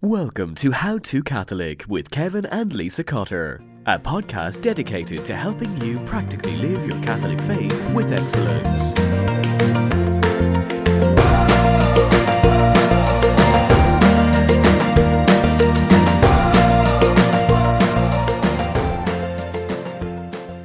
Welcome 0.00 0.54
to 0.54 0.70
How 0.70 0.98
to 0.98 1.24
Catholic 1.24 1.84
with 1.88 2.08
Kevin 2.12 2.46
and 2.46 2.72
Lisa 2.72 3.02
Cotter, 3.02 3.60
a 3.84 3.98
podcast 3.98 4.62
dedicated 4.62 5.26
to 5.26 5.34
helping 5.34 5.76
you 5.80 5.98
practically 6.04 6.54
live 6.54 6.86
your 6.86 7.02
Catholic 7.02 7.40
faith 7.40 7.90
with 7.90 8.12
excellence. 8.12 8.94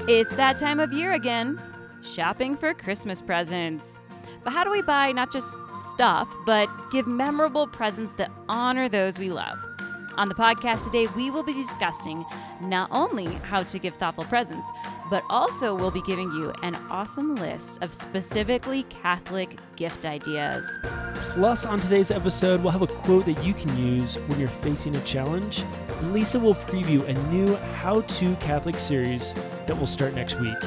It's 0.07 0.35
that 0.35 0.59
time 0.59 0.79
of 0.79 0.93
year 0.93 1.13
again 1.13 1.59
shopping 2.03 2.55
for 2.55 2.75
Christmas 2.75 3.19
presents. 3.19 3.99
But 4.43 4.53
how 4.53 4.63
do 4.63 4.71
we 4.71 4.81
buy 4.81 5.11
not 5.11 5.31
just 5.31 5.55
stuff, 5.75 6.27
but 6.45 6.69
give 6.91 7.07
memorable 7.07 7.67
presents 7.67 8.13
that 8.13 8.31
honor 8.49 8.89
those 8.89 9.17
we 9.17 9.29
love? 9.29 9.59
On 10.15 10.29
the 10.29 10.35
podcast 10.35 10.83
today, 10.83 11.07
we 11.15 11.31
will 11.31 11.41
be 11.41 11.53
discussing 11.53 12.23
not 12.61 12.87
only 12.91 13.25
how 13.25 13.63
to 13.63 13.79
give 13.79 13.95
thoughtful 13.95 14.25
presents, 14.25 14.69
but 15.09 15.23
also 15.29 15.73
we'll 15.73 15.91
be 15.91 16.03
giving 16.03 16.27
you 16.33 16.53
an 16.61 16.75
awesome 16.91 17.35
list 17.35 17.81
of 17.81 17.93
specifically 17.93 18.83
Catholic 18.83 19.57
gift 19.75 20.05
ideas. 20.05 20.77
Plus, 21.31 21.65
on 21.65 21.79
today's 21.79 22.11
episode, 22.11 22.61
we'll 22.61 22.71
have 22.71 22.83
a 22.83 22.87
quote 22.87 23.25
that 23.25 23.43
you 23.43 23.55
can 23.55 23.75
use 23.75 24.15
when 24.27 24.39
you're 24.39 24.47
facing 24.49 24.95
a 24.95 25.01
challenge. 25.01 25.63
Lisa 26.03 26.39
will 26.39 26.55
preview 26.55 27.07
a 27.07 27.13
new 27.31 27.55
How 27.55 28.01
to 28.01 28.35
Catholic 28.35 28.75
series 28.75 29.33
that 29.65 29.75
will 29.75 29.87
start 29.87 30.13
next 30.13 30.39
week. 30.39 30.57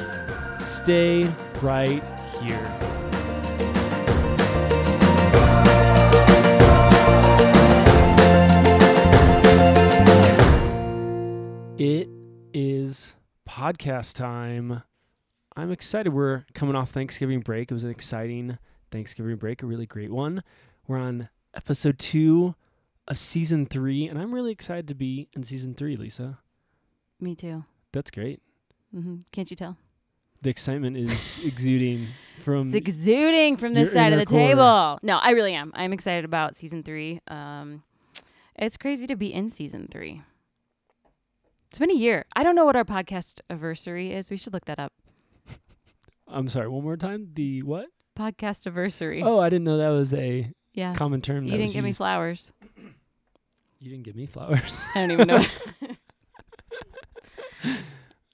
Stay 0.59 1.31
right 1.61 2.03
here. 2.41 2.96
It 11.77 12.09
is 12.53 13.15
podcast 13.47 14.15
time. 14.15 14.81
I'm 15.55 15.71
excited. 15.71 16.11
We're 16.11 16.45
coming 16.53 16.75
off 16.75 16.89
Thanksgiving 16.89 17.41
break. 17.41 17.69
It 17.71 17.73
was 17.73 17.83
an 17.83 17.91
exciting 17.91 18.57
Thanksgiving 18.91 19.35
break, 19.35 19.61
a 19.63 19.65
really 19.67 19.85
great 19.85 20.11
one. 20.11 20.43
We're 20.87 20.97
on 20.97 21.29
episode 21.53 21.99
two 21.99 22.55
of 23.07 23.17
season 23.17 23.65
three, 23.65 24.07
and 24.07 24.19
I'm 24.19 24.33
really 24.33 24.51
excited 24.51 24.87
to 24.87 24.95
be 24.95 25.29
in 25.35 25.43
season 25.43 25.73
three, 25.75 25.95
Lisa. 25.95 26.39
Me 27.19 27.35
too. 27.35 27.63
That's 27.93 28.11
great. 28.11 28.41
Mm-hmm. 28.95 29.17
Can't 29.31 29.49
you 29.49 29.55
tell? 29.57 29.77
The 30.41 30.49
excitement 30.49 30.97
is 30.97 31.39
exuding 31.43 32.07
from 32.43 32.67
It's 32.67 32.75
exuding 32.75 33.57
from 33.57 33.73
this 33.73 33.93
side 33.93 34.13
of 34.13 34.19
the 34.19 34.25
core. 34.25 34.39
table. 34.39 34.99
No, 35.03 35.17
I 35.17 35.31
really 35.31 35.53
am. 35.53 35.71
I'm 35.75 35.93
excited 35.93 36.25
about 36.25 36.55
season 36.55 36.83
three. 36.83 37.21
Um, 37.27 37.83
it's 38.55 38.77
crazy 38.77 39.05
to 39.07 39.15
be 39.15 39.33
in 39.33 39.49
season 39.49 39.87
three. 39.91 40.21
It's 41.69 41.79
been 41.79 41.91
a 41.91 41.95
year. 41.95 42.25
I 42.35 42.43
don't 42.43 42.55
know 42.55 42.65
what 42.65 42.75
our 42.75 42.85
podcast 42.85 43.41
anniversary 43.49 44.13
is. 44.13 44.29
We 44.31 44.37
should 44.37 44.53
look 44.53 44.65
that 44.65 44.79
up. 44.79 44.93
I'm 46.27 46.49
sorry, 46.49 46.67
one 46.67 46.83
more 46.83 46.97
time. 46.97 47.29
The 47.33 47.61
what? 47.63 47.87
Podcast 48.17 48.65
anniversary. 48.65 49.21
Oh, 49.23 49.39
I 49.39 49.49
didn't 49.49 49.65
know 49.65 49.77
that 49.77 49.89
was 49.89 50.13
a 50.13 50.51
yeah. 50.73 50.93
common 50.95 51.21
term. 51.21 51.45
You 51.45 51.57
didn't 51.57 51.73
give 51.73 51.83
me 51.83 51.93
flowers. 51.93 52.51
You 53.79 53.89
didn't 53.91 54.03
give 54.03 54.15
me 54.15 54.25
flowers. 54.25 54.81
I 54.95 54.99
don't 55.01 55.11
even 55.11 55.27
know. 55.27 55.43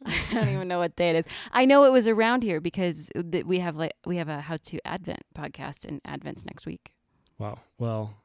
I 0.05 0.33
don't 0.33 0.49
even 0.49 0.67
know 0.67 0.79
what 0.79 0.95
day 0.95 1.11
it 1.11 1.15
is. 1.17 1.25
I 1.51 1.65
know 1.65 1.83
it 1.85 1.91
was 1.91 2.07
around 2.07 2.43
here 2.43 2.59
because 2.59 3.11
th- 3.31 3.45
we 3.45 3.59
have 3.59 3.75
like 3.75 3.93
we 4.05 4.17
have 4.17 4.29
a 4.29 4.41
how 4.41 4.57
to 4.57 4.79
Advent 4.85 5.21
podcast 5.35 5.85
and 5.85 6.01
Advent's 6.05 6.45
next 6.45 6.65
week. 6.65 6.91
wow. 7.37 7.59
Well, 7.77 8.17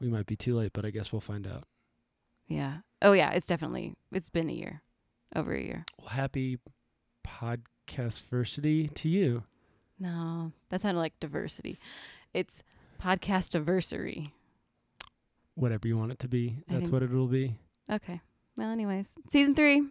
we 0.00 0.08
might 0.08 0.26
be 0.26 0.36
too 0.36 0.56
late, 0.56 0.72
but 0.72 0.84
I 0.84 0.90
guess 0.90 1.12
we'll 1.12 1.20
find 1.20 1.46
out. 1.46 1.64
Yeah. 2.50 2.78
Oh 3.00 3.12
yeah, 3.12 3.30
it's 3.30 3.46
definitely 3.46 3.94
it's 4.12 4.28
been 4.28 4.50
a 4.50 4.52
year, 4.52 4.82
over 5.34 5.54
a 5.54 5.62
year. 5.62 5.86
Well, 5.98 6.08
happy 6.08 6.58
podcast 7.26 8.24
versity 8.30 8.92
to 8.96 9.08
you. 9.08 9.44
No, 9.98 10.52
that 10.68 10.80
sounded 10.80 11.00
like 11.00 11.18
diversity. 11.20 11.78
It's 12.34 12.62
podcast 13.00 13.54
anniversary. 13.54 14.34
Whatever 15.54 15.88
you 15.88 15.96
want 15.96 16.12
it 16.12 16.18
to 16.18 16.28
be, 16.28 16.58
I 16.68 16.74
that's 16.74 16.90
what 16.90 17.02
it'll 17.02 17.28
be. 17.28 17.56
Okay. 17.90 18.20
Well, 18.56 18.70
anyways, 18.70 19.14
season 19.28 19.54
three. 19.54 19.84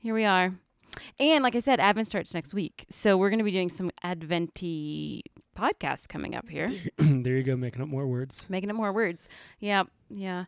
Here 0.00 0.14
we 0.14 0.24
are. 0.24 0.52
And 1.18 1.42
like 1.42 1.56
I 1.56 1.60
said, 1.60 1.80
Advent 1.80 2.08
starts 2.08 2.34
next 2.34 2.54
week. 2.54 2.86
So 2.90 3.16
we're 3.16 3.30
going 3.30 3.38
to 3.38 3.44
be 3.44 3.50
doing 3.50 3.68
some 3.68 3.90
Adventy 4.02 5.22
podcasts 5.56 6.08
coming 6.08 6.34
up 6.34 6.48
here. 6.48 6.70
there 6.98 7.36
you 7.36 7.42
go, 7.42 7.56
making 7.56 7.82
up 7.82 7.88
more 7.88 8.06
words. 8.06 8.46
Making 8.48 8.70
up 8.70 8.76
more 8.76 8.92
words. 8.92 9.28
Yeah. 9.60 9.84
Yeah. 10.08 10.44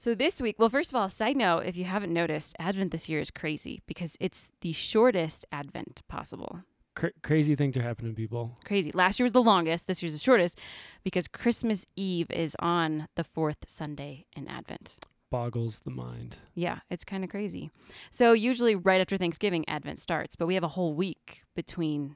So 0.00 0.14
this 0.14 0.40
week, 0.40 0.60
well, 0.60 0.68
first 0.68 0.92
of 0.92 0.96
all, 0.96 1.08
side 1.08 1.36
note, 1.36 1.66
if 1.66 1.76
you 1.76 1.82
haven't 1.82 2.12
noticed, 2.12 2.54
Advent 2.60 2.92
this 2.92 3.08
year 3.08 3.18
is 3.18 3.32
crazy 3.32 3.82
because 3.88 4.16
it's 4.20 4.48
the 4.60 4.70
shortest 4.70 5.44
Advent 5.50 6.02
possible. 6.08 6.60
Cra- 6.94 7.10
crazy 7.24 7.56
things 7.56 7.76
are 7.76 7.82
happening, 7.82 8.14
people. 8.14 8.56
Crazy. 8.64 8.92
Last 8.92 9.18
year 9.18 9.24
was 9.24 9.32
the 9.32 9.42
longest. 9.42 9.88
This 9.88 10.00
year's 10.00 10.12
the 10.12 10.20
shortest 10.20 10.56
because 11.02 11.26
Christmas 11.26 11.84
Eve 11.96 12.30
is 12.30 12.54
on 12.60 13.08
the 13.16 13.24
fourth 13.24 13.64
Sunday 13.66 14.26
in 14.36 14.46
Advent. 14.46 14.94
Boggles 15.32 15.80
the 15.80 15.90
mind. 15.90 16.36
Yeah, 16.54 16.78
it's 16.90 17.04
kind 17.04 17.24
of 17.24 17.30
crazy. 17.30 17.72
So 18.12 18.34
usually 18.34 18.76
right 18.76 19.00
after 19.00 19.16
Thanksgiving, 19.16 19.68
Advent 19.68 19.98
starts, 19.98 20.36
but 20.36 20.46
we 20.46 20.54
have 20.54 20.64
a 20.64 20.68
whole 20.68 20.94
week 20.94 21.42
between 21.56 22.14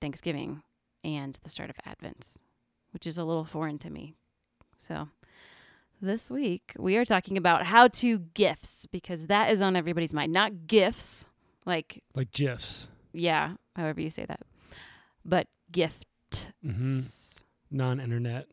Thanksgiving 0.00 0.62
and 1.02 1.40
the 1.42 1.50
start 1.50 1.70
of 1.70 1.76
Advent, 1.84 2.36
which 2.92 3.04
is 3.04 3.18
a 3.18 3.24
little 3.24 3.44
foreign 3.44 3.78
to 3.80 3.90
me. 3.90 4.14
So 4.78 5.08
this 6.00 6.30
week 6.30 6.72
we 6.78 6.96
are 6.96 7.04
talking 7.04 7.36
about 7.36 7.64
how 7.66 7.88
to 7.88 8.18
gifts 8.34 8.86
because 8.86 9.26
that 9.26 9.50
is 9.50 9.60
on 9.60 9.76
everybody's 9.76 10.14
mind. 10.14 10.32
Not 10.32 10.66
gifts, 10.66 11.26
like 11.66 12.02
Like 12.14 12.32
GIFs. 12.32 12.88
yeah, 13.12 13.54
however 13.76 14.00
you 14.00 14.10
say 14.10 14.24
that, 14.26 14.40
but 15.24 15.46
gifts. 15.70 16.06
hmm 16.62 17.00
Non 17.72 18.00
internet 18.00 18.46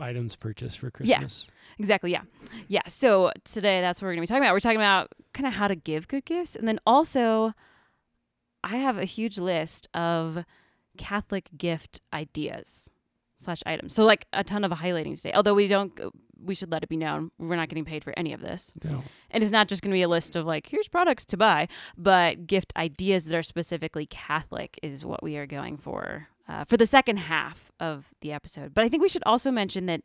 items 0.00 0.34
purchased 0.34 0.78
for 0.78 0.90
Christmas. 0.90 1.46
Yeah. 1.48 1.54
Exactly. 1.78 2.10
Yeah. 2.10 2.22
Yeah. 2.68 2.82
So 2.88 3.30
today 3.44 3.80
that's 3.80 4.00
what 4.02 4.06
we're 4.06 4.14
going 4.14 4.26
to 4.26 4.30
be 4.30 4.34
talking 4.34 4.42
about. 4.42 4.54
We're 4.54 4.60
talking 4.60 4.80
about 4.80 5.12
kind 5.34 5.46
of 5.46 5.52
how 5.52 5.68
to 5.68 5.76
give 5.76 6.08
good 6.08 6.24
gifts. 6.24 6.56
And 6.56 6.66
then 6.66 6.80
also, 6.84 7.52
I 8.64 8.76
have 8.78 8.98
a 8.98 9.04
huge 9.04 9.38
list 9.38 9.88
of 9.94 10.44
Catholic 10.98 11.48
gift 11.56 12.00
ideas 12.12 12.90
slash 13.38 13.62
items. 13.66 13.94
So, 13.94 14.04
like 14.04 14.26
a 14.32 14.42
ton 14.42 14.64
of 14.64 14.72
highlighting 14.72 15.14
today. 15.16 15.32
Although 15.32 15.54
we 15.54 15.68
don't, 15.68 15.92
we 16.42 16.54
should 16.54 16.70
let 16.72 16.82
it 16.82 16.88
be 16.88 16.96
known 16.96 17.30
we're 17.38 17.56
not 17.56 17.68
getting 17.68 17.84
paid 17.84 18.02
for 18.04 18.12
any 18.16 18.32
of 18.32 18.40
this. 18.40 18.72
No. 18.82 19.02
And 19.30 19.42
it's 19.42 19.52
not 19.52 19.68
just 19.68 19.82
going 19.82 19.90
to 19.90 19.94
be 19.96 20.02
a 20.02 20.08
list 20.08 20.36
of 20.36 20.46
like, 20.46 20.66
here's 20.66 20.88
products 20.88 21.24
to 21.26 21.36
buy, 21.36 21.68
but 21.96 22.46
gift 22.46 22.72
ideas 22.76 23.26
that 23.26 23.36
are 23.36 23.42
specifically 23.42 24.06
Catholic 24.06 24.78
is 24.82 25.04
what 25.04 25.22
we 25.22 25.36
are 25.36 25.46
going 25.46 25.76
for 25.76 26.28
uh, 26.48 26.64
for 26.64 26.76
the 26.76 26.86
second 26.86 27.18
half 27.18 27.70
of 27.78 28.08
the 28.20 28.32
episode. 28.32 28.74
But 28.74 28.84
I 28.84 28.88
think 28.88 29.02
we 29.02 29.08
should 29.08 29.22
also 29.24 29.50
mention 29.50 29.86
that 29.86 30.02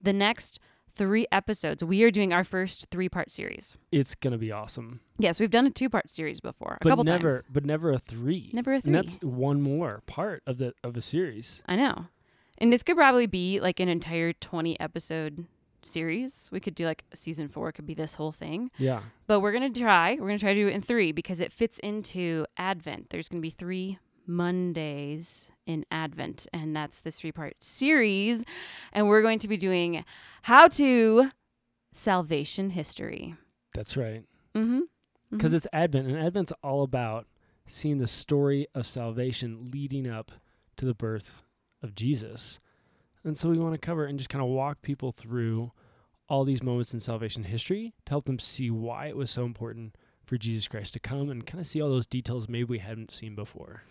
the 0.00 0.12
next 0.12 0.58
three 0.94 1.26
episodes, 1.32 1.82
we 1.84 2.02
are 2.02 2.10
doing 2.10 2.32
our 2.32 2.44
first 2.44 2.86
three 2.90 3.08
part 3.08 3.30
series. 3.30 3.76
It's 3.92 4.14
gonna 4.14 4.38
be 4.38 4.52
awesome. 4.52 5.00
Yes, 5.18 5.40
we've 5.40 5.50
done 5.50 5.66
a 5.66 5.70
two 5.70 5.88
part 5.88 6.10
series 6.10 6.40
before, 6.40 6.76
a 6.80 6.84
but 6.84 6.88
couple 6.90 7.04
never 7.04 7.30
times. 7.30 7.44
but 7.50 7.64
never 7.64 7.92
a 7.92 7.98
three. 7.98 8.50
Never 8.52 8.74
a 8.74 8.80
three. 8.80 8.94
And 8.94 8.94
that's 8.96 9.18
one 9.22 9.62
more 9.62 10.02
part 10.06 10.42
of 10.46 10.58
the 10.58 10.74
of 10.84 10.96
a 10.96 11.00
series. 11.00 11.62
I 11.66 11.76
know. 11.76 12.06
And 12.58 12.70
this 12.70 12.82
could 12.82 12.96
probably 12.96 13.26
be 13.26 13.58
like 13.60 13.80
an 13.80 13.88
entire 13.88 14.34
20 14.34 14.78
episode 14.78 15.46
series. 15.86 16.48
We 16.52 16.60
could 16.60 16.74
do 16.74 16.84
like 16.84 17.04
season 17.14 17.48
four, 17.48 17.72
could 17.72 17.86
be 17.86 17.94
this 17.94 18.14
whole 18.14 18.32
thing. 18.32 18.70
Yeah. 18.78 19.02
But 19.26 19.40
we're 19.40 19.52
to 19.72 19.80
try. 19.80 20.16
We're 20.18 20.28
to 20.38 20.44
try 20.44 20.54
to 20.54 20.60
do 20.60 20.68
it 20.68 20.74
in 20.74 20.82
three 20.82 21.12
because 21.12 21.40
it 21.40 21.52
fits 21.52 21.78
into 21.80 22.46
Advent. 22.56 23.10
There's 23.10 23.28
to 23.40 23.46
be 23.46 23.50
three 23.50 23.98
Mondays 24.26 25.50
in 25.66 25.84
Advent, 25.90 26.46
and 26.52 26.74
that's 26.74 27.00
this 27.00 27.20
three 27.20 27.32
part 27.32 27.56
series. 27.58 28.44
And 28.92 29.08
we're 29.08 29.22
going 29.22 29.38
to 29.40 29.48
be 29.48 29.56
doing 29.56 30.04
how 30.42 30.68
to 30.68 31.30
salvation 31.92 32.70
history. 32.70 33.34
That's 33.74 33.96
right. 33.96 34.24
Mm-hmm. 34.54 34.80
Because 35.30 35.52
it's 35.52 35.66
Advent, 35.72 36.08
and 36.08 36.18
Advent's 36.18 36.52
all 36.62 36.82
about 36.82 37.26
seeing 37.66 37.98
the 37.98 38.06
story 38.06 38.66
of 38.74 38.86
salvation 38.86 39.70
leading 39.72 40.08
up 40.08 40.32
to 40.76 40.84
the 40.84 40.94
birth 40.94 41.44
of 41.82 41.94
Jesus. 41.94 42.58
And 43.24 43.36
so 43.36 43.48
we 43.50 43.58
want 43.58 43.74
to 43.74 43.78
cover 43.78 44.06
and 44.06 44.18
just 44.18 44.30
kind 44.30 44.42
of 44.42 44.50
walk 44.50 44.82
people 44.82 45.12
through 45.12 45.72
all 46.28 46.44
these 46.44 46.62
moments 46.62 46.94
in 46.94 47.00
salvation 47.00 47.44
history 47.44 47.92
to 48.06 48.10
help 48.10 48.24
them 48.24 48.38
see 48.38 48.70
why 48.70 49.06
it 49.06 49.16
was 49.16 49.30
so 49.30 49.44
important 49.44 49.96
for 50.24 50.38
Jesus 50.38 50.68
Christ 50.68 50.92
to 50.92 51.00
come 51.00 51.28
and 51.28 51.44
kind 51.44 51.60
of 51.60 51.66
see 51.66 51.82
all 51.82 51.90
those 51.90 52.06
details 52.06 52.48
maybe 52.48 52.64
we 52.64 52.78
hadn't 52.78 53.10
seen 53.10 53.34
before. 53.34 53.82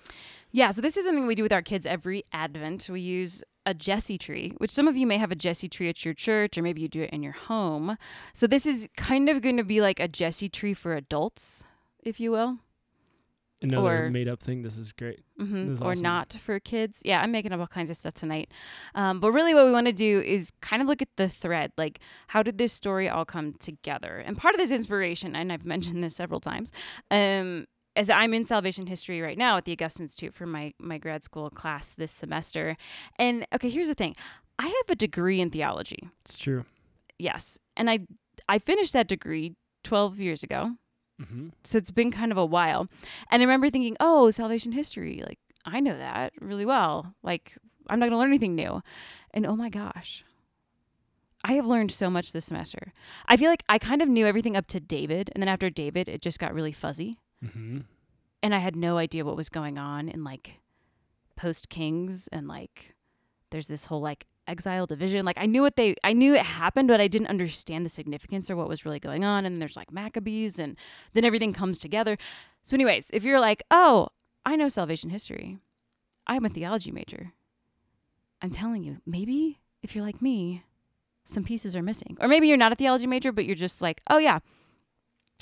Yeah, 0.52 0.72
so 0.72 0.81
this 0.81 0.96
is 0.96 1.06
something 1.06 1.28
we 1.28 1.36
do 1.36 1.44
with 1.44 1.52
our 1.52 1.62
kids 1.62 1.86
every 1.86 2.24
Advent. 2.31 2.90
We 2.90 3.02
use 3.02 3.44
a 3.66 3.74
Jesse 3.74 4.18
tree, 4.18 4.54
which 4.58 4.72
some 4.72 4.88
of 4.88 4.96
you 4.96 5.06
may 5.06 5.18
have 5.18 5.31
a 5.31 5.36
Jesse 5.36 5.68
tree 5.68 5.90
at 5.90 6.06
your 6.06 6.14
church, 6.14 6.58
or 6.58 6.64
maybe 6.64 6.81
you 6.81 6.88
do 6.88 7.04
it 7.04 7.12
in 7.12 7.22
your 7.22 7.34
home. 7.34 7.98
So 8.34 8.48
this 8.48 8.66
is 8.66 8.88
kind 8.96 9.30
of 9.30 9.42
going 9.42 9.58
to 9.58 9.64
be 9.64 9.81
like 9.81 10.00
a 10.00 10.08
Jesse 10.08 10.50
tree 10.50 10.74
for 10.74 10.96
adults, 10.96 11.66
if 12.02 12.20
you 12.20 12.31
will. 12.31 12.60
Another 13.61 14.06
Or- 14.06 14.09
made 14.09 14.29
up 14.29 14.41
thing. 14.41 14.61
This 14.61 14.77
is 14.77 14.94
great. 14.94 15.19
hmm 15.38 15.69
That's 15.69 15.81
or 15.81 15.91
awesome. 15.91 16.03
not 16.03 16.33
for 16.41 16.59
kids. 16.61 17.01
Yeah, 17.03 17.21
I'm 17.21 17.31
making 17.31 17.51
up 17.51 17.59
all 17.59 17.67
kinds 17.67 17.89
of 17.89 17.97
stuff 17.97 18.13
tonight. 18.13 18.50
Um, 18.95 19.19
but 19.19 19.31
really, 19.33 19.53
what 19.53 19.65
we 19.65 19.71
want 19.71 19.88
to 19.88 19.94
do 19.94 20.21
is 20.21 20.51
kind 20.61 20.81
of 20.81 20.88
look 20.88 21.01
at 21.01 21.09
the 21.17 21.27
thread. 21.27 21.73
Like, 21.77 22.00
how 22.29 22.41
did 22.41 22.57
this 22.57 22.71
story 22.71 23.09
all 23.09 23.25
come 23.25 23.53
together? 23.59 24.17
And 24.25 24.38
part 24.38 24.56
of 24.56 24.59
this 24.59 24.71
inspiration, 24.71 25.35
and 25.35 25.51
I've 25.51 25.65
mentioned 25.75 26.01
this 26.03 26.15
several 26.15 26.39
times, 26.39 26.71
um, 27.11 27.65
as 27.97 28.09
I'm 28.09 28.33
in 28.33 28.45
salvation 28.45 28.88
history 28.88 29.19
right 29.19 29.38
now 29.38 29.57
at 29.57 29.65
the 29.65 29.73
Augustine 29.73 30.06
Institute 30.06 30.33
for 30.33 30.45
my 30.45 30.73
my 30.79 30.97
grad 30.97 31.23
school 31.25 31.50
class 31.50 31.91
this 31.91 32.11
semester. 32.13 32.77
And 33.17 33.45
okay, 33.53 33.69
here's 33.69 33.88
the 33.89 33.95
thing: 33.95 34.15
I 34.57 34.67
have 34.67 34.89
a 34.89 34.95
degree 34.95 35.41
in 35.41 35.50
theology. 35.50 36.07
It's 36.23 36.38
true. 36.38 36.63
Yes, 37.17 37.59
and 37.75 37.89
I 37.89 38.00
I 38.47 38.59
finished 38.59 38.94
that 38.94 39.09
degree 39.09 39.56
12 39.83 40.19
years 40.19 40.44
ago. 40.44 40.75
Hmm 41.24 41.50
So 41.63 41.77
it's 41.77 41.92
been 41.92 42.12
kind 42.12 42.31
of 42.31 42.38
a 42.38 42.45
while. 42.45 42.88
And 43.30 43.42
I 43.42 43.45
remember 43.45 43.69
thinking, 43.69 43.98
oh, 44.00 44.31
salvation 44.31 44.71
history. 44.71 45.21
Like, 45.25 45.39
I 45.66 45.80
know 45.80 45.98
that 45.98 46.33
really 46.39 46.66
well. 46.66 47.13
Like, 47.24 47.57
I'm 47.89 48.00
not 48.00 48.06
going 48.06 48.13
to 48.13 48.18
learn 48.18 48.30
anything 48.30 48.56
new. 48.56 48.81
And 49.33 49.45
oh 49.45 49.56
my 49.56 49.69
gosh, 49.69 50.24
I 51.44 51.54
have 51.54 51.66
learned 51.66 51.92
so 51.92 52.10
much 52.10 52.31
this 52.31 52.45
semester. 52.45 52.94
I 53.27 53.38
feel 53.38 53.50
like 53.50 53.63
I 53.69 53.77
kind 53.80 54.01
of 54.01 54.10
knew 54.10 54.25
everything 54.25 54.57
up 54.57 54.68
to 54.68 54.80
David. 54.80 55.30
And 55.33 55.42
then 55.42 55.48
after 55.48 55.69
David, 55.69 56.10
it 56.10 56.21
just 56.21 56.39
got 56.39 56.54
really 56.54 56.71
fuzzy. 56.71 57.18
hmm 57.42 57.80
And 58.44 58.56
I 58.56 58.60
had 58.60 58.75
no 58.75 58.98
idea 58.98 59.25
what 59.25 59.38
was 59.38 59.50
going 59.50 59.77
on 59.77 60.10
in 60.10 60.24
like 60.24 60.54
post 61.36 61.69
Kings 61.69 62.27
and 62.31 62.48
like 62.48 62.94
there's 63.51 63.68
this 63.68 63.86
whole 63.86 64.01
like 64.01 64.25
exile 64.50 64.86
division. 64.86 65.25
Like 65.25 65.38
I 65.38 65.46
knew 65.46 65.62
what 65.62 65.75
they 65.75 65.96
I 66.04 66.13
knew 66.13 66.34
it 66.34 66.42
happened, 66.42 66.88
but 66.88 67.00
I 67.00 67.07
didn't 67.07 67.28
understand 67.28 67.86
the 67.86 67.90
significance 67.90 68.50
or 68.50 68.56
what 68.56 68.68
was 68.68 68.86
really 68.86 69.00
going 69.00 69.24
on. 69.24 69.46
And 69.46 69.62
there's 69.62 69.78
like 69.78 69.92
Maccabees 69.92 70.60
and 70.60 70.75
then 71.13 71.24
everything 71.24 71.54
comes 71.54 71.80
together. 71.80 72.18
So 72.66 72.75
anyways, 72.75 73.10
if 73.13 73.24
you're 73.24 73.40
like, 73.40 73.63
oh, 73.72 74.10
I 74.46 74.56
know 74.56 74.68
salvation 74.68 75.10
history. 75.10 75.57
I'm 76.28 76.46
a 76.46 76.50
theology 76.50 76.92
major. 76.92 77.34
I'm 78.42 78.51
telling 78.51 78.84
you, 78.84 78.98
maybe 79.06 79.60
if 79.81 79.96
you're 79.96 80.06
like 80.06 80.22
me, 80.22 80.63
some 81.24 81.44
pieces 81.44 81.75
are 81.75 81.84
missing. 81.84 82.18
Or 82.19 82.28
maybe 82.28 82.48
you're 82.48 82.57
not 82.57 82.72
a 82.72 82.75
theology 82.75 83.07
major, 83.07 83.31
but 83.31 83.45
you're 83.45 83.56
just 83.56 83.81
like, 83.81 84.02
oh 84.10 84.18
yeah, 84.18 84.40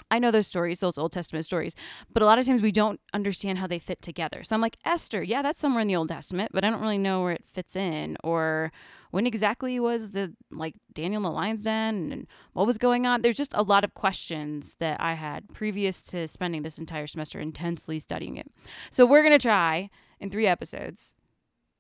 I 0.10 0.20
know 0.20 0.32
those 0.32 0.48
stories, 0.48 0.80
those 0.80 0.98
Old 0.98 1.12
Testament 1.12 1.46
stories 1.46 1.76
but 2.14 2.24
a 2.24 2.26
lot 2.26 2.40
of 2.40 2.46
times 2.46 2.62
we 2.62 2.72
don't 2.72 3.00
understand 3.14 3.60
how 3.60 3.68
they 3.68 3.80
fit 3.80 4.02
together. 4.02 4.44
So 4.44 4.56
I'm 4.56 4.62
like, 4.62 4.78
Esther, 4.86 5.22
yeah, 5.22 5.42
that's 5.42 5.60
somewhere 5.60 5.82
in 5.82 5.88
the 5.88 5.96
Old 5.96 6.10
Testament, 6.10 6.52
but 6.54 6.64
I 6.64 6.70
don't 6.70 6.82
really 6.82 6.98
know 6.98 7.24
where 7.24 7.34
it 7.34 7.44
fits 7.52 7.76
in 7.76 8.18
or 8.24 8.72
when 9.12 9.28
exactly 9.28 9.80
was 9.80 10.12
the 10.12 10.34
like 10.52 10.76
Daniel 10.94 11.20
in 11.20 11.24
the 11.24 11.32
lion's 11.32 11.64
den 11.64 12.12
and 12.12 12.28
what 12.54 12.68
was 12.68 12.78
going 12.78 13.06
on. 13.06 13.22
There's 13.22 13.38
just 13.38 13.54
a 13.54 13.64
lot 13.64 13.84
of 13.84 13.94
questions 13.94 14.76
that 14.80 15.00
I 15.02 15.14
had 15.14 15.54
previous 15.54 16.04
to 16.04 16.28
spending 16.28 16.62
this 16.62 16.78
entire 16.78 17.08
semester 17.08 17.40
intensely 17.40 18.00
studying 18.00 18.38
it. 18.38 18.52
So 18.92 19.06
we're 19.06 19.24
going 19.24 19.38
to 19.38 19.40
try 19.40 19.90
in 20.20 20.30
3 20.30 20.48
episodes 20.48 21.16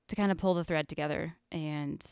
to 0.07 0.15
kind 0.15 0.31
of 0.31 0.37
pull 0.37 0.53
the 0.53 0.63
thread 0.63 0.87
together 0.87 1.35
and 1.51 2.05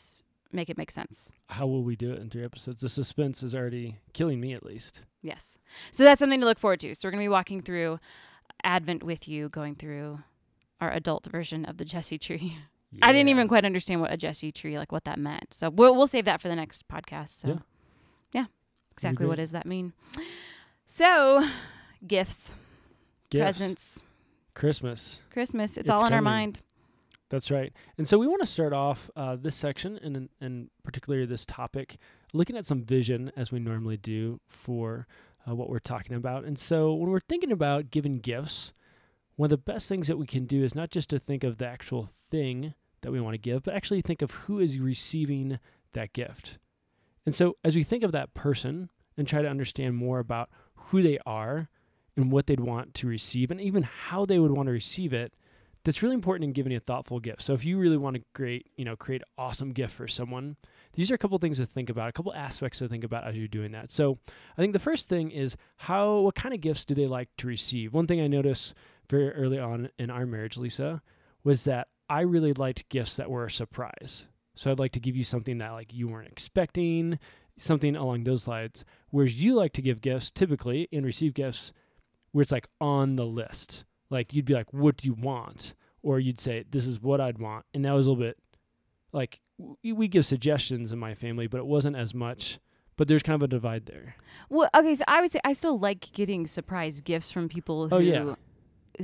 make 0.52 0.70
it 0.70 0.78
make 0.78 0.90
sense. 0.90 1.32
How 1.48 1.66
will 1.66 1.82
we 1.82 1.96
do 1.96 2.12
it 2.12 2.20
in 2.20 2.30
three 2.30 2.44
episodes? 2.44 2.80
The 2.80 2.88
suspense 2.88 3.42
is 3.42 3.54
already 3.54 3.98
killing 4.12 4.40
me, 4.40 4.52
at 4.52 4.64
least. 4.64 5.02
Yes. 5.22 5.58
So 5.90 6.04
that's 6.04 6.18
something 6.20 6.40
to 6.40 6.46
look 6.46 6.58
forward 6.58 6.80
to. 6.80 6.94
So 6.94 7.06
we're 7.06 7.12
going 7.12 7.22
to 7.22 7.24
be 7.24 7.28
walking 7.28 7.62
through 7.62 7.98
Advent 8.62 9.02
with 9.02 9.26
you, 9.28 9.48
going 9.48 9.74
through 9.74 10.20
our 10.80 10.90
adult 10.92 11.26
version 11.26 11.64
of 11.64 11.78
the 11.78 11.84
Jesse 11.84 12.18
tree. 12.18 12.58
I 13.02 13.12
didn't 13.12 13.28
even 13.28 13.48
quite 13.48 13.64
understand 13.64 14.00
what 14.00 14.12
a 14.12 14.16
Jesse 14.16 14.52
tree, 14.52 14.78
like 14.78 14.92
what 14.92 15.04
that 15.04 15.18
meant. 15.18 15.52
So 15.52 15.68
we'll 15.68 15.94
we'll 15.94 16.06
save 16.06 16.24
that 16.26 16.40
for 16.40 16.48
the 16.48 16.56
next 16.56 16.86
podcast. 16.88 17.30
So 17.30 17.48
Yeah. 17.48 17.58
yeah, 18.32 18.44
exactly 18.92 19.26
what 19.26 19.36
does 19.36 19.50
that 19.50 19.66
mean? 19.66 19.92
So 20.86 21.46
gifts, 22.06 22.54
Gifts. 23.28 23.42
presents, 23.58 24.02
Christmas. 24.54 25.20
Christmas. 25.30 25.70
It's, 25.72 25.78
It's 25.78 25.90
all 25.90 26.06
in 26.06 26.12
our 26.12 26.22
mind. 26.22 26.60
That's 27.28 27.50
right. 27.50 27.72
And 27.98 28.06
so 28.06 28.18
we 28.18 28.26
want 28.26 28.40
to 28.42 28.46
start 28.46 28.72
off 28.72 29.10
uh, 29.16 29.36
this 29.36 29.56
section 29.56 29.98
and 30.02 30.28
and 30.40 30.70
particularly 30.84 31.26
this 31.26 31.44
topic, 31.44 31.96
looking 32.32 32.56
at 32.56 32.66
some 32.66 32.82
vision 32.84 33.32
as 33.36 33.50
we 33.50 33.58
normally 33.58 33.96
do 33.96 34.40
for 34.48 35.06
uh, 35.48 35.54
what 35.54 35.68
we're 35.68 35.78
talking 35.78 36.16
about. 36.16 36.44
And 36.44 36.58
so 36.58 36.94
when 36.94 37.10
we're 37.10 37.20
thinking 37.20 37.52
about 37.52 37.90
giving 37.90 38.18
gifts, 38.20 38.72
one 39.34 39.46
of 39.46 39.50
the 39.50 39.56
best 39.72 39.88
things 39.88 40.06
that 40.06 40.18
we 40.18 40.26
can 40.26 40.46
do 40.46 40.62
is 40.62 40.74
not 40.74 40.90
just 40.90 41.10
to 41.10 41.18
think 41.18 41.44
of 41.44 41.58
the 41.58 41.66
actual 41.66 42.08
thing 42.30 42.74
that 43.02 43.12
we 43.12 43.20
want 43.20 43.34
to 43.34 43.38
give, 43.38 43.62
but 43.62 43.74
actually 43.74 44.02
think 44.02 44.22
of 44.22 44.30
who 44.32 44.58
is 44.58 44.78
receiving 44.78 45.58
that 45.92 46.12
gift. 46.12 46.58
And 47.24 47.34
so 47.34 47.56
as 47.64 47.74
we 47.74 47.82
think 47.82 48.04
of 48.04 48.12
that 48.12 48.34
person 48.34 48.88
and 49.16 49.26
try 49.26 49.42
to 49.42 49.48
understand 49.48 49.96
more 49.96 50.20
about 50.20 50.48
who 50.74 51.02
they 51.02 51.18
are 51.26 51.68
and 52.16 52.30
what 52.30 52.46
they'd 52.46 52.60
want 52.60 52.94
to 52.94 53.08
receive 53.08 53.50
and 53.50 53.60
even 53.60 53.82
how 53.82 54.24
they 54.24 54.38
would 54.38 54.52
want 54.52 54.66
to 54.68 54.72
receive 54.72 55.12
it, 55.12 55.34
that's 55.86 56.02
really 56.02 56.16
important 56.16 56.42
in 56.42 56.52
giving 56.52 56.74
a 56.74 56.80
thoughtful 56.80 57.20
gift. 57.20 57.40
So 57.42 57.54
if 57.54 57.64
you 57.64 57.78
really 57.78 57.96
want 57.96 58.16
to 58.16 58.22
create, 58.34 58.66
you 58.76 58.84
know, 58.84 58.96
create 58.96 59.22
awesome 59.38 59.70
gift 59.70 59.94
for 59.94 60.08
someone, 60.08 60.56
these 60.94 61.12
are 61.12 61.14
a 61.14 61.18
couple 61.18 61.38
things 61.38 61.58
to 61.58 61.66
think 61.66 61.88
about, 61.88 62.08
a 62.08 62.12
couple 62.12 62.34
aspects 62.34 62.80
to 62.80 62.88
think 62.88 63.04
about 63.04 63.22
as 63.22 63.36
you're 63.36 63.46
doing 63.46 63.70
that. 63.70 63.92
So 63.92 64.18
I 64.58 64.60
think 64.60 64.72
the 64.72 64.80
first 64.80 65.08
thing 65.08 65.30
is 65.30 65.56
how 65.76 66.18
what 66.18 66.34
kind 66.34 66.52
of 66.52 66.60
gifts 66.60 66.84
do 66.84 66.96
they 66.96 67.06
like 67.06 67.28
to 67.38 67.46
receive? 67.46 67.94
One 67.94 68.08
thing 68.08 68.20
I 68.20 68.26
noticed 68.26 68.74
very 69.08 69.30
early 69.30 69.60
on 69.60 69.88
in 69.96 70.10
our 70.10 70.26
marriage, 70.26 70.56
Lisa, 70.56 71.02
was 71.44 71.62
that 71.64 71.86
I 72.10 72.22
really 72.22 72.52
liked 72.52 72.88
gifts 72.88 73.14
that 73.14 73.30
were 73.30 73.44
a 73.44 73.50
surprise. 73.50 74.24
So 74.56 74.72
I'd 74.72 74.80
like 74.80 74.92
to 74.92 75.00
give 75.00 75.14
you 75.14 75.22
something 75.22 75.58
that 75.58 75.70
like 75.70 75.94
you 75.94 76.08
weren't 76.08 76.32
expecting, 76.32 77.20
something 77.58 77.94
along 77.94 78.24
those 78.24 78.48
lines. 78.48 78.84
Whereas 79.10 79.40
you 79.40 79.54
like 79.54 79.72
to 79.74 79.82
give 79.82 80.00
gifts 80.00 80.32
typically 80.32 80.88
and 80.92 81.06
receive 81.06 81.32
gifts 81.32 81.72
where 82.32 82.42
it's 82.42 82.50
like 82.50 82.66
on 82.80 83.14
the 83.14 83.24
list. 83.24 83.84
Like 84.10 84.32
you'd 84.34 84.44
be 84.44 84.54
like, 84.54 84.72
"What 84.72 84.96
do 84.96 85.08
you 85.08 85.14
want?" 85.14 85.74
Or 86.02 86.18
you'd 86.20 86.40
say, 86.40 86.64
"This 86.70 86.86
is 86.86 87.00
what 87.00 87.20
I'd 87.20 87.38
want," 87.38 87.64
and 87.74 87.84
that 87.84 87.92
was 87.92 88.06
a 88.06 88.10
little 88.10 88.24
bit 88.24 88.38
like 89.12 89.40
we, 89.58 89.92
we 89.92 90.08
give 90.08 90.26
suggestions 90.26 90.92
in 90.92 90.98
my 90.98 91.14
family, 91.14 91.46
but 91.46 91.58
it 91.58 91.66
wasn't 91.66 91.96
as 91.96 92.14
much. 92.14 92.58
But 92.96 93.08
there's 93.08 93.22
kind 93.22 93.34
of 93.34 93.42
a 93.42 93.48
divide 93.48 93.86
there. 93.86 94.16
Well, 94.48 94.70
okay, 94.74 94.94
so 94.94 95.04
I 95.06 95.20
would 95.20 95.32
say 95.32 95.40
I 95.44 95.52
still 95.52 95.78
like 95.78 96.12
getting 96.12 96.46
surprise 96.46 97.00
gifts 97.02 97.30
from 97.30 97.48
people 97.48 97.88
who 97.88 97.94
Oh, 97.96 97.98
yeah. 97.98 98.34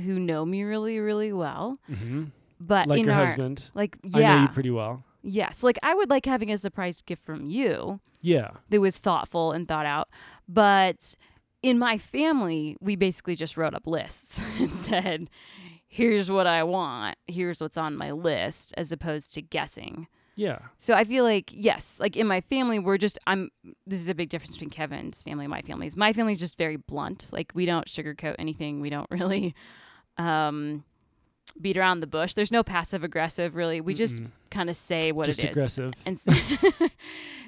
who 0.01 0.19
know 0.19 0.45
me 0.45 0.63
really, 0.63 0.97
really 0.99 1.31
well. 1.31 1.79
Mm-hmm. 1.91 2.25
But 2.59 2.87
Like 2.87 2.99
in 3.01 3.05
your 3.05 3.13
our 3.15 3.25
husband, 3.27 3.69
like 3.75 3.97
I 4.05 4.07
know 4.17 4.19
yeah, 4.19 4.41
you 4.43 4.47
pretty 4.47 4.71
well. 4.71 5.03
yes, 5.21 5.61
like 5.63 5.77
I 5.83 5.93
would 5.93 6.09
like 6.09 6.25
having 6.25 6.49
a 6.51 6.57
surprise 6.57 7.01
gift 7.01 7.23
from 7.25 7.45
you 7.45 7.99
Yeah, 8.21 8.51
that 8.69 8.79
was 8.79 8.97
thoughtful 8.97 9.51
and 9.51 9.67
thought 9.67 9.85
out. 9.85 10.07
But 10.47 11.13
in 11.63 11.79
my 11.79 11.97
family, 11.97 12.77
we 12.79 12.95
basically 12.95 13.35
just 13.35 13.57
wrote 13.57 13.73
up 13.73 13.87
lists 13.87 14.39
and 14.59 14.77
said, 14.77 15.29
"Here's 15.87 16.29
what 16.29 16.45
I 16.45 16.63
want. 16.63 17.17
Here's 17.27 17.59
what's 17.61 17.77
on 17.77 17.95
my 17.95 18.11
list," 18.11 18.73
as 18.77 18.91
opposed 18.91 19.33
to 19.33 19.41
guessing. 19.41 20.07
yeah, 20.35 20.59
So 20.77 20.93
I 20.93 21.03
feel 21.03 21.23
like 21.23 21.49
yes, 21.53 21.99
like 21.99 22.15
in 22.17 22.27
my 22.27 22.41
family, 22.41 22.79
we're 22.79 22.97
just 22.97 23.17
I'm. 23.25 23.49
This 23.87 23.99
is 23.99 24.09
a 24.09 24.15
big 24.15 24.29
difference 24.29 24.53
between 24.55 24.69
Kevin's 24.71 25.23
family 25.23 25.45
and 25.45 25.51
my 25.51 25.61
family's. 25.61 25.95
My 25.95 26.11
family's 26.13 26.39
just 26.39 26.57
very 26.57 26.75
blunt. 26.77 27.29
Like 27.31 27.51
we 27.55 27.65
don't 27.65 27.87
sugarcoat 27.87 28.35
anything. 28.39 28.81
We 28.81 28.89
don't 28.89 29.07
really 29.11 29.55
um, 30.17 30.83
beat 31.61 31.77
around 31.77 31.99
the 32.01 32.07
bush. 32.07 32.33
There's 32.33 32.51
no 32.51 32.63
passive 32.63 33.03
aggressive. 33.03 33.55
Really, 33.55 33.79
we 33.79 33.93
just 33.93 34.17
Mm-mm. 34.17 34.31
kind 34.51 34.69
of 34.69 34.75
say 34.75 35.11
what 35.11 35.27
just 35.27 35.39
it 35.43 35.51
is. 35.51 35.57
aggressive. 35.57 35.93
And 36.05 36.17
so, 36.19 36.33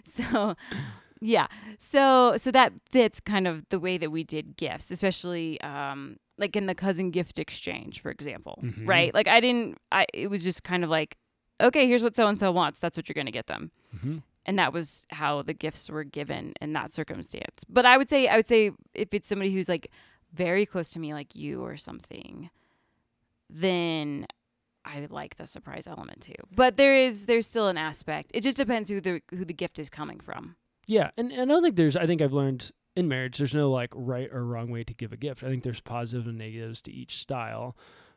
so 0.03 0.55
yeah, 1.21 1.47
so 1.79 2.35
so 2.37 2.51
that 2.51 2.73
fits 2.91 3.19
kind 3.19 3.47
of 3.47 3.67
the 3.69 3.79
way 3.79 3.97
that 3.97 4.11
we 4.11 4.23
did 4.23 4.57
gifts, 4.57 4.91
especially 4.91 5.59
um, 5.61 6.17
like 6.37 6.55
in 6.55 6.65
the 6.65 6.75
cousin 6.75 7.11
gift 7.11 7.39
exchange, 7.39 8.01
for 8.01 8.11
example, 8.11 8.59
Mhm. 8.63 8.87
right? 8.87 9.13
Like 9.13 9.27
I 9.27 9.39
didn't. 9.39 9.77
I 9.91 10.05
it 10.13 10.27
was 10.29 10.43
just 10.43 10.63
kind 10.63 10.83
of 10.83 10.89
like, 10.89 11.17
okay, 11.61 11.87
here's 11.87 12.03
what 12.03 12.15
so 12.15 12.27
and 12.27 12.39
so 12.39 12.51
wants. 12.51 12.79
That's 12.79 12.97
what 12.97 13.07
you're 13.07 13.13
gonna 13.13 13.31
get 13.31 13.47
them. 13.47 13.71
hmm 14.01 14.17
And 14.45 14.59
that 14.59 14.73
was 14.73 15.05
how 15.09 15.41
the 15.41 15.53
gifts 15.53 15.89
were 15.89 16.03
given 16.03 16.53
in 16.61 16.73
that 16.73 16.93
circumstance. 16.93 17.63
But 17.69 17.85
I 17.85 17.97
would 17.97 18.09
say, 18.09 18.27
I 18.27 18.35
would 18.35 18.47
say, 18.47 18.71
if 18.93 19.13
it's 19.13 19.27
somebody 19.29 19.51
who's 19.53 19.69
like 19.69 19.89
very 20.33 20.65
close 20.65 20.89
to 20.91 20.99
me, 20.99 21.13
like 21.13 21.33
you 21.35 21.63
or 21.63 21.77
something, 21.77 22.49
then 23.49 24.25
I 24.83 25.07
like 25.09 25.37
the 25.37 25.47
surprise 25.47 25.87
element 25.87 26.21
too. 26.21 26.35
But 26.53 26.77
there 26.77 26.95
is 26.95 27.25
there's 27.25 27.47
still 27.47 27.67
an 27.67 27.77
aspect. 27.77 28.31
It 28.33 28.41
just 28.41 28.57
depends 28.57 28.89
who 28.89 29.01
the 29.01 29.21
who 29.31 29.45
the 29.45 29.53
gift 29.53 29.79
is 29.79 29.89
coming 29.89 30.19
from. 30.19 30.55
Yeah, 30.85 31.11
and, 31.17 31.31
and 31.31 31.41
I 31.41 31.45
don't 31.45 31.63
think 31.63 31.75
there's. 31.75 31.95
I 31.95 32.05
think 32.05 32.21
I've 32.21 32.33
learned 32.33 32.71
in 32.95 33.07
marriage 33.07 33.37
there's 33.37 33.53
no 33.55 33.69
like 33.69 33.91
right 33.93 34.29
or 34.31 34.45
wrong 34.45 34.69
way 34.69 34.83
to 34.83 34.93
give 34.93 35.11
a 35.11 35.17
gift. 35.17 35.43
I 35.43 35.49
think 35.49 35.63
there's 35.63 35.81
positives 35.81 36.25
positive 36.25 36.27
and 36.27 36.37
negatives 36.37 36.81
to 36.83 36.91
each 36.91 37.17
style, 37.17 37.75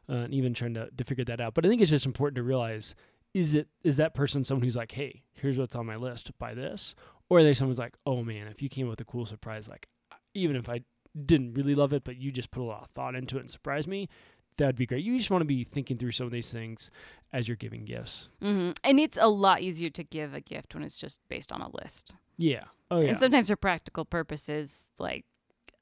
uh, 0.09 0.13
and 0.13 0.35
even 0.35 0.55
trying 0.55 0.75
to 0.75 0.91
to 0.97 1.05
figure 1.05 1.25
that 1.25 1.41
out. 1.41 1.55
But 1.55 1.65
I 1.65 1.69
think 1.69 1.81
it's 1.81 1.91
just 1.91 2.07
important 2.07 2.37
to 2.37 2.43
realize 2.43 2.95
is 3.35 3.55
it 3.55 3.69
is 3.83 3.97
that 3.99 4.15
person 4.15 4.45
someone 4.45 4.65
who's 4.65 4.77
like, 4.77 4.93
hey, 4.93 5.23
here's 5.33 5.59
what's 5.59 5.75
on 5.75 5.87
my 5.87 5.97
list, 5.97 6.31
buy 6.39 6.55
this, 6.55 6.95
or 7.29 7.39
are 7.39 7.43
they 7.43 7.55
someone 7.55 7.71
who's 7.71 7.79
like, 7.79 7.97
oh 8.07 8.23
man, 8.23 8.49
if 8.49 8.63
you 8.63 8.69
came 8.69 8.89
with 8.89 9.01
a 9.01 9.05
cool 9.05 9.27
surprise, 9.27 9.69
like 9.69 9.89
even 10.35 10.57
if 10.57 10.69
I 10.69 10.81
didn't 11.25 11.55
really 11.55 11.75
love 11.75 11.93
it, 11.93 12.05
but 12.05 12.17
you 12.17 12.31
just 12.31 12.51
put 12.51 12.63
a 12.63 12.65
lot 12.65 12.83
of 12.83 12.91
thought 12.91 13.15
into 13.15 13.37
it 13.37 13.41
and 13.41 13.51
surprised 13.51 13.89
me, 13.89 14.09
that'd 14.57 14.77
be 14.77 14.87
great. 14.87 15.05
You 15.05 15.17
just 15.17 15.31
want 15.31 15.43
to 15.43 15.47
be 15.47 15.65
thinking 15.65 15.97
through 15.99 16.13
some 16.13 16.27
of 16.27 16.33
these 16.33 16.53
things 16.53 16.91
as 17.33 17.49
you're 17.49 17.57
giving 17.57 17.85
gifts. 17.85 18.29
hmm 18.41 18.71
And 18.85 19.01
it's 19.01 19.19
a 19.21 19.29
lot 19.29 19.61
easier 19.61 19.91
to 19.91 20.05
give 20.05 20.35
a 20.35 20.41
gift 20.41 20.75
when 20.75 20.85
it's 20.85 20.99
just 20.99 21.21
based 21.29 21.53
on 21.53 21.61
a 21.61 21.69
list. 21.83 22.15
Yeah. 22.39 22.65
Oh 22.91 23.01
yeah. 23.01 23.11
And 23.11 23.19
sometimes 23.19 23.49
for 23.49 23.57
practical 23.57 24.05
purposes, 24.05 24.87
like 24.99 25.27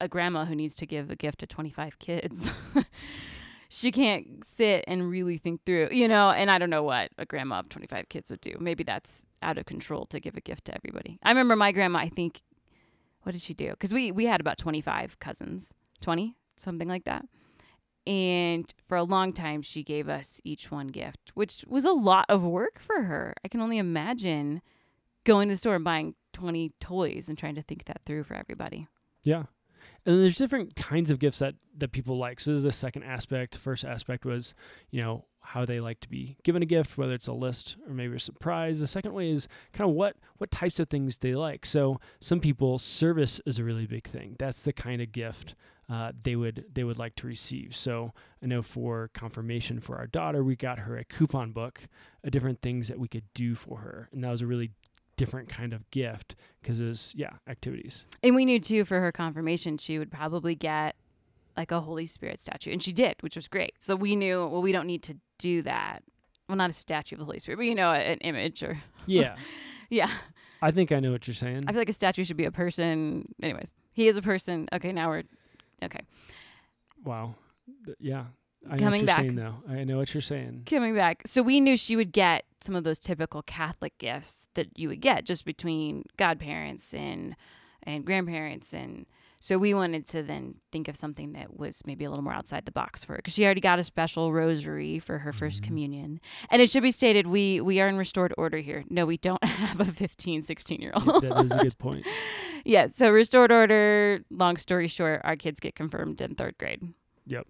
a 0.01 0.07
grandma 0.07 0.45
who 0.45 0.55
needs 0.55 0.75
to 0.75 0.85
give 0.85 1.09
a 1.09 1.15
gift 1.15 1.39
to 1.39 1.47
25 1.47 1.99
kids, 1.99 2.51
she 3.69 3.91
can't 3.91 4.43
sit 4.43 4.83
and 4.87 5.09
really 5.09 5.37
think 5.37 5.63
through, 5.65 5.89
you 5.91 6.07
know, 6.07 6.31
and 6.31 6.51
I 6.51 6.57
don't 6.57 6.69
know 6.69 6.83
what 6.83 7.11
a 7.17 7.25
grandma 7.25 7.59
of 7.59 7.69
25 7.69 8.09
kids 8.09 8.29
would 8.29 8.41
do. 8.41 8.55
Maybe 8.59 8.83
that's 8.83 9.25
out 9.41 9.57
of 9.57 9.65
control 9.65 10.05
to 10.07 10.19
give 10.19 10.35
a 10.35 10.41
gift 10.41 10.65
to 10.65 10.75
everybody. 10.75 11.19
I 11.23 11.29
remember 11.29 11.55
my 11.55 11.71
grandma, 11.71 11.99
I 11.99 12.09
think, 12.09 12.41
what 13.23 13.31
did 13.31 13.41
she 13.41 13.53
do? 13.53 13.71
Because 13.71 13.93
we, 13.93 14.11
we 14.11 14.25
had 14.25 14.41
about 14.41 14.57
25 14.57 15.19
cousins, 15.19 15.73
20, 16.01 16.35
something 16.57 16.87
like 16.87 17.05
that. 17.05 17.25
And 18.05 18.73
for 18.87 18.95
a 18.95 19.03
long 19.03 19.33
time, 19.33 19.61
she 19.61 19.83
gave 19.83 20.07
us 20.07 20.39
each 20.45 20.71
one 20.71 20.87
gift, 20.87 21.31
which 21.33 21.65
was 21.67 21.83
a 21.83 21.91
lot 21.91 22.25
of 22.29 22.41
work 22.41 22.79
for 22.79 23.03
her. 23.03 23.33
I 23.43 23.49
can 23.49 23.59
only 23.59 23.77
imagine 23.77 24.61
going 25.25 25.49
to 25.49 25.53
the 25.53 25.57
store 25.57 25.75
and 25.75 25.83
buying 25.83 26.15
20 26.37 26.71
toys 26.79 27.27
and 27.27 27.35
trying 27.35 27.55
to 27.55 27.63
think 27.63 27.85
that 27.85 28.01
through 28.05 28.23
for 28.23 28.35
everybody. 28.35 28.87
Yeah. 29.23 29.45
And 30.05 30.21
there's 30.21 30.35
different 30.35 30.75
kinds 30.75 31.09
of 31.09 31.17
gifts 31.17 31.39
that, 31.39 31.55
that 31.79 31.91
people 31.91 32.15
like. 32.15 32.39
So 32.39 32.51
there's 32.51 32.61
the 32.61 32.71
second 32.71 33.03
aspect. 33.03 33.57
First 33.57 33.83
aspect 33.83 34.23
was, 34.23 34.53
you 34.91 35.01
know, 35.01 35.25
how 35.41 35.65
they 35.65 35.79
like 35.79 35.99
to 36.01 36.09
be 36.09 36.37
given 36.43 36.61
a 36.61 36.65
gift, 36.67 36.95
whether 36.95 37.13
it's 37.13 37.25
a 37.25 37.33
list 37.33 37.75
or 37.87 37.93
maybe 37.93 38.15
a 38.15 38.19
surprise. 38.19 38.79
The 38.79 38.85
second 38.85 39.13
way 39.13 39.31
is 39.31 39.47
kind 39.73 39.89
of 39.89 39.95
what 39.95 40.15
what 40.37 40.51
types 40.51 40.79
of 40.79 40.89
things 40.89 41.17
they 41.17 41.33
like. 41.33 41.65
So 41.65 41.99
some 42.19 42.39
people 42.39 42.77
service 42.77 43.41
is 43.47 43.57
a 43.57 43.63
really 43.63 43.87
big 43.87 44.05
thing. 44.05 44.35
That's 44.37 44.61
the 44.61 44.73
kind 44.73 45.01
of 45.01 45.11
gift 45.11 45.55
uh, 45.89 46.11
they 46.21 46.35
would 46.35 46.65
they 46.71 46.83
would 46.83 46.99
like 46.99 47.15
to 47.15 47.27
receive. 47.27 47.75
So 47.75 48.13
I 48.43 48.45
know 48.45 48.61
for 48.61 49.09
confirmation 49.13 49.79
for 49.79 49.97
our 49.97 50.07
daughter, 50.07 50.43
we 50.43 50.55
got 50.55 50.79
her 50.79 50.97
a 50.97 51.05
coupon 51.05 51.53
book 51.53 51.87
of 52.23 52.31
different 52.31 52.61
things 52.61 52.89
that 52.89 52.99
we 52.99 53.07
could 53.07 53.25
do 53.33 53.55
for 53.55 53.79
her, 53.79 54.09
and 54.11 54.23
that 54.23 54.31
was 54.31 54.41
a 54.41 54.47
really 54.47 54.71
different 55.17 55.49
kind 55.49 55.73
of 55.73 55.89
gift 55.91 56.35
because 56.61 56.79
it 56.79 56.85
was 56.85 57.13
yeah 57.15 57.31
activities. 57.47 58.05
And 58.23 58.35
we 58.35 58.45
knew 58.45 58.59
too 58.59 58.85
for 58.85 59.01
her 59.01 59.11
confirmation, 59.11 59.77
she 59.77 59.99
would 59.99 60.11
probably 60.11 60.55
get 60.55 60.95
like 61.57 61.71
a 61.71 61.81
Holy 61.81 62.05
Spirit 62.05 62.39
statue, 62.39 62.71
and 62.71 62.81
she 62.81 62.91
did, 62.91 63.15
which 63.21 63.35
was 63.35 63.47
great. 63.47 63.73
So 63.79 63.95
we 63.95 64.15
knew 64.15 64.47
well 64.47 64.61
we 64.61 64.71
don't 64.71 64.87
need 64.87 65.03
to 65.03 65.17
do 65.37 65.61
that. 65.63 66.03
Well, 66.47 66.55
not 66.55 66.69
a 66.69 66.73
statue 66.73 67.15
of 67.15 67.19
the 67.19 67.25
Holy 67.25 67.39
Spirit, 67.39 67.57
but 67.57 67.65
you 67.65 67.75
know, 67.75 67.91
an 67.91 68.19
image 68.19 68.63
or 68.63 68.81
Yeah, 69.05 69.35
yeah. 69.89 70.09
I 70.61 70.71
think 70.71 70.91
I 70.91 70.99
know 70.99 71.11
what 71.11 71.27
you're 71.27 71.35
saying. 71.35 71.65
I 71.67 71.71
feel 71.71 71.81
like 71.81 71.89
a 71.89 71.93
statue 71.93 72.23
should 72.23 72.37
be 72.37 72.45
a 72.45 72.51
person. 72.51 73.33
Anyways, 73.43 73.73
he 73.91 74.07
is 74.07 74.15
a 74.17 74.21
person. 74.21 74.67
Okay, 74.71 74.91
now 74.93 75.09
we're 75.09 75.23
okay. 75.83 75.99
wow, 77.03 77.35
Th- 77.85 77.97
yeah. 77.99 78.25
I 78.69 78.75
know 78.75 78.83
Coming 78.83 79.05
back. 79.05 79.17
saying 79.19 79.35
though. 79.35 79.55
I 79.69 79.83
know 79.83 79.97
what 79.97 80.13
you're 80.13 80.21
saying. 80.21 80.63
Coming 80.65 80.95
back, 80.95 81.23
so 81.25 81.41
we 81.41 81.59
knew 81.61 81.77
she 81.77 81.95
would 81.95 82.11
get 82.11 82.45
some 82.61 82.75
of 82.75 82.83
those 82.83 82.99
typical 82.99 83.41
Catholic 83.41 83.97
gifts 83.97 84.47
that 84.55 84.67
you 84.77 84.89
would 84.89 84.99
get 85.01 85.25
just 85.25 85.45
between 85.45 86.03
godparents 86.17 86.93
and 86.93 87.35
and 87.83 88.03
grandparents, 88.05 88.73
and 88.73 89.05
so 89.39 89.57
we 89.57 89.73
wanted 89.73 90.05
to 90.07 90.23
then 90.23 90.55
think 90.71 90.87
of 90.89 90.97
something 90.97 91.31
that 91.33 91.57
was 91.57 91.81
maybe 91.85 92.03
a 92.03 92.09
little 92.09 92.23
more 92.23 92.33
outside 92.33 92.65
the 92.65 92.71
box 92.71 93.03
for 93.05 93.13
her 93.13 93.17
because 93.17 93.33
she 93.33 93.45
already 93.45 93.61
got 93.61 93.79
a 93.79 93.83
special 93.83 94.33
rosary 94.33 94.99
for 94.99 95.19
her 95.19 95.31
first 95.31 95.61
Mhm. 95.61 95.67
communion, 95.67 96.19
and 96.49 96.61
it 96.61 96.69
should 96.69 96.83
be 96.83 96.91
stated 96.91 97.27
we 97.27 97.61
we 97.61 97.79
are 97.79 97.87
in 97.87 97.95
restored 97.95 98.33
order 98.37 98.57
here. 98.57 98.83
No, 98.89 99.05
we 99.05 99.15
don't 99.17 99.41
have 99.45 99.79
a 99.79 99.85
15, 99.85 100.41
16 100.41 100.81
year 100.81 100.91
Yeah, 100.97 101.03
old. 101.13 101.23
that 101.23 101.45
is 101.45 101.51
a 101.51 101.57
good 101.59 101.77
point. 101.77 102.05
yeah, 102.65 102.87
so 102.91 103.09
restored 103.11 103.51
order. 103.51 104.25
Long 104.29 104.57
story 104.57 104.87
short, 104.89 105.21
our 105.23 105.37
kids 105.37 105.61
get 105.61 105.75
confirmed 105.75 106.19
in 106.19 106.35
third 106.35 106.57
grade. 106.57 106.93
Yep. 107.27 107.47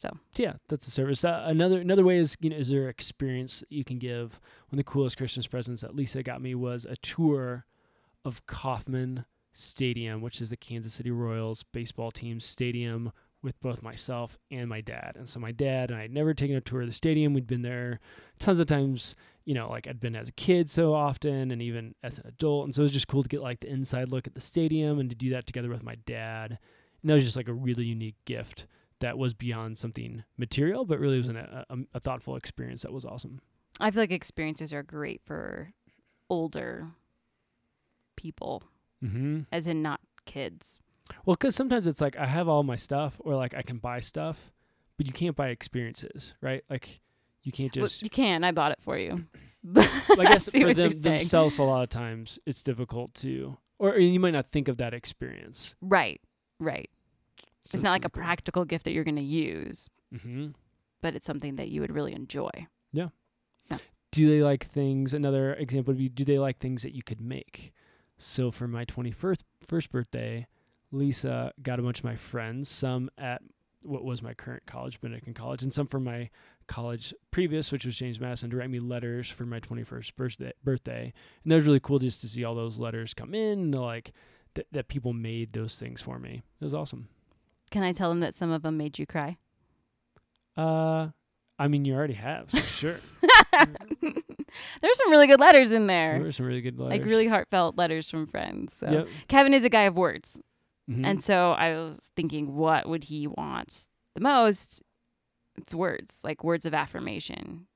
So. 0.00 0.16
yeah, 0.36 0.54
that's 0.70 0.86
a 0.86 0.90
service. 0.90 1.24
Uh, 1.24 1.44
another 1.44 1.78
another 1.78 2.04
way 2.04 2.16
is 2.16 2.34
you 2.40 2.48
know 2.48 2.56
is 2.56 2.70
there 2.70 2.88
experience 2.88 3.62
you 3.68 3.84
can 3.84 3.98
give? 3.98 4.40
One 4.70 4.72
of 4.72 4.76
the 4.78 4.84
coolest 4.84 5.18
Christmas 5.18 5.46
presents 5.46 5.82
that 5.82 5.94
Lisa 5.94 6.22
got 6.22 6.40
me 6.40 6.54
was 6.54 6.86
a 6.86 6.96
tour 6.96 7.66
of 8.24 8.46
Kauffman 8.46 9.26
Stadium, 9.52 10.22
which 10.22 10.40
is 10.40 10.48
the 10.48 10.56
Kansas 10.56 10.94
City 10.94 11.10
Royals 11.10 11.64
baseball 11.64 12.10
team's 12.10 12.46
stadium, 12.46 13.12
with 13.42 13.60
both 13.60 13.82
myself 13.82 14.38
and 14.50 14.70
my 14.70 14.80
dad. 14.80 15.16
And 15.16 15.28
so 15.28 15.38
my 15.38 15.52
dad 15.52 15.90
and 15.90 15.98
I 15.98 16.02
had 16.02 16.14
never 16.14 16.32
taken 16.32 16.56
a 16.56 16.62
tour 16.62 16.80
of 16.80 16.86
the 16.86 16.94
stadium. 16.94 17.34
We'd 17.34 17.46
been 17.46 17.60
there 17.60 18.00
tons 18.38 18.58
of 18.58 18.68
times. 18.68 19.14
You 19.44 19.52
know, 19.52 19.68
like 19.68 19.86
I'd 19.86 20.00
been 20.00 20.16
as 20.16 20.30
a 20.30 20.32
kid 20.32 20.70
so 20.70 20.94
often, 20.94 21.50
and 21.50 21.60
even 21.60 21.94
as 22.02 22.18
an 22.18 22.26
adult. 22.26 22.64
And 22.64 22.74
so 22.74 22.80
it 22.80 22.84
was 22.84 22.92
just 22.92 23.08
cool 23.08 23.22
to 23.22 23.28
get 23.28 23.42
like 23.42 23.60
the 23.60 23.70
inside 23.70 24.10
look 24.10 24.26
at 24.26 24.34
the 24.34 24.40
stadium 24.40 24.98
and 24.98 25.10
to 25.10 25.16
do 25.16 25.28
that 25.28 25.46
together 25.46 25.68
with 25.68 25.82
my 25.82 25.96
dad. 26.06 26.58
And 27.02 27.10
that 27.10 27.14
was 27.14 27.24
just 27.24 27.36
like 27.36 27.48
a 27.48 27.52
really 27.52 27.84
unique 27.84 28.16
gift 28.24 28.64
that 29.00 29.18
was 29.18 29.34
beyond 29.34 29.76
something 29.78 30.24
material, 30.36 30.84
but 30.84 30.98
really 30.98 31.18
was 31.18 31.28
an, 31.28 31.36
a, 31.36 31.64
a, 31.94 32.00
thoughtful 32.00 32.36
experience 32.36 32.82
that 32.82 32.92
was 32.92 33.04
awesome. 33.04 33.40
I 33.80 33.90
feel 33.90 34.02
like 34.02 34.10
experiences 34.10 34.72
are 34.72 34.82
great 34.82 35.22
for 35.24 35.72
older 36.28 36.88
people, 38.16 38.62
Mm-hmm. 39.04 39.40
as 39.50 39.66
in 39.66 39.80
not 39.80 40.00
kids. 40.26 40.78
Well, 41.24 41.34
because 41.34 41.56
sometimes 41.56 41.86
it's 41.86 42.02
like 42.02 42.18
I 42.18 42.26
have 42.26 42.48
all 42.48 42.62
my 42.62 42.76
stuff, 42.76 43.16
or 43.20 43.34
like 43.34 43.54
I 43.54 43.62
can 43.62 43.78
buy 43.78 44.00
stuff, 44.00 44.52
but 44.98 45.06
you 45.06 45.12
can't 45.12 45.34
buy 45.34 45.48
experiences, 45.48 46.34
right? 46.42 46.62
Like 46.68 47.00
you 47.42 47.50
can't 47.50 47.74
Well, 47.74 47.86
just. 47.86 48.02
you 48.02 48.10
can. 48.10 48.44
I 48.44 48.52
bought 48.52 48.72
it 48.72 48.78
for 48.82 48.98
you. 48.98 49.24
I 49.76 50.24
guess 50.24 50.44
see 50.44 50.60
for 50.62 50.74
them, 50.74 50.92
themselves, 50.92 51.58
a 51.58 51.62
lot 51.62 51.82
of 51.82 51.88
times 51.88 52.38
it's 52.46 52.62
difficult 52.62 53.14
to, 53.14 53.56
or 53.78 53.98
you 53.98 54.20
might 54.20 54.32
not 54.32 54.52
think 54.52 54.68
of 54.68 54.76
that 54.78 54.92
experience. 54.94 55.74
Right, 55.80 56.20
right. 56.58 56.90
It's 57.72 57.82
not 57.82 57.90
like 57.92 58.04
a 58.04 58.08
practical 58.10 58.64
gift 58.64 58.84
that 58.84 58.92
you're 58.92 59.04
going 59.04 59.16
to 59.16 59.22
use, 59.22 59.88
Mm-hmm. 60.14 60.48
but 61.02 61.14
it's 61.14 61.26
something 61.26 61.56
that 61.56 61.68
you 61.68 61.80
would 61.80 61.92
really 61.92 62.12
enjoy. 62.12 62.50
Yeah. 62.92 63.08
Do 64.12 64.26
they 64.26 64.42
like 64.42 64.66
things 64.66 65.14
another 65.14 65.54
example 65.54 65.92
would 65.92 65.98
be 65.98 66.08
do 66.08 66.24
they 66.24 66.38
like 66.40 66.58
things 66.58 66.82
that 66.82 66.94
you 66.96 67.02
could 67.04 67.20
make 67.20 67.72
so 68.18 68.50
for 68.50 68.66
my 68.66 68.84
21st 68.84 69.42
first 69.64 69.90
birthday 69.92 70.48
lisa 70.90 71.52
got 71.62 71.78
a 71.78 71.82
bunch 71.82 72.00
of 72.00 72.04
my 72.04 72.16
friends 72.16 72.68
some 72.68 73.08
at 73.16 73.40
what 73.82 74.04
was 74.04 74.20
my 74.20 74.34
current 74.34 74.64
college 74.66 75.00
benedictine 75.00 75.32
college 75.32 75.62
and 75.62 75.72
some 75.72 75.86
from 75.86 76.02
my 76.02 76.28
college 76.66 77.14
previous 77.30 77.70
which 77.70 77.86
was 77.86 77.96
james 77.96 78.18
madison 78.20 78.50
to 78.50 78.56
write 78.56 78.68
me 78.68 78.80
letters 78.80 79.30
for 79.30 79.46
my 79.46 79.60
21st 79.60 80.16
birthday 80.16 80.52
birthday 80.64 81.12
and 81.44 81.52
that 81.52 81.56
was 81.56 81.64
really 81.66 81.78
cool 81.80 82.00
just 82.00 82.20
to 82.20 82.26
see 82.28 82.42
all 82.44 82.56
those 82.56 82.78
letters 82.78 83.14
come 83.14 83.32
in 83.32 83.60
and 83.60 83.74
like 83.76 84.12
th- 84.56 84.66
that 84.72 84.88
people 84.88 85.12
made 85.12 85.52
those 85.52 85.78
things 85.78 86.02
for 86.02 86.18
me 86.18 86.42
it 86.60 86.64
was 86.64 86.74
awesome 86.74 87.08
Can 87.70 87.82
I 87.82 87.92
tell 87.92 88.08
them 88.08 88.20
that 88.20 88.34
some 88.34 88.50
of 88.50 88.62
them 88.62 88.76
made 88.76 88.98
you 88.98 89.06
cry? 89.06 89.38
uh 90.56 91.08
i 91.60 91.68
mean 91.68 91.84
you 91.84 91.94
already 91.94 92.14
have 92.14 92.50
so 92.50 92.58
sure 92.80 93.00
There's 94.82 94.98
some 94.98 95.10
really 95.10 95.28
good 95.28 95.38
letters 95.38 95.70
in 95.70 95.86
there 95.86 96.14
there. 96.14 96.22
were 96.24 96.32
some 96.32 96.46
really 96.46 96.60
good 96.60 96.76
letters 96.78 96.98
Like 96.98 97.06
really 97.06 97.28
heartfelt 97.28 97.76
letters 97.76 98.10
from 98.10 98.26
friends. 98.26 98.74
So 98.74 98.90
yep. 98.90 99.08
Kevin 99.28 99.54
is 99.54 99.64
a 99.64 99.68
guy 99.68 99.82
of 99.82 99.94
words. 99.96 100.40
Mhm. 100.90 101.06
And 101.06 101.22
so 101.22 101.52
I 101.52 101.74
was 101.74 102.10
thinking, 102.16 102.56
what 102.56 102.88
would 102.88 103.04
he 103.04 103.28
want 103.28 103.86
the 104.16 104.20
most? 104.20 104.82
It's 105.56 105.72
words, 105.72 106.20
like 106.24 106.42
words 106.42 106.66
of 106.66 106.74
affirmation 106.74 107.66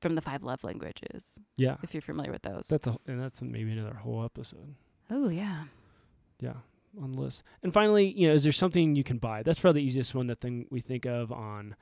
from 0.00 0.16
the 0.16 0.20
five 0.22 0.42
love 0.42 0.64
languages, 0.64 1.38
yeah 1.56 1.76
if 1.84 1.94
you're 1.94 2.00
familiar 2.00 2.32
with 2.32 2.42
those. 2.42 2.66
That's 2.68 2.86
a, 2.88 2.96
and 3.06 3.22
that's 3.22 3.40
maybe 3.42 3.70
another 3.72 3.94
whole 3.96 4.24
episode. 4.24 4.74
Oh, 5.10 5.28
yeah. 5.28 5.64
Yeah, 6.40 6.54
on 7.02 7.12
the 7.12 7.20
list. 7.20 7.42
And 7.62 7.72
finally, 7.72 8.06
you 8.10 8.28
know, 8.28 8.34
is 8.34 8.42
there 8.44 8.52
something 8.52 8.94
you 8.96 9.04
can 9.04 9.18
buy? 9.18 9.42
That's 9.42 9.58
probably 9.60 9.80
the 9.82 9.86
easiest 9.86 10.14
one. 10.14 10.26
The 10.26 10.34
thing 10.34 10.66
we 10.70 10.80
think 10.80 11.04
of 11.06 11.30
on, 11.32 11.76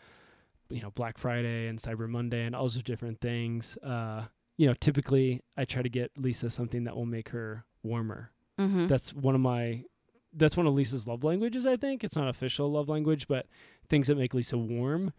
you 0.70 0.82
know, 0.82 0.90
Black 0.90 1.18
Friday 1.18 1.68
and 1.68 1.78
Cyber 1.80 2.08
Monday 2.08 2.44
and 2.44 2.54
all 2.54 2.64
those 2.64 2.82
different 2.82 3.20
things. 3.20 3.76
Uh, 3.82 4.24
you 4.56 4.66
know, 4.66 4.74
typically 4.74 5.42
I 5.56 5.64
try 5.64 5.82
to 5.82 5.88
get 5.88 6.10
Lisa 6.16 6.50
something 6.50 6.84
that 6.84 6.96
will 6.96 7.06
make 7.06 7.28
her 7.30 7.64
warmer. 7.82 8.30
Mm-hmm. 8.58 8.86
That's 8.86 9.12
one 9.12 9.34
of 9.34 9.40
my. 9.40 9.84
That's 10.38 10.56
one 10.56 10.66
of 10.66 10.74
Lisa's 10.74 11.06
love 11.06 11.24
languages. 11.24 11.64
I 11.66 11.76
think 11.76 12.04
it's 12.04 12.16
not 12.16 12.28
official 12.28 12.70
love 12.70 12.88
language, 12.90 13.26
but 13.26 13.46
things 13.88 14.06
that 14.08 14.18
make 14.18 14.34
Lisa 14.34 14.58
warm 14.58 15.12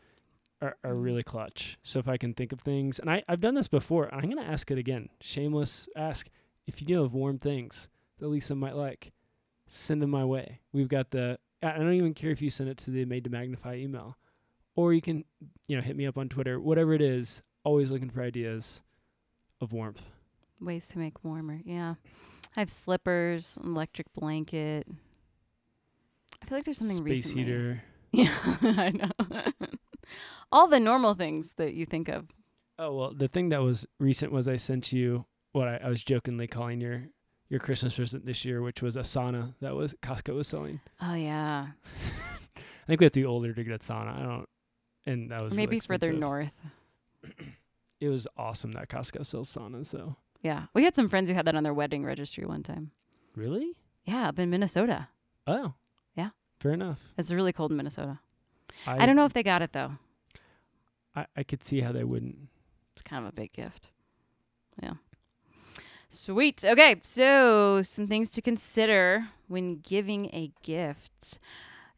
are, 0.62 0.76
are 0.84 0.94
Mm. 0.94 1.04
really 1.04 1.24
clutch. 1.24 1.78
So 1.82 1.98
if 1.98 2.08
I 2.08 2.18
can 2.18 2.34
think 2.34 2.52
of 2.52 2.60
things, 2.62 3.00
and 3.00 3.10
I 3.10 3.24
I've 3.28 3.40
done 3.42 3.56
this 3.56 3.68
before, 3.68 4.14
I'm 4.14 4.30
gonna 4.30 4.42
ask 4.44 4.70
it 4.70 4.78
again. 4.78 5.10
Shameless 5.22 5.88
ask 5.96 6.30
if 6.68 6.82
you 6.82 6.88
know 6.96 7.04
of 7.04 7.14
warm 7.14 7.40
things 7.40 7.90
that 8.20 8.28
Lisa 8.28 8.54
might 8.56 8.76
like, 8.76 9.12
send 9.68 10.02
them 10.02 10.10
my 10.10 10.26
way. 10.26 10.60
We've 10.74 10.88
got 10.88 11.12
the. 11.12 11.40
I 11.64 11.78
don't 11.78 11.94
even 11.94 12.14
care 12.14 12.32
if 12.32 12.42
you 12.42 12.50
send 12.52 12.70
it 12.70 12.78
to 12.80 12.92
the 12.92 13.06
Made 13.06 13.24
to 13.24 13.30
Magnify 13.30 13.76
email, 13.78 14.18
or 14.76 14.94
you 14.94 15.02
can, 15.02 15.26
you 15.68 15.76
know, 15.76 15.82
hit 15.82 15.96
me 15.96 16.06
up 16.06 16.18
on 16.18 16.30
Twitter. 16.30 16.60
Whatever 16.60 16.94
it 16.94 17.02
is, 17.02 17.42
always 17.64 17.90
looking 17.92 18.10
for 18.10 18.22
ideas 18.22 18.82
of 19.60 19.74
warmth. 19.74 20.12
Ways 20.62 20.88
to 20.88 21.00
make 21.00 21.24
warmer. 21.24 21.62
Yeah. 21.66 21.96
I 22.56 22.62
have 22.62 22.70
slippers, 22.70 23.58
an 23.62 23.72
electric 23.76 24.12
blanket. 24.14 24.88
I 26.42 26.46
feel 26.46 26.58
like 26.58 26.66
there's 26.66 26.78
something 26.78 27.04
recent. 27.04 27.26
Space 27.26 27.36
recently. 27.36 27.44
heater. 27.44 27.84
Yeah, 28.14 28.34
I 28.62 28.92
know. 28.92 29.68
All 30.52 30.68
the 30.68 30.80
normal 30.80 31.14
things 31.14 31.54
that 31.58 31.74
you 31.74 31.86
think 31.86 32.08
of. 32.08 32.28
Oh 32.80 32.96
well, 32.96 33.14
the 33.14 33.28
thing 33.28 33.50
that 33.50 33.62
was 33.62 33.86
recent 34.00 34.32
was 34.32 34.48
I 34.48 34.56
sent 34.56 34.94
you 34.94 35.26
what 35.52 35.68
I, 35.68 35.82
I 35.84 35.90
was 35.90 36.04
jokingly 36.06 36.48
calling 36.48 36.80
your 36.80 37.10
your 37.50 37.60
Christmas 37.60 37.96
present 37.96 38.26
this 38.26 38.44
year, 38.46 38.62
which 38.62 38.82
was 38.82 38.96
a 38.96 39.02
sauna 39.02 39.54
that 39.62 39.76
was 39.76 39.94
Costco 40.02 40.36
was 40.36 40.48
selling. 40.48 40.80
Oh 41.02 41.14
yeah, 41.14 41.68
I 42.56 42.88
think 42.88 43.00
we 43.00 43.06
have 43.06 43.14
to 43.14 43.20
be 43.22 43.26
older 43.26 43.54
to 43.54 43.64
get 43.64 43.74
a 43.74 43.80
sauna. 43.80 44.18
I 44.18 44.24
don't, 44.24 44.50
and 45.06 45.32
that 45.32 45.42
was 45.42 45.54
or 45.54 45.56
really 45.56 45.68
maybe 45.68 45.80
further 45.80 46.14
north. 46.14 46.54
It 48.00 48.10
was 48.10 48.28
awesome 48.38 48.74
that 48.74 48.90
Costco 48.90 49.26
sells 49.26 49.52
saunas 49.52 49.90
though. 49.92 50.18
Yeah, 50.44 50.66
we 50.76 50.84
had 50.84 50.96
some 50.96 51.10
friends 51.10 51.30
who 51.30 51.36
had 51.36 51.46
that 51.46 51.56
on 51.56 51.64
their 51.64 51.74
wedding 51.74 52.06
registry 52.06 52.46
one 52.46 52.62
time. 52.62 52.92
Really? 53.36 53.74
Yeah, 54.06 54.30
up 54.30 54.40
in 54.40 54.50
Minnesota. 54.50 55.10
Oh. 55.48 55.74
Yeah. 56.16 56.30
Fair 56.60 56.74
enough. 56.74 57.00
It's 57.18 57.32
really 57.32 57.54
cold 57.54 57.72
in 57.72 57.78
Minnesota. 57.78 58.20
I, 58.86 59.06
don't 59.06 59.16
know 59.16 59.26
if 59.26 59.34
they 59.34 59.44
got 59.44 59.62
it 59.62 59.74
though. 59.74 59.94
I, 61.16 61.26
I 61.36 61.44
could 61.44 61.64
see 61.64 61.82
how 61.82 61.92
they 61.92 62.04
wouldn't. 62.04 62.38
It's 62.96 63.04
kind 63.04 63.26
of 63.26 63.30
a 63.30 63.36
big 63.36 63.52
gift. 63.52 63.90
Yeah. 64.82 64.94
Sweet. 66.10 66.64
Okay, 66.64 66.96
so 67.02 67.82
some 67.82 68.08
things 68.08 68.30
to 68.30 68.42
consider 68.42 69.28
when 69.48 69.80
giving 69.80 70.28
a 70.28 70.52
gift. 70.64 71.40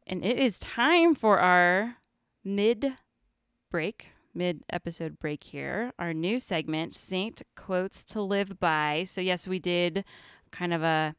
And 0.08 0.26
it 0.26 0.38
is 0.38 0.58
time 0.58 1.14
for 1.14 1.40
our 1.40 1.98
mid 2.44 2.94
break, 3.70 4.10
mid 4.34 4.64
episode 4.72 5.20
break 5.20 5.44
here. 5.44 5.94
Our 6.00 6.14
new 6.14 6.40
segment, 6.40 6.96
Saint 6.96 7.44
Quotes 7.56 8.04
to 8.06 8.22
Live 8.22 8.60
By. 8.60 9.04
So, 9.06 9.22
yes, 9.22 9.48
we 9.48 9.60
did 9.60 10.04
kind 10.52 10.74
of 10.74 10.82
a 10.82 11.16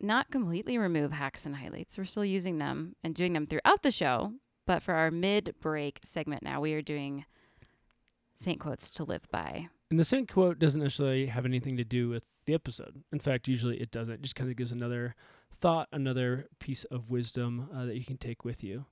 not 0.00 0.30
completely 0.30 0.78
remove 0.78 1.12
hacks 1.12 1.44
and 1.44 1.56
highlights. 1.56 1.98
We're 1.98 2.04
still 2.04 2.24
using 2.24 2.58
them 2.58 2.94
and 3.04 3.14
doing 3.14 3.34
them 3.34 3.46
throughout 3.46 3.82
the 3.82 3.90
show. 3.90 4.32
But 4.66 4.82
for 4.82 4.94
our 4.94 5.10
mid 5.10 5.54
break 5.60 6.00
segment 6.04 6.42
now, 6.42 6.60
we 6.60 6.72
are 6.72 6.82
doing 6.82 7.26
Saint 8.36 8.60
Quotes 8.60 8.90
to 8.92 9.04
Live 9.04 9.28
By. 9.30 9.68
And 9.90 9.98
the 9.98 10.04
saint 10.04 10.30
quote 10.30 10.58
doesn't 10.58 10.82
necessarily 10.82 11.26
have 11.26 11.46
anything 11.46 11.76
to 11.78 11.84
do 11.84 12.08
with 12.08 12.24
the 12.46 12.54
episode. 12.54 13.02
In 13.12 13.18
fact, 13.18 13.48
usually 13.48 13.78
it 13.78 13.90
doesn't. 13.90 14.14
It 14.14 14.22
just 14.22 14.36
kind 14.36 14.50
of 14.50 14.56
gives 14.56 14.72
another 14.72 15.14
thought, 15.60 15.88
another 15.92 16.46
piece 16.58 16.84
of 16.84 17.10
wisdom 17.10 17.68
uh, 17.74 17.86
that 17.86 17.96
you 17.96 18.04
can 18.04 18.18
take 18.18 18.44
with 18.44 18.62
you. 18.62 18.86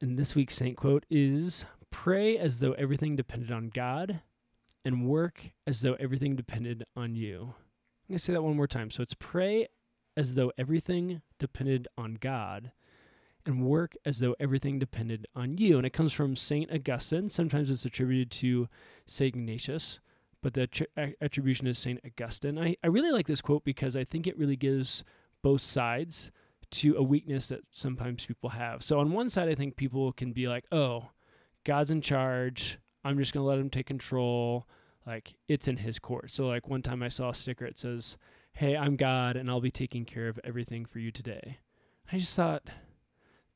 And 0.00 0.18
this 0.18 0.34
week's 0.34 0.56
saint 0.56 0.76
quote 0.76 1.04
is 1.10 1.66
Pray 1.90 2.38
as 2.38 2.58
though 2.58 2.72
everything 2.72 3.16
depended 3.16 3.52
on 3.52 3.68
God, 3.68 4.22
and 4.84 5.06
work 5.06 5.50
as 5.66 5.80
though 5.80 5.94
everything 5.94 6.36
depended 6.36 6.84
on 6.96 7.14
you. 7.14 7.40
I'm 7.42 8.14
going 8.14 8.18
to 8.18 8.18
say 8.18 8.32
that 8.32 8.42
one 8.42 8.56
more 8.56 8.66
time. 8.66 8.90
So 8.90 9.02
it's 9.02 9.14
pray 9.14 9.68
as 10.16 10.34
though 10.34 10.52
everything 10.58 11.22
depended 11.38 11.88
on 11.96 12.18
God, 12.20 12.72
and 13.46 13.64
work 13.64 13.96
as 14.04 14.18
though 14.18 14.34
everything 14.38 14.78
depended 14.78 15.26
on 15.34 15.58
you. 15.58 15.76
And 15.76 15.86
it 15.86 15.92
comes 15.92 16.12
from 16.12 16.36
St. 16.36 16.70
Augustine. 16.72 17.28
Sometimes 17.28 17.70
it's 17.70 17.84
attributed 17.84 18.30
to 18.32 18.68
St. 19.06 19.34
Ignatius, 19.34 20.00
but 20.42 20.54
the 20.54 20.68
attri- 20.68 21.14
attribution 21.20 21.66
is 21.66 21.78
St. 21.78 22.00
Augustine. 22.04 22.58
I, 22.58 22.76
I 22.82 22.88
really 22.88 23.12
like 23.12 23.26
this 23.26 23.40
quote 23.40 23.64
because 23.64 23.96
I 23.96 24.04
think 24.04 24.26
it 24.26 24.38
really 24.38 24.56
gives 24.56 25.04
both 25.42 25.60
sides 25.60 26.30
to 26.70 26.96
a 26.96 27.02
weakness 27.02 27.48
that 27.48 27.60
sometimes 27.70 28.24
people 28.24 28.50
have. 28.50 28.82
So, 28.82 28.98
on 28.98 29.12
one 29.12 29.28
side, 29.28 29.48
I 29.48 29.54
think 29.54 29.76
people 29.76 30.12
can 30.12 30.32
be 30.32 30.48
like, 30.48 30.64
oh, 30.72 31.10
God's 31.64 31.90
in 31.90 32.00
charge. 32.00 32.78
I'm 33.04 33.18
just 33.18 33.34
going 33.34 33.44
to 33.44 33.48
let 33.48 33.58
him 33.58 33.68
take 33.68 33.86
control. 33.86 34.66
Like, 35.06 35.34
it's 35.48 35.68
in 35.68 35.76
his 35.78 35.98
court. 35.98 36.30
So, 36.30 36.46
like, 36.46 36.68
one 36.68 36.80
time 36.80 37.02
I 37.02 37.08
saw 37.08 37.30
a 37.30 37.34
sticker, 37.34 37.66
it 37.66 37.78
says, 37.78 38.16
hey, 38.54 38.76
I'm 38.76 38.96
God 38.96 39.36
and 39.36 39.50
I'll 39.50 39.60
be 39.60 39.70
taking 39.70 40.04
care 40.04 40.28
of 40.28 40.40
everything 40.44 40.84
for 40.84 40.98
you 40.98 41.10
today. 41.10 41.58
I 42.10 42.18
just 42.18 42.36
thought, 42.36 42.62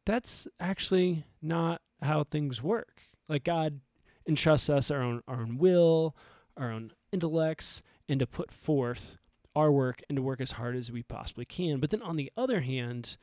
that's 0.07 0.49
actually 0.59 1.25
not 1.43 1.83
how 2.01 2.25
things 2.25 2.63
work. 2.63 3.03
Like 3.29 3.45
God 3.45 3.81
entrusts 4.27 4.71
us 4.71 4.91
our 4.91 5.03
own 5.03 5.23
our 5.29 5.43
own 5.43 5.59
will, 5.59 6.17
our 6.57 6.71
own 6.73 6.93
intellects, 7.13 7.83
and 8.09 8.21
to 8.21 8.27
put 8.27 8.51
forth 8.51 9.19
our 9.55 9.71
work 9.73 10.03
and 10.09 10.17
to 10.17 10.23
work 10.23 10.41
as 10.41 10.53
hard 10.53 10.77
as 10.77 10.93
we 10.93 11.03
possibly 11.03 11.45
can. 11.45 11.81
But 11.81 11.91
then 11.91 12.03
on 12.03 12.17
the 12.17 12.31
other 12.37 12.61
hand, 12.61 13.17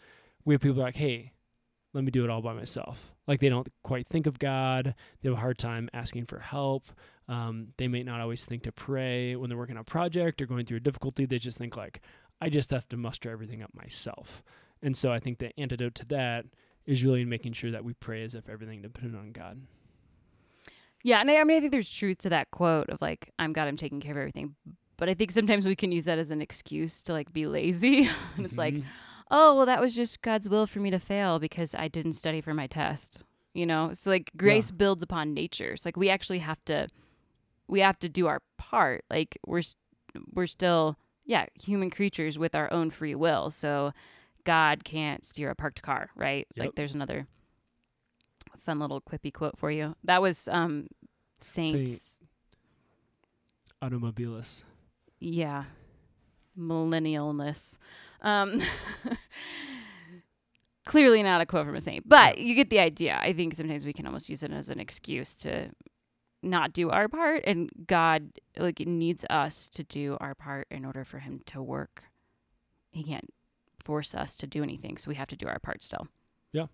we 0.45 0.53
have 0.53 0.61
people 0.61 0.81
like, 0.81 0.95
hey, 0.95 1.31
let 1.93 2.03
me 2.03 2.11
do 2.11 2.23
it 2.23 2.29
all 2.29 2.41
by 2.41 2.53
myself. 2.53 3.15
Like 3.27 3.39
they 3.39 3.49
don't 3.49 3.67
quite 3.83 4.07
think 4.07 4.25
of 4.25 4.39
God. 4.39 4.95
They 5.21 5.29
have 5.29 5.37
a 5.37 5.41
hard 5.41 5.59
time 5.59 5.89
asking 5.93 6.25
for 6.25 6.39
help. 6.39 6.87
Um, 7.29 7.67
they 7.77 7.87
may 7.87 8.03
not 8.03 8.19
always 8.19 8.43
think 8.43 8.63
to 8.63 8.71
pray 8.71 9.35
when 9.35 9.47
they're 9.49 9.57
working 9.57 9.77
on 9.77 9.81
a 9.81 9.85
project 9.85 10.41
or 10.41 10.47
going 10.47 10.65
through 10.65 10.77
a 10.77 10.81
difficulty. 10.81 11.25
They 11.25 11.39
just 11.39 11.57
think 11.57 11.77
like, 11.77 12.01
I 12.41 12.49
just 12.49 12.71
have 12.71 12.89
to 12.89 12.97
muster 12.97 13.31
everything 13.31 13.61
up 13.61 13.73
myself. 13.73 14.43
And 14.81 14.97
so 14.97 15.11
I 15.11 15.19
think 15.19 15.37
the 15.37 15.57
antidote 15.57 15.95
to 15.95 16.05
that 16.07 16.45
is 16.85 17.03
really 17.03 17.25
making 17.25 17.53
sure 17.53 17.71
that 17.71 17.83
we 17.83 17.93
pray 17.93 18.23
as 18.23 18.33
if 18.35 18.49
everything 18.49 18.81
depended 18.81 19.17
on 19.17 19.31
God. 19.31 19.61
Yeah, 21.03 21.19
and 21.19 21.29
I, 21.29 21.37
I 21.37 21.43
mean, 21.43 21.57
I 21.57 21.59
think 21.59 21.71
there's 21.71 21.89
truth 21.89 22.19
to 22.19 22.29
that 22.29 22.51
quote 22.51 22.89
of 22.89 23.01
like, 23.01 23.31
"I'm 23.37 23.51
God, 23.53 23.67
I'm 23.67 23.77
taking 23.77 23.99
care 23.99 24.11
of 24.13 24.17
everything." 24.17 24.55
But 24.97 25.09
I 25.09 25.13
think 25.13 25.31
sometimes 25.31 25.65
we 25.65 25.75
can 25.75 25.91
use 25.91 26.05
that 26.05 26.17
as 26.17 26.31
an 26.31 26.41
excuse 26.41 27.03
to 27.03 27.13
like 27.13 27.33
be 27.33 27.45
lazy, 27.45 28.07
and 28.37 28.45
it's 28.45 28.57
like, 28.57 28.75
Mhm. 28.75 28.83
"Oh, 29.29 29.55
well, 29.55 29.65
that 29.65 29.81
was 29.81 29.95
just 29.95 30.21
God's 30.21 30.47
will 30.47 30.65
for 30.65 30.79
me 30.79 30.91
to 30.91 30.99
fail 30.99 31.39
because 31.39 31.75
I 31.75 31.87
didn't 31.89 32.13
study 32.13 32.39
for 32.41 32.53
my 32.53 32.67
test." 32.67 33.23
You 33.53 33.65
know, 33.65 33.91
so 33.93 34.09
like 34.09 34.31
grace 34.37 34.71
builds 34.71 35.03
upon 35.03 35.33
nature. 35.33 35.75
So 35.77 35.87
like 35.89 35.97
we 35.97 36.09
actually 36.09 36.39
have 36.39 36.63
to, 36.65 36.87
we 37.67 37.81
have 37.81 37.99
to 37.99 38.09
do 38.09 38.27
our 38.27 38.41
part. 38.57 39.03
Like 39.09 39.37
we're 39.45 39.61
we're 40.33 40.47
still 40.47 40.97
yeah 41.25 41.45
human 41.61 41.89
creatures 41.89 42.39
with 42.39 42.55
our 42.55 42.71
own 42.71 42.89
free 42.91 43.13
will. 43.15 43.51
So 43.51 43.91
God 44.43 44.83
can't 44.83 45.25
steer 45.25 45.49
a 45.49 45.55
parked 45.55 45.81
car, 45.81 46.09
right? 46.15 46.47
Like 46.57 46.75
there's 46.75 46.95
another 46.95 47.27
fun 48.65 48.79
little 48.79 49.01
quippy 49.01 49.33
quote 49.33 49.57
for 49.57 49.71
you. 49.71 49.95
That 50.03 50.21
was 50.21 50.47
um 50.47 50.87
Saints 51.41 52.19
Automobilis. 53.81 54.63
yeah. 55.19 55.65
Millennialness. 56.57 57.77
Um 58.21 58.61
clearly 60.85 61.23
not 61.23 61.41
a 61.41 61.45
quote 61.45 61.65
from 61.65 61.75
a 61.75 61.81
saint, 61.81 62.07
but 62.07 62.37
you 62.37 62.55
get 62.55 62.69
the 62.69 62.79
idea. 62.79 63.19
I 63.21 63.33
think 63.33 63.55
sometimes 63.55 63.85
we 63.85 63.93
can 63.93 64.05
almost 64.05 64.29
use 64.29 64.43
it 64.43 64.51
as 64.51 64.69
an 64.69 64.79
excuse 64.79 65.33
to 65.35 65.69
not 66.41 66.73
do 66.73 66.89
our 66.89 67.07
part 67.07 67.43
and 67.45 67.69
God 67.87 68.31
like 68.57 68.79
needs 68.81 69.23
us 69.29 69.69
to 69.69 69.83
do 69.83 70.17
our 70.19 70.35
part 70.35 70.67
in 70.69 70.83
order 70.85 71.05
for 71.05 71.19
him 71.19 71.41
to 71.47 71.61
work. 71.61 72.03
He 72.91 73.03
can't 73.03 73.33
force 73.83 74.15
us 74.15 74.35
to 74.37 74.47
do 74.47 74.63
anything, 74.63 74.97
so 74.97 75.09
we 75.09 75.15
have 75.15 75.27
to 75.27 75.35
do 75.35 75.47
our 75.47 75.59
part 75.59 75.83
still. 75.83 76.07
Yeah, 76.51 76.67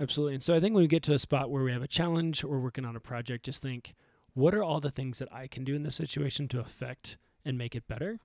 absolutely. 0.00 0.34
And 0.34 0.42
so 0.42 0.54
I 0.54 0.60
think 0.60 0.74
when 0.74 0.84
we 0.84 0.88
get 0.88 1.02
to 1.04 1.14
a 1.14 1.18
spot 1.18 1.50
where 1.50 1.62
we 1.62 1.72
have 1.72 1.82
a 1.82 1.88
challenge 1.88 2.44
or 2.44 2.60
working 2.60 2.84
on 2.84 2.96
a 2.96 3.00
project, 3.00 3.44
just 3.44 3.62
think, 3.62 3.94
what 4.34 4.54
are 4.54 4.62
all 4.62 4.80
the 4.80 4.90
things 4.90 5.18
that 5.18 5.32
I 5.32 5.46
can 5.46 5.64
do 5.64 5.74
in 5.74 5.82
this 5.82 5.96
situation 5.96 6.48
to 6.48 6.60
affect 6.60 7.18
and 7.44 7.58
make 7.58 7.74
it 7.74 7.88
better? 7.88 8.20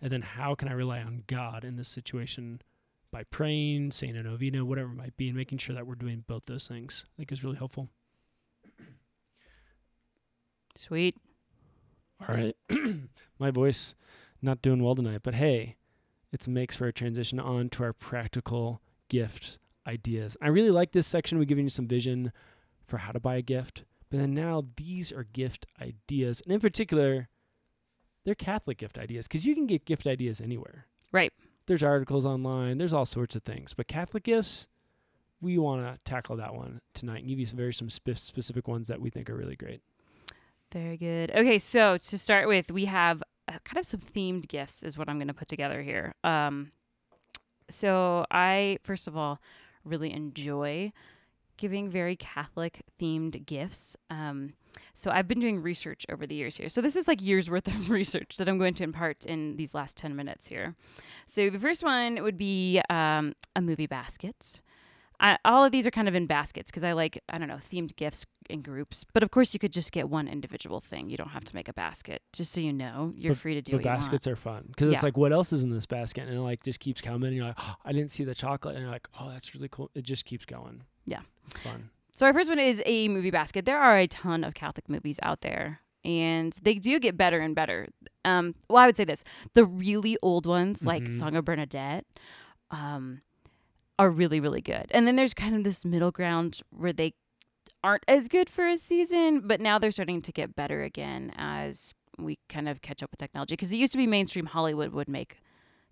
And 0.00 0.12
then 0.12 0.22
how 0.22 0.54
can 0.54 0.68
I 0.68 0.72
rely 0.72 1.00
on 1.00 1.24
God 1.26 1.64
in 1.64 1.76
this 1.76 1.88
situation 1.88 2.60
by 3.10 3.24
praying, 3.24 3.92
saying 3.92 4.16
a 4.16 4.22
novena, 4.22 4.64
whatever 4.64 4.90
it 4.90 4.96
might 4.96 5.16
be, 5.16 5.28
and 5.28 5.36
making 5.36 5.56
sure 5.56 5.74
that 5.74 5.86
we're 5.86 5.94
doing 5.94 6.24
both 6.26 6.44
those 6.46 6.68
things. 6.68 7.04
I 7.06 7.16
think 7.16 7.32
is 7.32 7.42
really 7.42 7.56
helpful. 7.56 7.88
Sweet. 10.76 11.16
All 12.20 12.34
right. 12.34 12.54
My 13.38 13.50
voice 13.50 13.94
not 14.42 14.60
doing 14.60 14.82
well 14.82 14.94
tonight, 14.94 15.22
but 15.22 15.34
hey, 15.34 15.76
it 16.32 16.46
makes 16.48 16.76
for 16.76 16.86
a 16.86 16.92
transition 16.92 17.38
on 17.38 17.68
to 17.70 17.84
our 17.84 17.92
practical 17.92 18.80
gift 19.08 19.58
ideas. 19.86 20.36
I 20.42 20.48
really 20.48 20.70
like 20.70 20.92
this 20.92 21.06
section. 21.06 21.38
We're 21.38 21.44
giving 21.44 21.66
you 21.66 21.70
some 21.70 21.86
vision 21.86 22.32
for 22.86 22.98
how 22.98 23.12
to 23.12 23.20
buy 23.20 23.36
a 23.36 23.42
gift, 23.42 23.84
but 24.10 24.18
then 24.18 24.34
now 24.34 24.64
these 24.76 25.12
are 25.12 25.24
gift 25.24 25.66
ideas. 25.80 26.40
And 26.40 26.52
in 26.52 26.60
particular, 26.60 27.28
they're 28.24 28.34
Catholic 28.34 28.78
gift 28.78 28.98
ideas 28.98 29.26
because 29.26 29.46
you 29.46 29.54
can 29.54 29.66
get 29.66 29.84
gift 29.84 30.06
ideas 30.06 30.40
anywhere. 30.40 30.86
Right. 31.12 31.32
There's 31.66 31.82
articles 31.82 32.24
online, 32.24 32.78
there's 32.78 32.92
all 32.92 33.06
sorts 33.06 33.34
of 33.34 33.42
things. 33.42 33.74
But 33.74 33.88
Catholic 33.88 34.24
gifts, 34.24 34.68
we 35.40 35.58
want 35.58 35.82
to 35.82 35.98
tackle 36.04 36.36
that 36.36 36.54
one 36.54 36.80
tonight 36.94 37.20
and 37.20 37.28
give 37.28 37.38
you 37.38 37.46
some 37.46 37.56
very 37.56 37.74
some 37.74 37.90
spe- 37.90 38.16
specific 38.16 38.68
ones 38.68 38.88
that 38.88 39.00
we 39.00 39.10
think 39.10 39.28
are 39.30 39.36
really 39.36 39.56
great. 39.56 39.80
Very 40.72 40.96
good. 40.96 41.30
Okay, 41.30 41.58
so 41.58 41.96
to 41.96 42.18
start 42.18 42.48
with, 42.48 42.70
we 42.70 42.86
have 42.86 43.22
kind 43.46 43.78
of 43.78 43.86
some 43.86 44.00
themed 44.00 44.48
gifts, 44.48 44.82
is 44.82 44.98
what 44.98 45.08
I'm 45.08 45.18
going 45.18 45.28
to 45.28 45.34
put 45.34 45.48
together 45.48 45.82
here. 45.82 46.14
Um, 46.24 46.72
so 47.68 48.26
I, 48.30 48.78
first 48.82 49.06
of 49.06 49.16
all, 49.16 49.40
really 49.84 50.12
enjoy 50.12 50.92
giving 51.56 51.90
very 51.90 52.16
Catholic 52.16 52.82
themed 53.00 53.46
gifts. 53.46 53.96
Um, 54.10 54.54
so 54.94 55.10
I've 55.10 55.26
been 55.26 55.40
doing 55.40 55.62
research 55.62 56.04
over 56.10 56.26
the 56.26 56.34
years 56.34 56.56
here. 56.56 56.68
So 56.68 56.80
this 56.80 56.96
is 56.96 57.08
like 57.08 57.22
years 57.22 57.48
worth 57.48 57.66
of 57.66 57.90
research 57.90 58.36
that 58.36 58.48
I'm 58.48 58.58
going 58.58 58.74
to 58.74 58.84
impart 58.84 59.24
in 59.24 59.56
these 59.56 59.74
last 59.74 59.96
10 59.96 60.14
minutes 60.14 60.46
here. 60.46 60.74
So 61.26 61.48
the 61.50 61.58
first 61.58 61.82
one 61.82 62.22
would 62.22 62.36
be 62.36 62.80
um, 62.90 63.34
a 63.54 63.62
movie 63.62 63.86
basket. 63.86 64.60
I, 65.18 65.38
all 65.44 65.64
of 65.64 65.72
these 65.72 65.86
are 65.86 65.90
kind 65.90 66.08
of 66.08 66.14
in 66.14 66.26
baskets 66.26 66.70
because 66.70 66.84
I 66.84 66.92
like, 66.92 67.22
I 67.28 67.38
don't 67.38 67.48
know, 67.48 67.56
themed 67.56 67.96
gifts 67.96 68.26
in 68.50 68.60
groups. 68.62 69.04
But 69.14 69.22
of 69.22 69.30
course, 69.30 69.54
you 69.54 69.58
could 69.60 69.72
just 69.72 69.90
get 69.92 70.08
one 70.10 70.28
individual 70.28 70.78
thing. 70.80 71.08
You 71.10 71.16
don't 71.16 71.30
have 71.30 71.44
to 71.46 71.54
make 71.54 71.68
a 71.68 71.72
basket. 71.72 72.22
Just 72.32 72.52
so 72.52 72.60
you 72.60 72.72
know, 72.72 73.12
you're 73.16 73.34
free 73.34 73.54
to 73.54 73.62
do 73.62 73.72
but 73.72 73.84
want. 73.84 74.00
baskets 74.00 74.26
are 74.26 74.36
fun 74.36 74.64
because 74.68 74.88
Yeah. 74.90 74.94
it's 74.94 75.02
like 75.02 75.16
what 75.16 75.32
else 75.32 75.52
is 75.52 75.62
in 75.62 75.70
this 75.70 75.86
basket 75.86 76.28
and 76.28 76.36
it 76.36 76.40
like 76.40 76.62
just 76.62 76.80
keeps 76.80 77.00
coming 77.00 77.28
and 77.28 77.36
you're 77.36 77.46
like 77.46 77.56
oh, 77.58 77.74
i 77.84 77.92
didn't 77.92 78.10
see 78.10 78.24
the 78.24 78.34
chocolate 78.34 78.74
and 78.76 78.82
you're 78.82 78.92
like 78.92 79.08
oh 79.20 79.28
that's 79.30 79.54
really 79.54 79.68
cool 79.70 79.90
it 79.94 80.02
just 80.02 80.24
keeps 80.24 80.44
going 80.44 80.82
Yeah. 81.06 81.20
it's 81.50 81.60
fun 81.60 81.90
So 82.14 82.26
our 82.26 82.32
first 82.32 82.48
one 82.48 82.58
is 82.58 82.82
a 82.86 83.08
movie 83.08 83.30
basket. 83.30 83.64
There 83.64 83.78
are 83.78 83.98
a 83.98 84.06
ton 84.06 84.44
of 84.44 84.54
Catholic 84.54 84.88
movies 84.88 85.18
out 85.22 85.40
there, 85.42 85.80
and 86.04 86.52
they 86.62 86.74
do 86.74 86.98
get 87.00 87.16
better 87.16 87.40
and 87.40 87.54
better. 87.54 87.88
Um, 88.24 88.54
well, 88.70 88.82
I 88.82 88.86
would 88.86 88.96
say 88.96 89.04
this: 89.04 89.22
the 89.54 89.64
really 89.66 90.16
old 90.22 90.46
ones, 90.46 90.84
like 90.86 91.04
Mhm. 91.04 91.12
Song 91.12 91.36
of 91.36 91.44
Bernadette, 91.44 92.06
um, 92.70 93.20
are 93.98 94.10
really, 94.10 94.40
really 94.40 94.60
good. 94.60 94.86
And 94.90 95.06
then 95.06 95.16
there's 95.16 95.34
kind 95.34 95.54
of 95.54 95.64
this 95.64 95.84
middle 95.84 96.10
ground 96.10 96.60
where 96.70 96.92
they 96.92 97.14
aren't 97.82 98.04
as 98.08 98.28
good 98.28 98.50
for 98.50 98.68
a 98.68 98.76
season, 98.76 99.46
but 99.46 99.60
now 99.60 99.78
they're 99.78 99.90
starting 99.90 100.22
to 100.22 100.32
get 100.32 100.54
better 100.54 100.82
again 100.82 101.32
as 101.36 101.94
we 102.18 102.38
kind 102.48 102.68
of 102.68 102.82
catch 102.82 103.02
up 103.02 103.10
with 103.10 103.18
technology. 103.18 103.54
Because 103.54 103.72
it 103.72 103.76
used 103.76 103.92
to 103.92 103.98
be 103.98 104.06
mainstream 104.06 104.46
Hollywood 104.46 104.92
would 104.92 105.08
make 105.08 105.38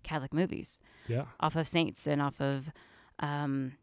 Catholic 0.05 0.33
movies 0.33 0.79
yeah 1.07 1.25
off 1.39 1.55
of 1.55 1.67
saints 1.67 2.05
and 2.07 2.21
off 2.21 2.39
of 2.39 2.71
um 3.19 3.73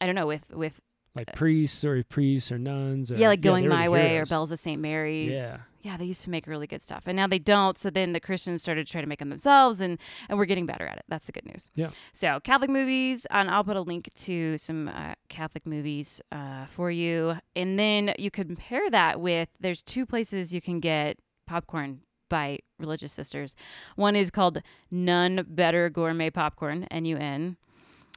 I 0.00 0.06
don't 0.06 0.14
know 0.14 0.26
with 0.26 0.46
with 0.50 0.80
like 1.14 1.34
priests 1.34 1.84
or 1.84 2.02
priests 2.04 2.50
or 2.50 2.58
nuns. 2.58 3.12
Or, 3.12 3.16
yeah, 3.16 3.28
like 3.28 3.40
Going 3.40 3.64
were 3.64 3.70
My 3.70 3.88
Way 3.88 4.18
or. 4.18 4.26
Bells 4.26 4.52
of 4.52 4.58
St. 4.58 4.80
Mary's. 4.80 5.34
Yeah. 5.34 5.58
Yeah, 5.82 5.96
they 5.96 6.04
used 6.04 6.22
to 6.22 6.30
make 6.30 6.46
really 6.46 6.68
good 6.68 6.80
stuff. 6.80 7.02
And 7.06 7.16
now 7.16 7.26
they 7.26 7.40
don't. 7.40 7.76
So 7.76 7.90
then 7.90 8.12
the 8.12 8.20
Christians 8.20 8.62
started 8.62 8.86
trying 8.86 9.02
to 9.02 9.08
make 9.08 9.18
them 9.18 9.30
themselves 9.30 9.80
and, 9.80 9.98
and 10.28 10.38
we're 10.38 10.44
getting 10.44 10.64
better 10.64 10.86
at 10.86 10.96
it. 10.96 11.04
That's 11.08 11.26
the 11.26 11.32
good 11.32 11.44
news. 11.44 11.70
Yeah. 11.74 11.90
So 12.12 12.38
Catholic 12.38 12.70
movies, 12.70 13.26
and 13.30 13.50
I'll 13.50 13.64
put 13.64 13.76
a 13.76 13.80
link 13.80 14.08
to 14.14 14.56
some 14.58 14.86
uh, 14.86 15.14
Catholic 15.28 15.66
movies 15.66 16.22
uh, 16.30 16.66
for 16.66 16.92
you. 16.92 17.34
And 17.56 17.80
then 17.80 18.14
you 18.16 18.30
compare 18.30 18.88
that 18.90 19.20
with 19.20 19.48
there's 19.58 19.82
two 19.82 20.06
places 20.06 20.54
you 20.54 20.60
can 20.60 20.78
get 20.78 21.18
popcorn 21.48 22.02
by 22.28 22.60
religious 22.78 23.12
sisters. 23.12 23.56
One 23.96 24.14
is 24.14 24.30
called 24.30 24.62
Nun 24.90 25.44
Better 25.48 25.90
Gourmet 25.90 26.30
Popcorn, 26.30 26.84
N 26.84 27.04
U 27.04 27.16
N. 27.16 27.56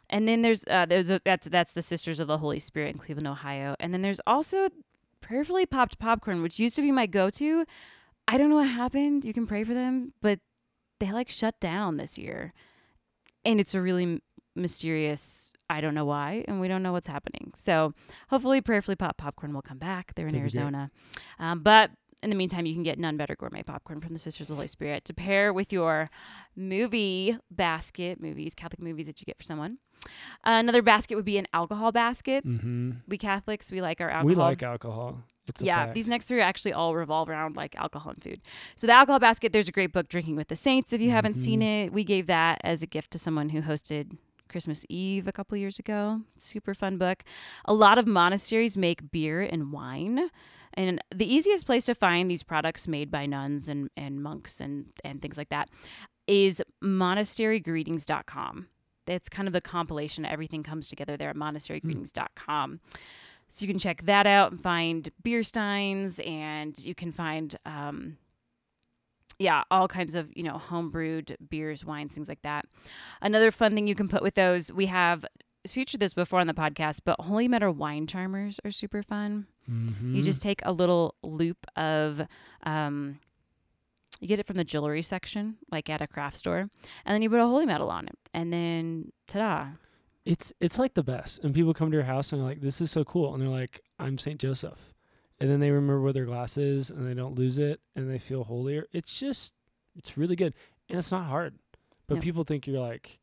And 0.09 0.27
then 0.27 0.41
there's 0.41 0.63
uh, 0.69 0.85
there's 0.85 1.09
a, 1.09 1.19
that's 1.25 1.47
that's 1.47 1.73
the 1.73 1.81
Sisters 1.81 2.19
of 2.19 2.27
the 2.27 2.37
Holy 2.37 2.59
Spirit 2.59 2.93
in 2.93 2.99
Cleveland, 2.99 3.27
Ohio. 3.27 3.75
And 3.79 3.93
then 3.93 4.01
there's 4.01 4.21
also 4.27 4.69
prayerfully 5.21 5.65
popped 5.65 5.97
popcorn, 5.97 6.41
which 6.41 6.59
used 6.59 6.75
to 6.75 6.81
be 6.81 6.91
my 6.91 7.07
go-to. 7.07 7.65
I 8.27 8.37
don't 8.37 8.49
know 8.49 8.57
what 8.57 8.67
happened. 8.67 9.25
You 9.25 9.33
can 9.33 9.47
pray 9.47 9.63
for 9.63 9.73
them, 9.73 10.13
but 10.21 10.39
they 10.99 11.11
like 11.11 11.29
shut 11.29 11.59
down 11.59 11.97
this 11.97 12.17
year, 12.17 12.53
and 13.43 13.59
it's 13.59 13.73
a 13.73 13.81
really 13.81 14.03
m- 14.03 14.21
mysterious. 14.55 15.51
I 15.67 15.81
don't 15.81 15.95
know 15.95 16.05
why, 16.05 16.45
and 16.47 16.61
we 16.61 16.67
don't 16.67 16.83
know 16.83 16.91
what's 16.91 17.07
happening. 17.07 17.51
So 17.55 17.93
hopefully, 18.29 18.61
prayerfully 18.61 18.95
pop 18.95 19.17
popcorn 19.17 19.53
will 19.53 19.63
come 19.63 19.79
back. 19.79 20.13
They're 20.15 20.27
in 20.27 20.33
That'd. 20.33 20.41
Arizona, 20.41 20.91
um, 21.39 21.61
but 21.61 21.91
in 22.21 22.29
the 22.29 22.35
meantime, 22.35 22.65
you 22.65 22.73
can 22.73 22.83
get 22.83 22.97
nun 22.97 23.17
better 23.17 23.35
gourmet 23.35 23.63
popcorn 23.63 24.01
from 24.01 24.13
the 24.13 24.19
Sisters 24.19 24.45
of 24.45 24.49
the 24.49 24.55
Holy 24.55 24.67
Spirit 24.67 25.05
to 25.05 25.13
pair 25.13 25.53
with 25.53 25.71
your 25.73 26.09
movie 26.55 27.37
basket, 27.51 28.19
movies, 28.21 28.55
Catholic 28.55 28.81
movies 28.81 29.05
that 29.05 29.21
you 29.21 29.25
get 29.25 29.37
for 29.37 29.43
someone. 29.43 29.77
Another 30.43 30.81
basket 30.81 31.15
would 31.15 31.25
be 31.25 31.37
an 31.37 31.47
alcohol 31.53 31.91
basket. 31.91 32.45
Mm-hmm. 32.45 32.91
We 33.07 33.17
Catholics, 33.17 33.71
we 33.71 33.81
like 33.81 34.01
our 34.01 34.09
alcohol. 34.09 34.25
We 34.27 34.35
like 34.35 34.63
alcohol. 34.63 35.23
It's 35.47 35.61
a 35.61 35.65
yeah, 35.65 35.93
these 35.93 36.07
next 36.07 36.25
three 36.25 36.41
actually 36.41 36.73
all 36.73 36.95
revolve 36.95 37.29
around 37.29 37.55
like 37.55 37.75
alcohol 37.75 38.13
and 38.13 38.23
food. 38.23 38.41
So 38.75 38.87
the 38.87 38.93
alcohol 38.93 39.19
basket, 39.19 39.53
there's 39.53 39.67
a 39.67 39.71
great 39.71 39.91
book, 39.91 40.09
Drinking 40.09 40.35
with 40.35 40.47
the 40.47 40.55
Saints. 40.55 40.91
If 40.91 41.01
you 41.01 41.11
haven't 41.11 41.35
seen 41.35 41.59
Mhm. 41.61 41.85
it, 41.85 41.93
we 41.93 42.03
gave 42.03 42.25
that 42.27 42.59
as 42.63 42.81
a 42.81 42.87
gift 42.87 43.11
to 43.11 43.19
someone 43.19 43.49
who 43.49 43.61
hosted 43.61 44.17
Christmas 44.49 44.85
Eve 44.89 45.27
a 45.27 45.31
couple 45.31 45.55
years 45.57 45.77
ago. 45.77 46.21
Super 46.39 46.73
fun 46.73 46.97
book. 46.97 47.23
A 47.65 47.73
lot 47.73 47.97
of 47.99 48.07
monasteries 48.07 48.75
make 48.75 49.11
beer 49.11 49.41
and 49.41 49.71
wine. 49.71 50.29
And 50.73 50.99
the 51.13 51.31
easiest 51.31 51.65
place 51.65 51.85
to 51.85 51.95
find 51.95 52.29
these 52.29 52.43
products 52.43 52.87
made 52.87 53.09
by 53.11 53.25
nuns 53.27 53.67
and, 53.69 53.89
and 53.95 54.21
monks 54.21 54.59
and, 54.59 54.87
and 55.03 55.21
things 55.21 55.37
like 55.37 55.49
that 55.49 55.69
is 56.27 56.61
monasterygreetings.com. 56.83 58.67
That's 59.05 59.29
kind 59.29 59.47
of 59.47 59.53
the 59.53 59.61
compilation. 59.61 60.25
Everything 60.25 60.63
comes 60.63 60.87
together 60.89 61.15
there 61.17 61.29
at 61.29 61.35
monasterygreetings.com. 61.35 62.79
So 63.49 63.63
you 63.63 63.71
can 63.71 63.79
check 63.79 64.05
that 64.05 64.25
out 64.25 64.51
and 64.51 64.61
find 64.61 65.09
beer 65.23 65.43
steins, 65.43 66.19
and 66.25 66.77
you 66.83 66.95
can 66.95 67.11
find, 67.11 67.55
um, 67.65 68.17
yeah, 69.37 69.63
all 69.69 69.87
kinds 69.87 70.15
of 70.15 70.29
you 70.35 70.43
know 70.43 70.59
homebrewed 70.69 71.35
beers, 71.49 71.85
wines, 71.85 72.13
things 72.13 72.27
like 72.27 72.41
that. 72.41 72.65
Another 73.21 73.51
fun 73.51 73.75
thing 73.75 73.87
you 73.87 73.95
can 73.95 74.07
put 74.07 74.23
with 74.23 74.33
those, 74.35 74.71
we 74.71 74.87
have 74.87 75.25
featured 75.67 75.99
this 75.99 76.13
before 76.13 76.39
on 76.39 76.47
the 76.47 76.53
podcast, 76.53 77.01
but 77.05 77.19
holy 77.21 77.47
medal 77.47 77.71
wine 77.71 78.07
charmers 78.07 78.59
are 78.65 78.71
super 78.71 79.01
fun. 79.03 79.47
Mhm. 79.69 80.15
You 80.15 80.21
just 80.21 80.41
take 80.41 80.61
a 80.63 80.71
little 80.71 81.15
loop 81.23 81.65
of, 81.75 82.21
um, 82.63 83.19
you 84.19 84.27
get 84.27 84.39
it 84.39 84.47
from 84.47 84.57
the 84.57 84.63
jewelry 84.63 85.01
section, 85.01 85.57
like 85.71 85.89
at 85.89 86.01
a 86.01 86.07
craft 86.07 86.37
store, 86.37 86.59
and 87.05 87.13
then 87.13 87.21
you 87.21 87.29
put 87.29 87.39
a 87.39 87.45
holy 87.47 87.65
medal 87.65 87.89
on 87.89 88.07
it, 88.07 88.17
and 88.33 88.51
then 88.51 89.11
ta-da! 89.27 89.67
it's 90.25 90.51
it's 90.59 90.79
like 90.79 90.93
the 90.95 91.03
best. 91.03 91.43
And 91.43 91.53
people 91.53 91.73
come 91.73 91.91
to 91.91 91.95
your 91.97 92.05
house 92.05 92.31
and 92.31 92.41
they're 92.41 92.47
like, 92.49 92.61
"This 92.61 92.81
is 92.81 92.91
so 92.91 93.03
cool," 93.03 93.33
and 93.33 93.41
they're 93.41 93.49
like, 93.49 93.81
"I'm 93.99 94.17
Saint 94.17 94.39
Joseph," 94.39 94.93
and 95.39 95.49
then 95.49 95.59
they 95.59 95.69
remember 95.69 96.01
where 96.01 96.13
their 96.13 96.25
glass 96.25 96.57
is 96.57 96.89
and 96.89 97.07
they 97.07 97.13
don't 97.13 97.35
lose 97.35 97.57
it 97.57 97.79
and 97.95 98.09
they 98.09 98.17
feel 98.17 98.43
holier. 98.43 98.87
It's 98.91 99.19
just 99.19 99.53
it's 99.95 100.17
really 100.17 100.35
good 100.35 100.53
and 100.89 100.97
it's 100.97 101.11
not 101.11 101.27
hard. 101.27 101.55
But 102.07 102.15
No. 102.15 102.21
people 102.21 102.43
think 102.43 102.65
you're 102.67 102.79
like 102.81 103.19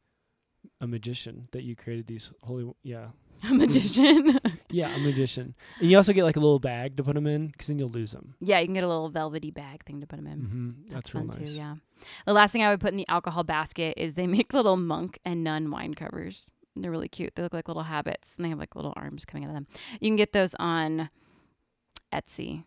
a 0.80 0.86
magician 0.86 1.48
that 1.52 1.62
you 1.64 1.74
created 1.74 2.06
these 2.06 2.32
holy 2.42 2.72
yeah 2.84 3.08
A 3.50 3.54
magician. 3.54 4.38
yeah 4.70 4.94
a 4.94 4.98
magician. 5.00 5.54
And 5.80 5.90
you 5.90 5.96
also 5.96 6.12
get 6.12 6.22
like 6.24 6.36
a 6.36 6.40
little 6.40 6.58
bag 6.60 6.96
to 6.96 7.02
put 7.02 7.14
them 7.14 7.26
in 7.26 7.48
because 7.48 7.66
then 7.66 7.78
you'll 7.78 7.88
lose 7.88 8.12
them. 8.12 8.34
yeah, 8.40 8.58
you 8.60 8.66
can 8.66 8.74
get 8.74 8.84
a 8.84 8.88
little 8.88 9.08
velvety 9.08 9.50
bag 9.50 9.84
thing 9.84 10.00
to 10.00 10.06
put 10.06 10.16
them 10.16 10.26
in. 10.28 10.38
Mm-hmm. 10.40 10.70
That's, 10.90 10.94
That's, 11.10 11.14
real 11.14 11.24
nice. 11.24 11.36
too. 11.36 11.44
Yeah. 11.44 11.74
The 12.26 12.32
last 12.32 12.52
thing 12.52 12.62
I 12.62 12.70
would 12.70 12.80
put 12.80 12.90
in 12.92 12.96
the 12.96 13.08
alcohol 13.08 13.42
basket 13.44 13.94
is 13.96 14.14
they 14.14 14.26
make 14.38 14.52
little 14.52 14.76
monk 14.76 15.18
and 15.24 15.42
nun 15.42 15.70
wine 15.70 15.94
covers. 15.94 16.48
They're 16.76 16.90
really 16.90 17.08
cute. 17.08 17.34
They 17.34 17.42
look 17.42 17.52
like 17.52 17.68
little 17.68 17.82
habits, 17.82 18.36
and 18.36 18.44
they 18.44 18.48
have 18.48 18.58
like 18.58 18.74
little 18.76 18.94
arms 18.96 19.24
coming 19.24 19.44
out 19.44 19.48
of 19.50 19.54
them. 19.54 19.66
You 20.00 20.08
can 20.08 20.16
get 20.16 20.32
those 20.32 20.54
on 20.58 21.10
Etsy. 22.12 22.64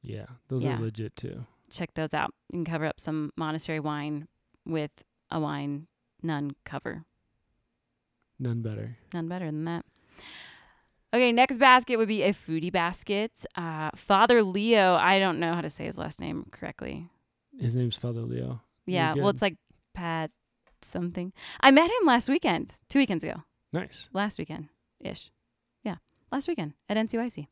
Yeah, 0.00 0.26
those 0.48 0.62
Yeah. 0.62 0.78
are 0.78 0.80
legit 0.80 1.14
too. 1.16 1.44
Check 1.70 1.92
those 1.94 2.14
out. 2.14 2.32
You 2.52 2.58
can 2.58 2.64
cover 2.64 2.86
up 2.86 3.00
some 3.00 3.32
monastery 3.36 3.80
wine 3.80 4.28
with 4.64 4.92
a 5.30 5.40
wine 5.40 5.88
nun 6.22 6.52
cover. 6.64 7.04
None 8.38 8.62
better. 8.62 8.96
None 9.12 9.28
better 9.28 9.46
than 9.46 9.64
that. 9.64 9.84
Okay, 11.14 11.30
next 11.30 11.58
basket 11.58 11.96
would 11.96 12.08
be 12.08 12.22
a 12.22 12.32
foodie 12.32 12.72
basket. 12.72 13.30
Uh, 13.54 13.90
Father 13.94 14.42
Leo, 14.42 14.94
I 14.94 15.20
don't 15.20 15.38
know 15.38 15.54
how 15.54 15.60
to 15.60 15.70
say 15.70 15.84
his 15.84 15.96
last 15.96 16.20
name 16.20 16.46
correctly. 16.50 17.08
His 17.58 17.74
name's 17.74 17.96
Father 17.96 18.22
Leo. 18.22 18.60
Yeah, 18.86 19.14
well, 19.14 19.28
it's 19.28 19.40
like 19.40 19.56
Pat 19.94 20.32
something. 20.82 21.32
I 21.60 21.70
met 21.70 21.88
him 21.88 22.06
last 22.06 22.28
weekend, 22.28 22.72
two 22.88 22.98
weekends 22.98 23.22
ago. 23.22 23.44
Nice. 23.72 24.08
Last 24.12 24.38
weekend 24.38 24.68
ish. 25.00 25.30
Yeah, 25.84 25.96
last 26.32 26.48
weekend 26.48 26.74
at 26.88 26.96
NCYC. 26.96 27.46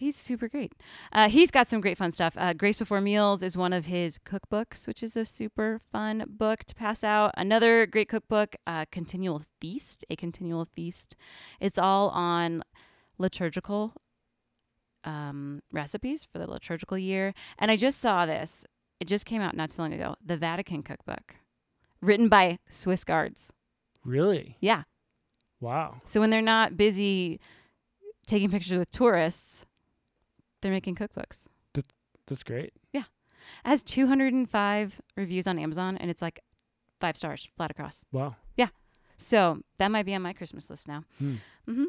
He's 0.00 0.16
super 0.16 0.48
great. 0.48 0.72
Uh, 1.12 1.28
he's 1.28 1.50
got 1.50 1.68
some 1.68 1.82
great 1.82 1.98
fun 1.98 2.10
stuff. 2.10 2.32
Uh, 2.34 2.54
Grace 2.54 2.78
Before 2.78 3.02
Meals 3.02 3.42
is 3.42 3.54
one 3.54 3.74
of 3.74 3.84
his 3.84 4.18
cookbooks, 4.18 4.86
which 4.86 5.02
is 5.02 5.14
a 5.14 5.26
super 5.26 5.82
fun 5.92 6.24
book 6.26 6.64
to 6.64 6.74
pass 6.74 7.04
out. 7.04 7.34
Another 7.36 7.84
great 7.84 8.08
cookbook, 8.08 8.56
uh, 8.66 8.86
Continual 8.90 9.42
Feast, 9.60 10.06
a 10.08 10.16
Continual 10.16 10.64
Feast. 10.64 11.16
It's 11.60 11.76
all 11.76 12.08
on 12.08 12.62
liturgical 13.18 13.92
um, 15.04 15.60
recipes 15.70 16.24
for 16.24 16.38
the 16.38 16.50
liturgical 16.50 16.96
year. 16.96 17.34
And 17.58 17.70
I 17.70 17.76
just 17.76 18.00
saw 18.00 18.24
this. 18.24 18.64
It 19.00 19.06
just 19.06 19.26
came 19.26 19.42
out 19.42 19.54
not 19.54 19.68
too 19.68 19.82
long 19.82 19.92
ago. 19.92 20.14
The 20.24 20.38
Vatican 20.38 20.82
Cookbook, 20.82 21.36
written 22.00 22.30
by 22.30 22.58
Swiss 22.70 23.04
guards. 23.04 23.52
Really? 24.02 24.56
Yeah. 24.60 24.84
Wow. 25.60 26.00
So 26.06 26.20
when 26.20 26.30
they're 26.30 26.40
not 26.40 26.78
busy 26.78 27.38
taking 28.26 28.50
pictures 28.50 28.78
with 28.78 28.90
tourists, 28.90 29.66
they're 30.60 30.72
making 30.72 30.94
cookbooks. 30.96 31.46
That's 32.26 32.44
great. 32.44 32.72
Yeah. 32.92 33.04
It 33.64 33.68
has 33.68 33.82
205 33.82 35.00
reviews 35.16 35.48
on 35.48 35.58
Amazon 35.58 35.96
and 35.96 36.10
it's 36.12 36.22
like 36.22 36.38
five 37.00 37.16
stars 37.16 37.48
flat 37.56 37.72
across. 37.72 38.04
Wow. 38.12 38.36
Yeah. 38.56 38.68
So 39.16 39.62
that 39.78 39.90
might 39.90 40.06
be 40.06 40.14
on 40.14 40.22
my 40.22 40.32
Christmas 40.32 40.70
list 40.70 40.86
now. 40.86 41.02
Hmm. 41.18 41.34
hmm 41.66 41.84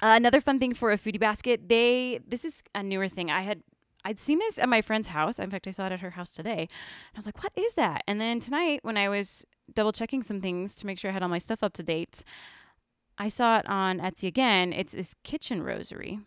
Uh, 0.00 0.16
another 0.16 0.40
fun 0.40 0.58
thing 0.58 0.72
for 0.74 0.90
a 0.90 0.96
foodie 0.96 1.20
basket, 1.20 1.68
they 1.68 2.20
this 2.26 2.46
is 2.46 2.62
a 2.74 2.82
newer 2.82 3.08
thing. 3.08 3.30
I 3.30 3.42
had 3.42 3.62
I'd 4.04 4.18
seen 4.18 4.38
this 4.38 4.58
at 4.58 4.68
my 4.68 4.80
friend's 4.80 5.08
house. 5.08 5.38
In 5.38 5.50
fact, 5.50 5.68
I 5.68 5.70
saw 5.70 5.86
it 5.86 5.92
at 5.92 6.00
her 6.00 6.10
house 6.10 6.32
today. 6.32 6.62
And 6.62 7.14
I 7.14 7.18
was 7.18 7.26
like, 7.26 7.42
"What 7.42 7.52
is 7.54 7.74
that?" 7.74 8.02
And 8.08 8.20
then 8.20 8.40
tonight, 8.40 8.80
when 8.82 8.96
I 8.96 9.08
was 9.08 9.44
double 9.72 9.92
checking 9.92 10.22
some 10.22 10.40
things 10.40 10.74
to 10.76 10.86
make 10.86 10.98
sure 10.98 11.10
I 11.10 11.14
had 11.14 11.22
all 11.22 11.28
my 11.28 11.38
stuff 11.38 11.62
up 11.62 11.74
to 11.74 11.82
date, 11.82 12.24
I 13.18 13.28
saw 13.28 13.58
it 13.58 13.66
on 13.68 14.00
Etsy 14.00 14.26
again. 14.26 14.72
It's 14.72 14.92
this 14.94 15.14
kitchen 15.22 15.62
rosary. 15.62 16.20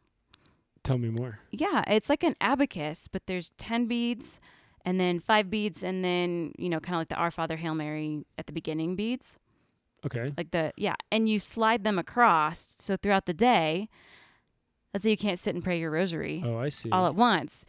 Tell 0.85 0.97
me 0.97 1.09
more. 1.09 1.39
Yeah, 1.51 1.83
it's 1.87 2.09
like 2.09 2.23
an 2.23 2.35
abacus, 2.39 3.07
but 3.11 3.25
there's 3.25 3.51
10 3.57 3.87
beads 3.87 4.39
and 4.85 4.99
then 4.99 5.19
five 5.19 5.49
beads 5.49 5.83
and 5.83 6.03
then, 6.05 6.53
you 6.57 6.69
know, 6.69 6.79
kind 6.79 6.95
of 6.95 6.99
like 7.01 7.09
the 7.09 7.15
Our 7.15 7.31
Father 7.31 7.57
Hail 7.57 7.75
Mary 7.75 8.25
at 8.37 8.45
the 8.45 8.53
beginning 8.53 8.95
beads. 8.95 9.37
Okay. 10.05 10.27
Like 10.37 10.51
the, 10.51 10.71
yeah. 10.77 10.95
And 11.11 11.27
you 11.27 11.39
slide 11.39 11.83
them 11.83 11.97
across. 11.99 12.75
So 12.79 12.95
throughout 12.95 13.25
the 13.25 13.33
day, 13.33 13.89
let's 14.93 15.03
say 15.03 15.09
you 15.09 15.17
can't 15.17 15.39
sit 15.39 15.55
and 15.55 15.63
pray 15.63 15.79
your 15.79 15.91
rosary 15.91 16.43
Oh, 16.45 16.57
I 16.57 16.69
see. 16.69 16.89
all 16.91 17.07
at 17.07 17.15
once. 17.15 17.65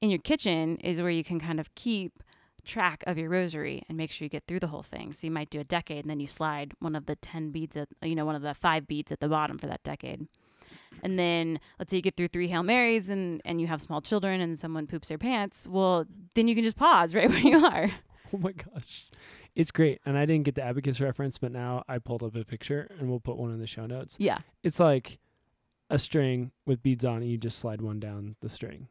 In 0.00 0.08
your 0.08 0.20
kitchen 0.20 0.76
is 0.78 1.00
where 1.00 1.10
you 1.10 1.24
can 1.24 1.40
kind 1.40 1.58
of 1.60 1.74
keep 1.74 2.22
track 2.64 3.02
of 3.08 3.18
your 3.18 3.28
rosary 3.28 3.82
and 3.88 3.98
make 3.98 4.12
sure 4.12 4.24
you 4.24 4.28
get 4.28 4.44
through 4.46 4.60
the 4.60 4.68
whole 4.68 4.84
thing. 4.84 5.12
So 5.12 5.26
you 5.26 5.32
might 5.32 5.50
do 5.50 5.58
a 5.58 5.64
decade 5.64 6.04
and 6.04 6.10
then 6.10 6.20
you 6.20 6.28
slide 6.28 6.74
one 6.78 6.94
of 6.94 7.06
the 7.06 7.16
10 7.16 7.50
beads 7.50 7.76
at, 7.76 7.88
you 8.02 8.14
know, 8.14 8.24
one 8.24 8.36
of 8.36 8.42
the 8.42 8.54
five 8.54 8.86
beads 8.86 9.10
at 9.10 9.18
the 9.18 9.28
bottom 9.28 9.58
for 9.58 9.66
that 9.66 9.82
decade. 9.82 10.28
And 11.02 11.18
then 11.18 11.60
let's 11.78 11.90
say 11.90 11.96
you 11.96 12.02
get 12.02 12.16
through 12.16 12.28
three 12.28 12.48
Hail 12.48 12.62
Marys 12.62 13.08
and, 13.10 13.40
and 13.44 13.60
you 13.60 13.66
have 13.66 13.80
small 13.82 14.00
children 14.00 14.40
and 14.40 14.58
someone 14.58 14.86
poops 14.86 15.08
their 15.08 15.18
pants. 15.18 15.66
Well, 15.68 16.06
then 16.34 16.48
you 16.48 16.54
can 16.54 16.64
just 16.64 16.76
pause 16.76 17.14
right 17.14 17.28
where 17.28 17.38
you 17.38 17.64
are. 17.64 17.90
Oh 18.34 18.38
my 18.38 18.52
gosh. 18.52 19.10
It's 19.54 19.70
great. 19.70 20.00
And 20.06 20.16
I 20.16 20.24
didn't 20.24 20.44
get 20.44 20.54
the 20.54 20.62
abacus 20.62 21.00
reference, 21.00 21.38
but 21.38 21.52
now 21.52 21.84
I 21.88 21.98
pulled 21.98 22.22
up 22.22 22.34
a 22.36 22.44
picture 22.44 22.88
and 22.98 23.08
we'll 23.10 23.20
put 23.20 23.36
one 23.36 23.50
in 23.52 23.60
the 23.60 23.66
show 23.66 23.84
notes. 23.86 24.16
Yeah. 24.18 24.38
It's 24.62 24.80
like 24.80 25.18
a 25.90 25.98
string 25.98 26.52
with 26.64 26.82
beads 26.82 27.04
on 27.04 27.22
it. 27.22 27.26
You 27.26 27.36
just 27.36 27.58
slide 27.58 27.82
one 27.82 28.00
down 28.00 28.36
the 28.40 28.48
string. 28.48 28.88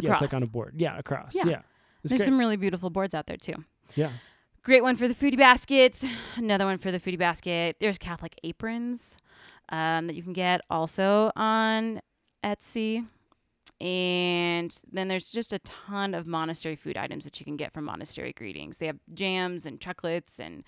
Yeah, 0.00 0.12
it's 0.12 0.22
like 0.22 0.32
on 0.32 0.42
a 0.42 0.46
board. 0.46 0.74
Yeah, 0.78 0.96
across. 0.98 1.34
Yeah. 1.34 1.46
Yeah. 1.46 1.62
There's 2.02 2.18
great. 2.18 2.24
some 2.24 2.38
really 2.38 2.56
beautiful 2.56 2.88
boards 2.88 3.14
out 3.14 3.26
there 3.26 3.36
too. 3.36 3.64
yeah. 3.94 4.12
Great 4.62 4.82
one 4.82 4.96
for 4.96 5.08
the 5.08 5.14
foodie 5.14 5.38
basket. 5.38 6.02
Another 6.36 6.64
one 6.66 6.78
for 6.78 6.90
the 6.92 7.00
foodie 7.00 7.18
basket. 7.18 7.76
There's 7.80 7.98
Catholic 7.98 8.38
aprons. 8.44 9.16
Um, 9.70 10.06
that 10.06 10.16
you 10.16 10.22
can 10.22 10.32
get 10.32 10.60
also 10.70 11.30
on 11.36 12.00
Etsy. 12.44 13.06
And 13.80 14.78
then 14.92 15.08
there's 15.08 15.30
just 15.30 15.52
a 15.52 15.58
ton 15.60 16.12
of 16.14 16.26
monastery 16.26 16.76
food 16.76 16.98
items 16.98 17.24
that 17.24 17.40
you 17.40 17.44
can 17.44 17.56
get 17.56 17.72
from 17.72 17.84
Monastery 17.84 18.34
Greetings. 18.34 18.76
They 18.76 18.86
have 18.86 18.98
jams 19.14 19.64
and 19.64 19.80
chocolates 19.80 20.38
and 20.38 20.64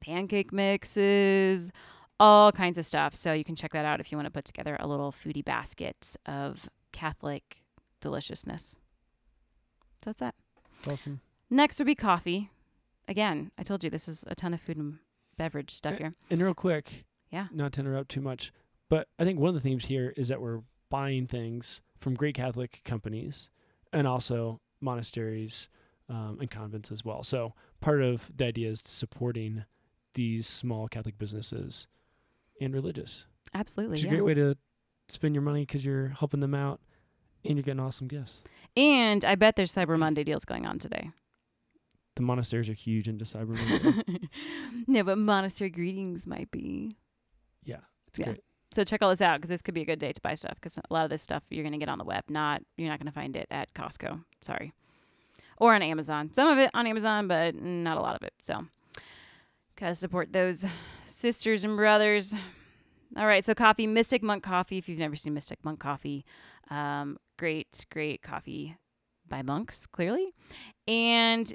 pancake 0.00 0.52
mixes, 0.52 1.70
all 2.18 2.50
kinds 2.50 2.76
of 2.76 2.84
stuff. 2.84 3.14
So 3.14 3.32
you 3.32 3.44
can 3.44 3.54
check 3.54 3.72
that 3.72 3.84
out 3.84 4.00
if 4.00 4.10
you 4.10 4.18
want 4.18 4.26
to 4.26 4.32
put 4.32 4.44
together 4.44 4.76
a 4.80 4.86
little 4.88 5.12
foodie 5.12 5.44
basket 5.44 6.16
of 6.26 6.68
Catholic 6.92 7.58
deliciousness. 8.00 8.76
So 10.02 10.10
that's 10.10 10.20
that. 10.20 10.34
Awesome. 10.90 11.20
Next 11.50 11.78
would 11.78 11.86
be 11.86 11.94
coffee. 11.94 12.50
Again, 13.06 13.52
I 13.56 13.62
told 13.62 13.84
you 13.84 13.90
this 13.90 14.08
is 14.08 14.24
a 14.26 14.34
ton 14.34 14.54
of 14.54 14.60
food 14.60 14.76
and 14.76 14.98
beverage 15.36 15.72
stuff 15.72 15.98
here. 15.98 16.14
And 16.30 16.42
real 16.42 16.54
quick, 16.54 17.04
Yeah. 17.30 17.48
not 17.52 17.72
to 17.74 17.80
interrupt 17.80 18.10
too 18.10 18.20
much, 18.20 18.52
but 18.88 19.08
I 19.18 19.24
think 19.24 19.38
one 19.40 19.48
of 19.48 19.54
the 19.54 19.60
themes 19.60 19.86
here 19.86 20.12
is 20.16 20.28
that 20.28 20.40
we're 20.40 20.60
buying 20.90 21.26
things 21.26 21.80
from 21.98 22.14
great 22.14 22.34
Catholic 22.36 22.82
companies 22.84 23.48
and 23.92 24.06
also 24.06 24.60
monasteries 24.80 25.68
um, 26.08 26.38
and 26.40 26.50
convents 26.50 26.92
as 26.92 27.04
well. 27.04 27.22
So 27.24 27.54
part 27.80 28.00
of 28.02 28.30
the 28.36 28.44
idea 28.46 28.70
is 28.70 28.80
supporting 28.84 29.64
these 30.14 30.46
small 30.46 30.86
Catholic 30.88 31.18
businesses 31.18 31.88
and 32.60 32.72
religious. 32.72 33.26
Absolutely. 33.54 33.96
It's 33.96 34.02
a 34.04 34.06
Yeah. 34.06 34.10
great 34.12 34.24
way 34.24 34.34
to 34.34 34.56
spend 35.08 35.34
your 35.34 35.42
money 35.42 35.62
because 35.62 35.84
you're 35.84 36.08
helping 36.08 36.40
them 36.40 36.54
out 36.54 36.80
and 37.44 37.56
you're 37.56 37.62
getting 37.64 37.80
awesome 37.80 38.06
gifts. 38.08 38.42
And 38.76 39.24
I 39.24 39.34
bet 39.34 39.56
there's 39.56 39.72
Cyber 39.74 39.98
Monday 39.98 40.22
deals 40.24 40.44
going 40.44 40.64
on 40.66 40.78
today. 40.78 41.10
The 42.16 42.22
monasteries 42.22 42.68
are 42.68 42.72
huge 42.74 43.08
into 43.08 43.24
Cyber 43.24 43.56
Monday. 44.04 44.18
no, 44.86 45.02
but 45.04 45.18
monastery 45.18 45.70
greetings 45.70 46.26
might 46.26 46.50
be. 46.50 46.96
Yeah, 47.66 47.80
it's 48.08 48.18
Yeah. 48.18 48.24
great. 48.26 48.40
So 48.74 48.84
check 48.84 49.00
all 49.02 49.10
this 49.10 49.20
out 49.22 49.38
because 49.38 49.48
this 49.50 49.62
could 49.62 49.74
be 49.74 49.82
a 49.82 49.86
good 49.86 49.98
day 49.98 50.12
to 50.12 50.20
buy 50.20 50.34
stuff 50.34 50.54
because 50.54 50.76
a 50.78 50.82
lot 50.90 51.04
of 51.04 51.10
this 51.10 51.22
stuff 51.22 51.42
you're 51.50 51.62
going 51.62 51.72
to 51.72 51.78
get 51.78 51.88
on 51.88 51.98
the 51.98 52.04
web. 52.04 52.24
Not 52.28 52.62
you're 52.78 52.88
not 52.88 52.98
going 52.98 53.06
to 53.06 53.12
find 53.12 53.36
it 53.36 53.46
at 53.50 53.72
Costco. 53.74 54.22
Sorry, 54.40 54.72
or 55.58 55.74
on 55.74 55.82
Amazon. 55.82 56.32
Some 56.32 56.48
of 56.48 56.58
it 56.58 56.70
on 56.74 56.86
Amazon, 56.86 57.28
but 57.28 57.54
not 57.54 57.96
a 57.98 58.00
lot 58.00 58.16
of 58.16 58.22
it. 58.22 58.32
So 58.42 58.66
gotta 59.76 59.94
support 59.94 60.32
those 60.32 60.64
sisters 61.04 61.64
and 61.64 61.76
brothers. 61.76 62.34
All 63.16 63.26
right, 63.26 63.44
so 63.44 63.54
coffee, 63.54 63.86
Mystic 63.86 64.22
Monk 64.22 64.42
Coffee. 64.42 64.78
If 64.78 64.88
you've 64.88 64.98
never 64.98 65.16
seen 65.16 65.32
Mystic 65.32 65.64
Monk 65.64 65.78
Coffee, 65.80 66.24
um, 66.70 67.16
great, 67.38 67.86
great 67.90 68.20
coffee 68.20 68.76
by 69.28 69.42
monks, 69.42 69.86
clearly, 69.86 70.34
and 70.88 71.54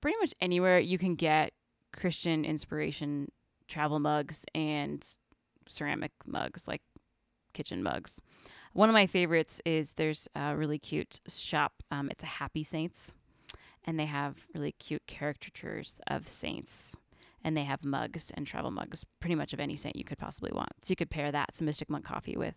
pretty 0.00 0.16
much 0.20 0.34
anywhere 0.40 0.78
you 0.78 0.98
can 0.98 1.14
get 1.14 1.52
Christian 1.92 2.44
inspiration 2.44 3.32
travel 3.68 3.98
mugs 3.98 4.44
and 4.54 5.06
ceramic 5.68 6.12
mugs, 6.26 6.66
like 6.66 6.82
kitchen 7.52 7.82
mugs. 7.82 8.20
One 8.72 8.88
of 8.88 8.92
my 8.92 9.06
favorites 9.06 9.60
is 9.64 9.92
there's 9.92 10.28
a 10.34 10.56
really 10.56 10.78
cute 10.78 11.20
shop. 11.28 11.82
Um, 11.90 12.08
it's 12.10 12.24
a 12.24 12.28
Happy 12.28 12.62
Saints, 12.62 13.14
and 13.84 13.98
they 13.98 14.06
have 14.06 14.36
really 14.54 14.72
cute 14.72 15.02
caricatures 15.06 15.96
of 16.06 16.28
saints. 16.28 16.94
And 17.44 17.56
they 17.56 17.64
have 17.64 17.84
mugs 17.84 18.32
and 18.34 18.46
travel 18.46 18.72
mugs, 18.72 19.06
pretty 19.20 19.36
much 19.36 19.52
of 19.52 19.60
any 19.60 19.76
saint 19.76 19.94
you 19.94 20.04
could 20.04 20.18
possibly 20.18 20.50
want. 20.52 20.70
So 20.82 20.90
you 20.90 20.96
could 20.96 21.08
pair 21.08 21.30
that 21.30 21.56
some 21.56 21.66
Mystic 21.66 21.88
Monk 21.88 22.04
coffee 22.04 22.36
with. 22.36 22.56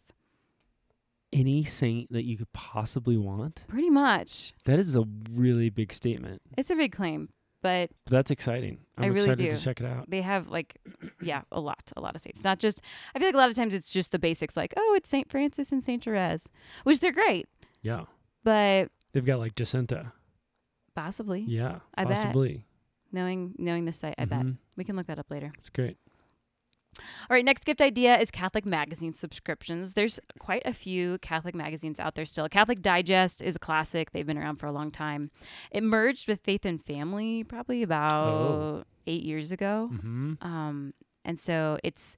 Any 1.31 1.63
saint 1.63 2.11
that 2.11 2.25
you 2.25 2.35
could 2.35 2.51
possibly 2.51 3.15
want. 3.15 3.63
Pretty 3.67 3.91
much. 3.91 4.53
That 4.65 4.79
is 4.79 4.95
a 4.95 5.03
really 5.31 5.69
big 5.69 5.93
statement. 5.93 6.41
It's 6.57 6.71
a 6.71 6.75
big 6.75 6.91
claim, 6.91 7.29
but 7.61 7.89
that's 8.07 8.31
exciting. 8.31 8.79
I'm 8.97 9.03
I 9.05 9.07
really 9.07 9.29
excited 9.31 9.49
do. 9.51 9.55
to 9.57 9.63
check 9.63 9.79
it 9.81 9.85
out. 9.85 10.09
they 10.09 10.21
have 10.21 10.49
like 10.49 10.79
yeah 11.21 11.41
a 11.51 11.59
lot 11.59 11.81
a 11.95 12.01
lot 12.01 12.15
of 12.15 12.21
saints 12.21 12.43
not 12.43 12.59
just 12.59 12.81
i 13.15 13.19
feel 13.19 13.27
like 13.27 13.35
a 13.35 13.37
lot 13.37 13.49
of 13.49 13.55
times 13.55 13.73
it's 13.73 13.91
just 13.91 14.11
the 14.11 14.19
basics 14.19 14.55
like 14.57 14.73
oh 14.77 14.93
it's 14.97 15.09
saint 15.09 15.29
francis 15.31 15.71
and 15.71 15.83
saint 15.83 16.03
therese 16.03 16.47
which 16.83 16.99
they're 16.99 17.11
great 17.11 17.47
Yeah. 17.81 18.05
but 18.43 18.89
They've 19.13 19.25
got 19.25 19.39
like 19.39 19.55
Jacinta. 19.55 20.13
possibly 20.95 21.41
Yeah. 21.47 21.79
I 21.95 22.05
bet. 22.05 22.17
possibly. 22.17 22.65
knowing 23.11 23.55
knowing 23.57 23.85
the 23.85 23.93
site 23.93 24.15
i 24.17 24.25
bet 24.25 24.41
Mhm. 24.41 24.57
we 24.77 24.83
can 24.83 24.95
look 24.95 25.07
that 25.07 25.19
up 25.19 25.29
later 25.31 25.51
It's 25.57 25.69
great. 25.69 25.97
All 26.99 27.03
right 27.35 27.45
next 27.45 27.63
gift 27.65 27.81
idea 27.81 28.17
is 28.19 28.29
catholic 28.31 28.65
magazine 28.65 29.13
subscriptions 29.13 29.93
there's 29.93 30.19
quite 30.39 30.61
a 30.65 30.73
few 30.73 31.17
catholic 31.19 31.55
magazines 31.55 31.99
out 31.99 32.15
there 32.15 32.25
still 32.25 32.49
catholic 32.49 32.81
digest 32.81 33.41
is 33.41 33.55
a 33.55 33.59
classic 33.59 34.11
they've 34.11 34.27
been 34.27 34.37
around 34.37 34.57
for 34.57 34.65
a 34.67 34.71
long 34.71 34.91
time 34.91 35.31
it 35.71 35.83
merged 35.83 36.27
with 36.27 36.41
faith 36.41 36.65
and 36.65 36.83
family 36.83 37.43
probably 37.43 37.81
about 37.83 38.11
Oh. 38.13 38.83
eight 39.07 39.23
years 39.23 39.51
ago 39.51 39.89
Mm-hmm. 39.93 40.33
um, 40.41 40.93
and 41.23 41.39
so 41.39 41.77
it's 41.83 42.17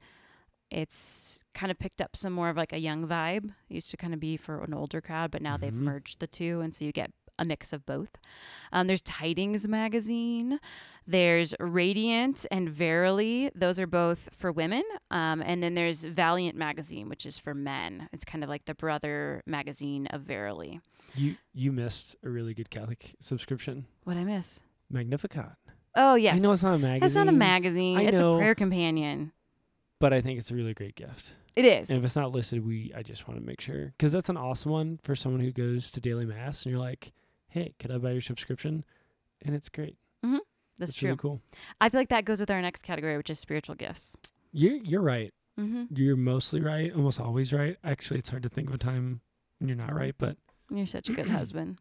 it's 0.72 1.44
kind 1.54 1.72
of 1.72 1.78
picked 1.78 2.02
up 2.02 2.16
some 2.16 2.34
more 2.34 2.50
of 2.50 2.58
like 2.58 2.74
a 2.74 2.80
young 2.80 3.08
vibe. 3.08 3.46
It 3.70 3.76
used 3.76 3.92
to 3.92 3.98
kind 3.98 4.12
of 4.12 4.20
be 4.20 4.38
for 4.38 4.64
an 4.64 4.74
older 4.74 5.02
crowd, 5.02 5.30
but 5.30 5.42
now 5.44 5.56
they've 5.56 5.72
Mhm. 5.72 5.82
merged 5.82 6.20
the 6.20 6.26
two, 6.26 6.62
and 6.62 6.74
so 6.76 6.84
you 6.84 6.92
get 6.92 7.12
a 7.40 7.46
mix 7.46 7.74
of 7.74 7.86
both. 7.86 8.18
Um, 8.72 8.88
there's 8.88 9.02
Tidings 9.02 9.68
magazine, 9.68 10.60
there's 11.06 11.54
Radiant 11.60 12.46
and 12.52 12.70
Verily. 12.70 13.52
Those 13.56 13.80
are 13.80 13.88
both 13.88 14.30
for 14.38 14.52
women, 14.52 14.84
um, 15.12 15.42
and 15.42 15.62
then 15.62 15.74
there's 15.74 16.04
Valiant 16.04 16.58
magazine, 16.58 17.10
which 17.10 17.26
is 17.26 17.38
for 17.38 17.54
men. 17.54 18.08
It's 18.14 18.24
kind 18.26 18.44
of 18.44 18.50
like 18.50 18.66
the 18.66 18.76
brother 18.76 19.44
magazine 19.46 20.08
of 20.08 20.22
Verily. 20.22 20.80
You 21.16 21.36
you 21.54 21.72
missed 21.72 22.16
a 22.24 22.30
really 22.30 22.54
good 22.54 22.70
Catholic 22.70 23.16
subscription. 23.20 23.86
What 24.04 24.18
I 24.18 24.24
miss? 24.24 24.62
Magnificat. 24.90 25.54
Oh 25.96 26.16
yes, 26.16 26.36
I 26.36 26.38
know 26.40 26.54
it's 26.54 26.64
not 26.64 26.76
a 26.76 26.80
magazine. 26.80 27.00
That's 27.02 27.16
not 27.16 27.28
a 27.28 27.32
magazine. 27.32 27.98
I 28.00 28.04
it's 28.04 28.20
know. 28.20 28.34
a 28.34 28.38
prayer 28.38 28.56
companion. 28.56 29.32
but 30.00 30.12
I 30.14 30.22
think 30.22 30.40
it's 30.40 30.52
a 30.52 30.56
really 30.56 30.74
great 30.74 30.96
gift. 30.96 31.34
It 31.56 31.66
is. 31.66 31.90
And 31.90 32.00
if 32.00 32.04
it's 32.06 32.16
not 32.16 32.32
listed, 32.32 32.66
we 32.66 32.92
I 32.96 33.04
just 33.04 33.28
want 33.28 33.40
to 33.40 33.46
make 33.46 33.62
sure 33.62 33.94
because 33.98 34.12
that's 34.12 34.30
an 34.30 34.38
awesome 34.38 34.72
one 34.72 35.00
for 35.04 35.16
someone 35.16 35.42
who 35.42 35.52
goes 35.52 35.92
to 35.92 36.02
daily 36.02 36.26
mass 36.26 36.64
and 36.64 36.72
you're 36.72 36.82
like, 36.82 37.12
hey, 37.54 37.74
could 37.80 37.92
I 37.92 37.98
buy 37.98 38.12
your 38.12 38.22
subscription? 38.22 38.84
And 39.44 39.56
it's 39.56 39.70
great. 39.70 39.98
That's 40.80 40.90
it's 40.92 40.98
true. 41.00 41.10
really 41.10 41.18
cool. 41.20 41.42
I 41.80 41.90
feel 41.90 42.02
like 42.02 42.10
that 42.10 42.26
goes 42.26 42.40
with 42.40 42.50
our 42.50 42.60
next 42.62 42.82
category, 42.82 43.16
which 43.16 43.30
is 43.30 43.40
spiritual 43.40 43.76
gifts. 43.76 44.16
You're 44.52 44.78
you're 44.78 45.02
right. 45.04 45.32
Mm-hmm. 45.60 45.84
You're 45.96 46.16
mostly 46.18 46.62
right, 46.62 46.92
almost 46.96 47.20
always 47.20 47.54
right. 47.54 47.78
Actually, 47.84 48.20
it's 48.20 48.30
hard 48.30 48.42
to 48.44 48.50
think 48.50 48.70
of 48.70 48.76
a 48.76 48.80
time 48.80 49.22
when 49.60 49.68
you're 49.68 49.78
not 49.78 49.94
right, 49.94 50.16
but 50.18 50.36
You're 50.72 50.88
such 50.88 51.10
a 51.10 51.14
good 51.14 51.30
husband. 51.40 51.78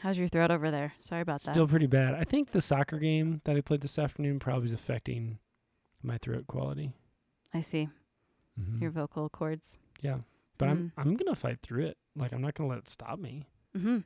How's 0.00 0.18
your 0.18 0.28
throat 0.28 0.50
over 0.50 0.70
there? 0.70 0.92
Sorry 1.00 1.20
about 1.22 1.42
that. 1.42 1.54
still 1.54 1.66
pretty 1.68 1.86
bad. 1.86 2.14
I 2.14 2.24
think 2.24 2.52
the 2.52 2.60
soccer 2.60 2.98
game 2.98 3.40
that 3.44 3.56
I 3.56 3.60
played 3.60 3.80
this 3.82 3.98
afternoon 3.98 4.38
probably 4.38 4.66
is 4.66 4.72
affecting 4.72 5.38
my 6.02 6.18
throat 6.18 6.46
quality. 6.46 6.92
I 7.54 7.60
see 7.60 7.88
Mhm. 8.58 8.80
your 8.80 8.90
vocal 8.90 9.28
cords. 9.28 9.78
yeah, 10.00 10.20
but 10.58 10.68
I'm 10.70 10.78
Mm. 10.78 10.92
I'm 10.96 11.14
gonna 11.16 11.34
fight 11.36 11.60
through 11.60 11.86
it. 11.86 11.98
Like 12.14 12.32
I'm 12.32 12.40
not 12.40 12.54
gonna 12.54 12.68
let 12.70 12.78
it 12.78 12.88
stop 12.88 13.18
me. 13.18 13.46
Mm-hmm. 13.76 13.98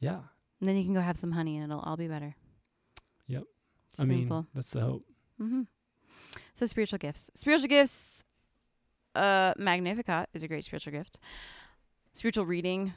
Yeah, 0.00 0.20
And 0.60 0.68
then 0.68 0.76
you 0.76 0.84
can 0.84 0.94
go 0.94 1.00
have 1.00 1.16
some 1.16 1.32
honey, 1.32 1.56
and 1.56 1.70
it'll 1.70 1.82
all 1.82 1.96
be 1.96 2.06
better. 2.06 2.34
Yep. 3.28 3.44
It's 3.90 4.00
I 4.00 4.04
mean 4.04 4.46
that's 4.54 4.70
the 4.70 4.80
hope. 4.80 5.04
Mm-hmm. 5.40 5.62
So 6.54 6.66
spiritual 6.66 6.98
gifts. 6.98 7.30
Spiritual 7.34 7.68
gifts. 7.68 8.22
Uh, 9.14 9.54
Magnificat 9.56 10.28
is 10.34 10.42
a 10.42 10.48
great 10.48 10.64
spiritual 10.64 10.92
gift. 10.92 11.16
Spiritual 12.12 12.44
reading, 12.44 12.92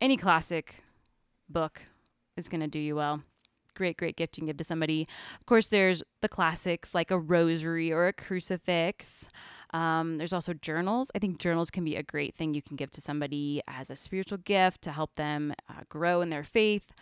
any 0.00 0.16
classic 0.16 0.82
book 1.48 1.82
is 2.36 2.48
going 2.48 2.60
to 2.60 2.66
do 2.66 2.78
you 2.78 2.96
well. 2.96 3.22
Great, 3.74 3.96
great 3.96 4.16
gift 4.16 4.36
you 4.36 4.42
can 4.42 4.46
give 4.46 4.56
to 4.58 4.64
somebody. 4.64 5.08
Of 5.40 5.46
course, 5.46 5.68
there's 5.68 6.02
the 6.20 6.28
classics 6.28 6.94
like 6.94 7.10
a 7.10 7.18
rosary 7.18 7.92
or 7.92 8.06
a 8.06 8.12
crucifix. 8.12 9.28
Um, 9.74 10.18
there's 10.18 10.32
also 10.32 10.54
journals. 10.54 11.10
I 11.16 11.18
think 11.18 11.38
journals 11.38 11.68
can 11.68 11.84
be 11.84 11.96
a 11.96 12.02
great 12.02 12.36
thing 12.36 12.54
you 12.54 12.62
can 12.62 12.76
give 12.76 12.92
to 12.92 13.00
somebody 13.00 13.60
as 13.66 13.90
a 13.90 13.96
spiritual 13.96 14.38
gift 14.38 14.82
to 14.82 14.92
help 14.92 15.16
them 15.16 15.52
uh, 15.68 15.82
grow 15.88 16.20
in 16.20 16.30
their 16.30 16.44
faith. 16.44 16.92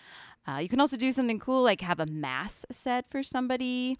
Uh, 0.48 0.56
you 0.56 0.70
can 0.70 0.80
also 0.80 0.96
do 0.96 1.12
something 1.12 1.38
cool 1.38 1.62
like 1.62 1.82
have 1.82 2.00
a 2.00 2.06
mass 2.06 2.64
said 2.72 3.04
for 3.10 3.22
somebody. 3.22 3.98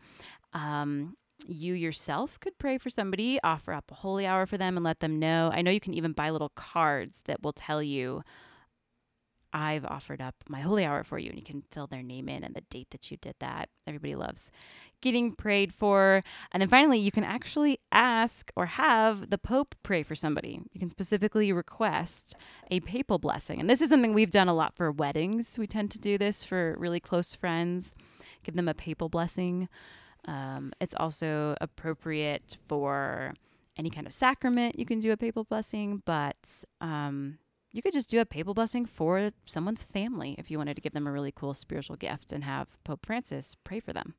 Um, 0.55 1.17
you 1.47 1.75
yourself 1.75 2.41
could 2.41 2.59
pray 2.59 2.79
for 2.79 2.89
somebody, 2.89 3.39
offer 3.45 3.73
up 3.75 3.91
a 3.91 3.95
holy 3.95 4.27
hour 4.27 4.47
for 4.47 4.57
them, 4.57 4.77
and 4.77 4.85
let 4.85 5.01
them 5.01 5.19
know. 5.19 5.51
I 5.53 5.61
know 5.61 5.71
you 5.71 5.81
can 5.81 5.95
even 5.95 6.13
buy 6.13 6.31
little 6.31 6.53
cards 6.57 7.23
that 7.27 7.43
will 7.43 7.53
tell 7.53 7.83
you, 7.83 8.23
I've 9.53 9.85
offered 9.85 10.21
up 10.21 10.35
my 10.49 10.61
holy 10.61 10.85
hour 10.85 11.05
for 11.05 11.19
you, 11.19 11.29
and 11.29 11.39
you 11.39 11.45
can 11.45 11.63
fill 11.71 11.87
their 11.87 12.03
name 12.03 12.29
in 12.29 12.43
and 12.43 12.55
the 12.55 12.63
date 12.63 12.91
that 12.91 13.11
you 13.11 13.17
did 13.19 13.35
that. 13.41 13.69
Everybody 13.87 14.15
loves 14.15 14.51
getting 15.03 15.33
prayed 15.33 15.75
for. 15.75 16.23
And 16.53 16.63
then 16.63 16.69
finally, 16.69 16.99
you 16.99 17.13
can 17.13 17.25
actually 17.25 17.81
ask 17.91 18.51
or 18.57 18.67
have 18.67 19.31
the 19.31 19.39
Pope 19.39 19.75
pray 19.83 20.03
for 20.03 20.15
somebody. 20.15 20.61
You 20.73 20.81
can 20.81 20.91
specifically 20.91 21.53
request 21.53 22.35
a 22.71 22.81
papal 22.81 23.19
blessing. 23.19 23.61
And 23.61 23.69
this 23.69 23.83
is 23.83 23.91
something 23.91 24.15
we've 24.15 24.31
done 24.31 24.49
a 24.49 24.55
lot 24.55 24.75
for 24.75 24.91
weddings. 24.91 25.59
We 25.59 25.67
tend 25.67 25.91
to 25.91 25.99
do 25.99 26.17
this 26.17 26.45
for 26.45 26.77
really 26.79 27.01
close 27.01 27.35
friends, 27.35 27.95
give 28.45 28.55
them 28.55 28.69
a 28.69 28.75
papal 28.75 29.09
blessing. 29.09 29.69
Um, 30.25 30.73
it's 30.81 30.95
also 30.97 31.57
appropriate 31.61 32.57
for 32.69 33.35
any 33.77 33.91
kind 33.91 34.07
of 34.07 34.13
sacrament. 34.13 34.79
You 34.79 34.87
can 34.87 35.01
do 35.01 35.13
a 35.13 35.17
papal 35.17 35.45
blessing, 35.45 36.03
but 36.05 36.65
um, 36.81 37.39
you 37.73 37.83
could 37.83 37.93
just 37.93 38.11
do 38.11 38.21
a 38.21 38.25
papal 38.27 38.55
blessing 38.55 38.87
for 38.87 39.31
someone's 39.47 39.83
family 39.83 40.35
if 40.39 40.51
you 40.51 40.59
wanted 40.59 40.75
to 40.75 40.81
give 40.83 40.93
them 40.93 41.07
a 41.07 41.13
really 41.13 41.33
cool 41.33 41.55
spiritual 41.55 41.97
gift 41.97 42.33
and 42.33 42.45
have 42.45 42.69
Pope 42.85 43.05
Francis 43.07 43.57
pray 43.65 43.81
for 43.81 43.93
them. 43.93 44.15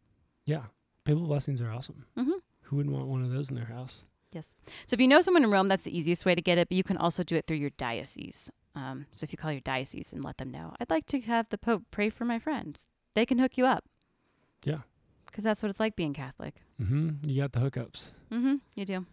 Yeah, 0.46 0.64
papal 1.06 1.28
blessings 1.28 1.62
are 1.62 1.72
awesome. 1.72 2.06
Mhm. 2.18 2.42
Who 2.64 2.78
wouldn't 2.78 2.96
want 2.96 3.08
one 3.08 3.24
of 3.24 3.32
those 3.32 3.50
in 3.50 3.56
their 3.56 3.66
house? 3.66 4.04
Yes. 4.32 4.56
So 4.88 4.96
if 4.96 5.00
you 5.02 5.08
know 5.08 5.22
someone 5.22 5.44
in 5.44 5.52
Rome, 5.52 5.68
that's 5.68 5.84
the 5.84 5.96
easiest 5.96 6.26
way 6.26 6.34
to 6.34 6.42
get 6.42 6.58
it, 6.58 6.68
but 6.70 6.76
you 6.76 6.84
can 6.84 6.98
also 6.98 7.22
do 7.24 7.36
it 7.36 7.46
through 7.46 7.58
your 7.58 7.70
diocese. 7.72 8.50
Um, 8.76 9.06
so 9.12 9.24
if 9.24 9.32
you 9.32 9.38
call 9.38 9.52
your 9.52 9.62
diocese 9.62 10.12
and 10.12 10.24
let 10.24 10.38
them 10.38 10.50
know, 10.50 10.74
I'd 10.80 10.90
like 10.90 11.06
to 11.08 11.22
have 11.22 11.48
the 11.50 11.58
Pope 11.60 11.84
pray 11.92 12.10
for 12.10 12.26
my 12.26 12.40
friends, 12.40 12.88
they 13.14 13.26
can 13.28 13.38
hook 13.38 13.58
you 13.58 13.66
up. 13.68 13.86
Yeah. 14.66 14.80
Because 15.28 15.44
that's 15.44 15.62
what 15.62 15.70
it's 15.70 15.80
like 15.80 15.96
being 15.96 16.14
Catholic. 16.14 16.64
Mm-hmm. 16.82 17.30
You 17.30 17.42
got 17.42 17.52
the 17.52 17.60
hookups. 17.60 18.14
Mm-hmm. 18.32 18.56
You 18.76 18.86
do. 18.86 19.06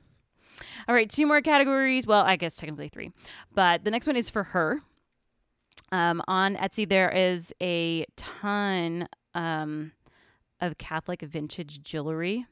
All 0.88 0.94
right, 0.94 1.08
two 1.08 1.26
more 1.26 1.40
categories. 1.40 2.06
Well, 2.06 2.22
I 2.22 2.36
guess 2.36 2.56
technically 2.56 2.88
three, 2.88 3.12
but 3.54 3.84
the 3.84 3.90
next 3.90 4.06
one 4.06 4.16
is 4.16 4.30
for 4.30 4.42
her. 4.42 4.80
Um, 5.92 6.22
on 6.28 6.56
Etsy, 6.56 6.88
there 6.88 7.10
is 7.10 7.52
a 7.60 8.04
ton 8.16 9.08
um, 9.34 9.92
of 10.60 10.78
Catholic 10.78 11.22
vintage 11.22 11.82
jewelry. 11.82 12.46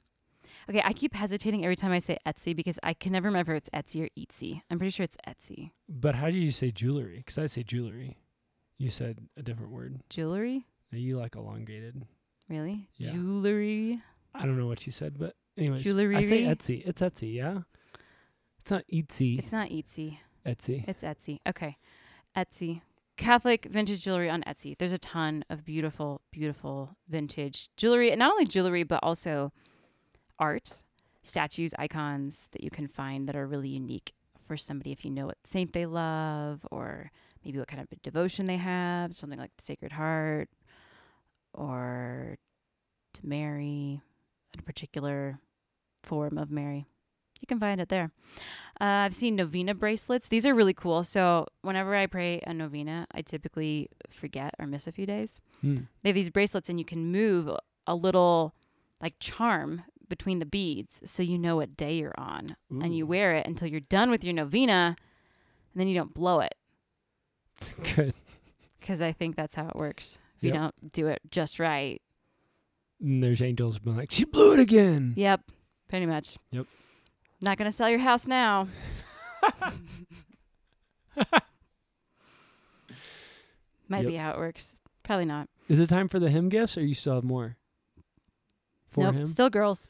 Okay, 0.69 0.83
I 0.85 0.93
keep 0.93 1.15
hesitating 1.15 1.65
every 1.65 1.77
time 1.77 1.93
I 1.93 1.99
say 1.99 2.19
Etsy 2.27 2.55
because 2.55 2.79
I 2.83 2.93
can 2.93 3.13
never 3.13 3.29
remember 3.29 3.55
if 3.55 3.65
it's 3.69 3.71
Etsy 3.71 4.05
or 4.05 4.09
Etsy. 4.19 4.61
I'm 4.71 4.79
pretty 4.79 4.91
sure 4.91 5.05
it's 5.05 5.17
Etsy. 5.27 5.71
But 5.89 6.17
how 6.17 6.31
do 6.31 6.37
you 6.37 6.51
say 6.51 6.71
jewelry? 6.71 7.19
Because 7.19 7.39
I 7.39 7.47
say 7.47 7.63
jewelry. 7.63 8.19
You 8.77 8.91
said 8.91 9.19
a 9.37 9.43
different 9.43 9.73
word. 9.73 10.01
Jewelry? 10.11 10.67
Now 10.93 10.99
you 10.99 11.19
like 11.19 11.37
elongated. 11.37 12.05
Really? 12.49 12.89
Yeah. 12.97 13.13
Jewelry? 13.13 14.01
I 14.35 14.41
don't 14.43 14.59
know 14.59 14.67
what 14.67 14.85
you 14.85 14.93
said, 14.93 15.19
but 15.19 15.37
anyways, 15.57 15.85
Jewelry? 15.85 16.17
I 16.17 16.23
say 16.23 16.43
Etsy. 16.43 16.87
It's 16.87 17.01
Etsy, 17.01 17.35
yeah. 17.35 17.61
It's 18.68 18.72
not 18.72 18.85
Etsy. 18.92 19.38
It's 19.38 19.50
not 19.50 19.70
Etsy. 19.70 20.18
Etsy. 20.44 20.85
It's 20.87 21.02
Etsy. 21.02 21.38
Okay. 21.48 21.78
Etsy. 22.37 22.83
Catholic 23.16 23.64
vintage 23.64 24.04
jewelry 24.04 24.28
on 24.28 24.42
Etsy. 24.42 24.76
There's 24.76 24.92
a 24.92 24.98
ton 24.98 25.42
of 25.48 25.64
beautiful, 25.64 26.20
beautiful 26.31 26.94
vintage 27.09 27.70
jewelry. 27.78 28.11
And 28.11 28.18
not 28.18 28.33
only 28.33 28.44
jewelry, 28.44 28.83
but 28.83 29.00
also 29.02 29.54
art, 30.38 30.85
statues, 31.22 31.72
icons 31.78 32.50
that 32.52 32.62
you 32.62 32.68
can 32.68 32.88
find 32.88 33.26
that 33.26 33.37
are 33.37 33.46
really 33.46 33.70
unique 33.70 34.12
for 34.46 34.59
somebody 34.59 34.92
if 34.92 35.02
you 35.02 35.11
know 35.12 35.24
what 35.24 35.38
saint 35.46 35.72
they 35.72 35.87
love 35.87 36.66
or 36.70 37.11
maybe 37.46 37.59
what 37.59 37.68
kind 37.68 37.81
of 37.81 38.02
devotion 38.02 38.46
they 38.46 38.59
have, 38.59 39.16
something 39.16 39.38
like 39.38 39.57
the 39.57 39.62
Sacred 39.62 39.92
Heart 39.92 40.50
or 41.54 42.37
to 43.14 43.26
Mary, 43.26 44.02
a 44.59 44.62
particular 44.62 45.38
form 46.02 46.37
of 46.37 46.50
Mary. 46.50 46.87
You 47.40 47.46
can 47.46 47.61
find 47.61 47.81
it 47.81 47.88
there. 47.88 48.11
Uh, 48.81 48.85
I've 49.07 49.14
seen 49.14 49.37
novena 49.37 49.74
bracelets. 49.74 50.29
These 50.29 50.46
are 50.46 50.55
really 50.55 50.74
cool. 50.74 51.03
So 51.05 51.46
whenever 51.62 51.94
I 51.94 52.07
pray 52.07 52.40
a 52.46 52.53
novena, 52.55 53.07
I 53.12 53.22
typically 53.22 53.88
forget 54.11 54.55
or 54.59 54.66
miss 54.66 54.87
a 54.87 54.92
few 54.92 55.07
days. 55.07 55.40
Hmm. 55.61 55.79
They 56.03 56.11
have 56.11 56.14
these 56.14 56.31
bracelets, 56.31 56.68
and 56.68 56.79
you 56.79 56.85
can 56.85 57.11
move 57.12 57.48
a 57.87 57.94
little 57.94 58.55
like 59.01 59.14
charm 59.20 59.83
between 60.09 60.38
the 60.38 60.46
beads, 60.46 61.03
so 61.05 61.22
you 61.22 61.38
know 61.38 61.57
what 61.57 61.77
day 61.77 61.94
you're 61.98 62.14
on, 62.18 62.57
and 62.70 62.96
you 62.96 63.07
wear 63.07 63.35
it 63.37 63.46
until 63.46 63.68
you're 63.68 63.79
done 63.81 64.11
with 64.11 64.24
your 64.24 64.33
novena, 64.33 64.96
and 65.72 65.81
then 65.81 65.87
you 65.87 65.94
don't 65.94 66.14
blow 66.14 66.40
it 66.40 66.55
Good. 67.94 68.14
because 68.81 69.03
I 69.03 69.12
think 69.12 69.37
that's 69.37 69.55
how 69.55 69.68
it 69.68 69.77
works. 69.77 70.18
If 70.38 70.44
you 70.44 70.51
don't 70.53 70.92
do 70.92 71.09
it 71.09 71.20
just 71.31 71.59
right, 71.59 72.01
And 73.03 73.22
there's 73.22 73.42
angels 73.42 73.79
being 73.79 73.96
like, 73.98 74.11
she 74.11 74.24
blew 74.24 74.55
it 74.55 74.61
again. 74.61 75.12
yep, 75.16 75.42
pretty 75.88 76.07
much. 76.07 76.38
Yep. 76.53 76.66
Not 77.40 77.57
gonna 77.59 77.72
sell 77.72 77.88
your 77.88 78.01
house 78.01 78.27
now. 78.27 78.68
Might 83.88 84.03
Yep. 84.03 84.07
be 84.09 84.16
how 84.16 84.31
it 84.33 84.38
works. 84.38 84.74
Probably 85.03 85.24
not. 85.24 85.48
Is 85.68 85.81
it 85.81 85.88
time 85.88 86.09
for 86.09 86.18
the 86.18 86.31
hymn 86.31 86.48
gifts, 86.48 86.77
or 86.77 86.85
you 86.85 86.94
still 86.94 87.14
have 87.14 87.24
more? 87.24 87.57
For 88.90 89.05
nope, 89.05 89.14
him. 89.14 89.27
still 89.27 89.51
girls. 89.51 89.88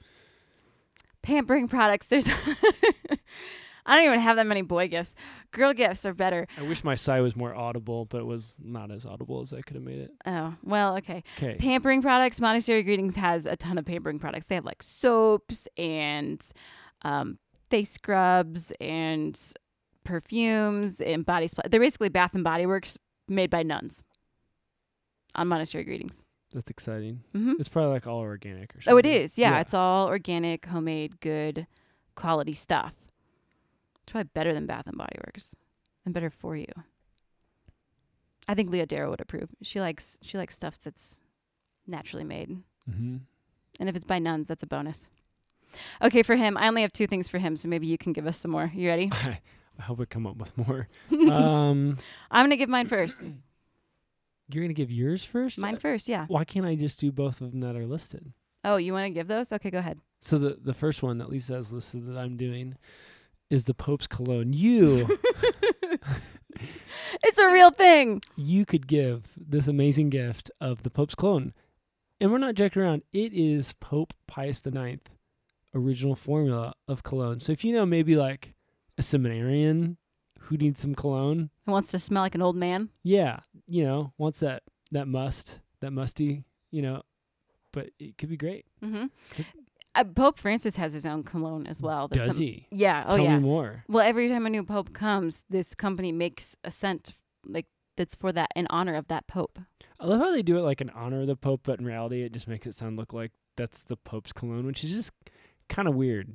Pampering 1.22 1.68
products. 1.68 2.06
There's. 2.08 2.28
I 3.86 3.96
don't 3.96 4.04
even 4.04 4.20
have 4.20 4.36
that 4.36 4.46
many 4.46 4.60
boy 4.62 4.88
gifts. 4.88 5.14
Girl 5.50 5.72
gifts 5.72 6.04
are 6.04 6.12
better. 6.12 6.46
I 6.58 6.62
wish 6.62 6.84
my 6.84 6.94
sigh 6.94 7.20
was 7.22 7.34
more 7.34 7.54
audible, 7.54 8.04
but 8.04 8.18
it 8.18 8.26
was 8.26 8.54
not 8.62 8.90
as 8.90 9.06
audible 9.06 9.40
as 9.40 9.52
I 9.54 9.62
could 9.62 9.76
have 9.76 9.82
made 9.84 9.98
it. 10.00 10.10
Oh 10.26 10.54
well, 10.62 10.96
okay. 10.98 11.24
Okay. 11.38 11.56
Pampering 11.58 12.02
products. 12.02 12.38
Monastery 12.40 12.82
Greetings 12.82 13.16
has 13.16 13.46
a 13.46 13.56
ton 13.56 13.78
of 13.78 13.86
pampering 13.86 14.18
products. 14.18 14.46
They 14.46 14.56
have 14.56 14.66
like 14.66 14.82
soaps 14.82 15.66
and 15.78 16.42
um, 17.02 17.38
face 17.70 17.90
scrubs 17.90 18.72
and 18.80 19.38
perfumes 20.04 21.00
and 21.00 21.24
body 21.26 21.46
spray. 21.46 21.64
They're 21.68 21.80
basically 21.80 22.08
Bath 22.08 22.34
and 22.34 22.44
Body 22.44 22.66
Works 22.66 22.96
made 23.28 23.50
by 23.50 23.62
nuns. 23.62 24.02
On 25.34 25.46
Monastery 25.46 25.84
Greetings. 25.84 26.24
That's 26.54 26.70
exciting. 26.70 27.20
hmm 27.32 27.52
It's 27.58 27.68
probably 27.68 27.90
like 27.92 28.06
all 28.06 28.20
organic 28.20 28.74
or 28.74 28.80
something. 28.80 28.94
Oh, 28.94 28.96
it 28.96 29.06
is. 29.06 29.36
Yeah, 29.38 29.60
it's 29.60 29.74
all 29.74 30.08
organic, 30.08 30.64
homemade, 30.66 31.20
good, 31.20 31.66
quality 32.14 32.54
stuff. 32.54 32.94
It's 34.02 34.12
probably 34.12 34.30
better 34.32 34.54
than 34.54 34.64
Bath 34.66 34.86
and 34.86 34.96
Body 34.96 35.16
Works, 35.26 35.54
and 36.06 36.14
better 36.14 36.30
for 36.30 36.56
you. 36.56 36.66
I 38.48 38.54
think 38.54 38.70
Leah 38.70 38.86
Darrow 38.86 39.10
would 39.10 39.20
approve. 39.20 39.50
She 39.62 39.78
likes 39.80 40.18
she 40.22 40.38
likes 40.38 40.54
stuff 40.54 40.78
that's 40.82 41.18
naturally 41.86 42.24
made, 42.24 42.56
Mm-hmm. 42.90 43.16
and 43.78 43.88
if 43.90 43.94
it's 43.94 44.06
by 44.06 44.18
nuns, 44.18 44.48
that's 44.48 44.62
a 44.62 44.66
bonus. 44.66 45.10
Okay, 46.02 46.22
for 46.22 46.36
him, 46.36 46.56
I 46.56 46.68
only 46.68 46.82
have 46.82 46.92
two 46.92 47.06
things 47.06 47.28
for 47.28 47.38
him, 47.38 47.56
so 47.56 47.68
maybe 47.68 47.86
you 47.86 47.98
can 47.98 48.12
give 48.12 48.26
us 48.26 48.36
some 48.38 48.50
more. 48.50 48.70
You 48.74 48.88
ready? 48.88 49.10
I, 49.12 49.40
hope 49.82 50.00
I 50.00 50.04
come 50.04 50.26
up 50.26 50.36
with 50.36 50.56
more. 50.56 50.88
um, 51.30 51.98
I'm 52.30 52.44
gonna 52.44 52.56
give 52.56 52.68
mine 52.68 52.88
first. 52.88 53.28
you're 54.48 54.64
gonna 54.64 54.74
give 54.74 54.90
yours 54.90 55.24
first. 55.24 55.58
Mine 55.58 55.78
first, 55.78 56.08
yeah. 56.08 56.26
Why 56.26 56.44
can't 56.44 56.66
I 56.66 56.74
just 56.74 56.98
do 56.98 57.12
both 57.12 57.40
of 57.40 57.52
them 57.52 57.60
that 57.60 57.76
are 57.76 57.86
listed? 57.86 58.32
Oh, 58.64 58.76
you 58.76 58.92
want 58.92 59.04
to 59.06 59.10
give 59.10 59.28
those? 59.28 59.52
Okay, 59.52 59.70
go 59.70 59.78
ahead. 59.78 59.98
So 60.20 60.38
the 60.38 60.58
the 60.60 60.74
first 60.74 61.02
one 61.02 61.18
that 61.18 61.30
Lisa 61.30 61.54
has 61.54 61.72
listed 61.72 62.06
that 62.08 62.18
I'm 62.18 62.36
doing 62.36 62.76
is 63.50 63.64
the 63.64 63.74
Pope's 63.74 64.06
cologne. 64.06 64.52
You 64.52 65.08
It's 67.24 67.38
a 67.38 67.50
real 67.50 67.70
thing. 67.70 68.20
you 68.36 68.66
could 68.66 68.86
give 68.86 69.24
this 69.36 69.68
amazing 69.68 70.10
gift 70.10 70.50
of 70.60 70.82
the 70.82 70.90
Pope's 70.90 71.14
cologne, 71.14 71.54
and 72.20 72.30
we're 72.30 72.38
not 72.38 72.54
joking 72.54 72.82
around. 72.82 73.02
It 73.12 73.32
is 73.32 73.72
Pope 73.74 74.12
Pius 74.26 74.64
IX 74.66 74.98
original 75.74 76.14
formula 76.14 76.74
of 76.86 77.02
cologne. 77.02 77.40
So 77.40 77.52
if 77.52 77.64
you 77.64 77.72
know 77.72 77.84
maybe 77.86 78.16
like 78.16 78.54
a 78.96 79.02
seminarian 79.02 79.96
who 80.40 80.56
needs 80.56 80.80
some 80.80 80.94
cologne, 80.94 81.50
It 81.66 81.70
wants 81.70 81.90
to 81.90 81.98
smell 81.98 82.22
like 82.22 82.34
an 82.34 82.42
old 82.42 82.56
man. 82.56 82.88
yeah, 83.02 83.40
you 83.66 83.84
know, 83.84 84.12
wants 84.18 84.40
that 84.40 84.62
that 84.92 85.06
must 85.06 85.60
that 85.80 85.90
musty, 85.92 86.44
you 86.70 86.82
know, 86.82 87.02
but 87.72 87.90
it 87.98 88.16
could 88.18 88.30
be 88.30 88.36
great. 88.36 88.64
Mm-hmm. 88.82 89.06
Uh, 89.94 90.04
Pope 90.04 90.38
Francis 90.38 90.76
has 90.76 90.92
his 90.92 91.04
own 91.06 91.22
cologne 91.24 91.66
as 91.66 91.82
well. 91.82 92.08
that's 92.08 92.28
Does 92.28 92.36
some- 92.36 92.44
he? 92.46 92.66
Yeah. 92.70 93.04
Oh, 93.06 93.16
Tell 93.16 93.24
yeah. 93.24 93.36
me 93.36 93.42
more. 93.42 93.84
Well, 93.88 94.06
every 94.06 94.28
time 94.28 94.46
a 94.46 94.50
new 94.50 94.62
pope 94.64 94.92
comes, 94.92 95.42
this 95.50 95.74
company 95.74 96.12
makes 96.12 96.56
a 96.64 96.70
scent 96.70 97.12
like 97.46 97.66
that's 97.96 98.14
for 98.14 98.32
that 98.32 98.50
in 98.54 98.66
honor 98.70 98.94
of 98.94 99.08
that 99.08 99.26
pope. 99.26 99.58
I 100.00 100.06
love 100.06 100.20
how 100.20 100.30
they 100.30 100.42
do 100.42 100.56
it 100.56 100.62
like 100.62 100.80
in 100.80 100.90
honor 100.90 101.22
of 101.22 101.26
the 101.26 101.34
Pope, 101.34 101.62
but 101.64 101.80
in 101.80 101.84
reality, 101.84 102.22
it 102.22 102.30
just 102.32 102.46
makes 102.46 102.68
it 102.68 102.74
sound 102.76 102.96
look 102.96 103.12
like 103.12 103.32
that's 103.56 103.82
the 103.82 103.96
Pope's 103.96 104.32
cologne, 104.32 104.64
which 104.66 104.84
is 104.84 104.92
just 104.92 105.10
kind 105.68 105.88
of 105.88 105.94
weird. 105.94 106.32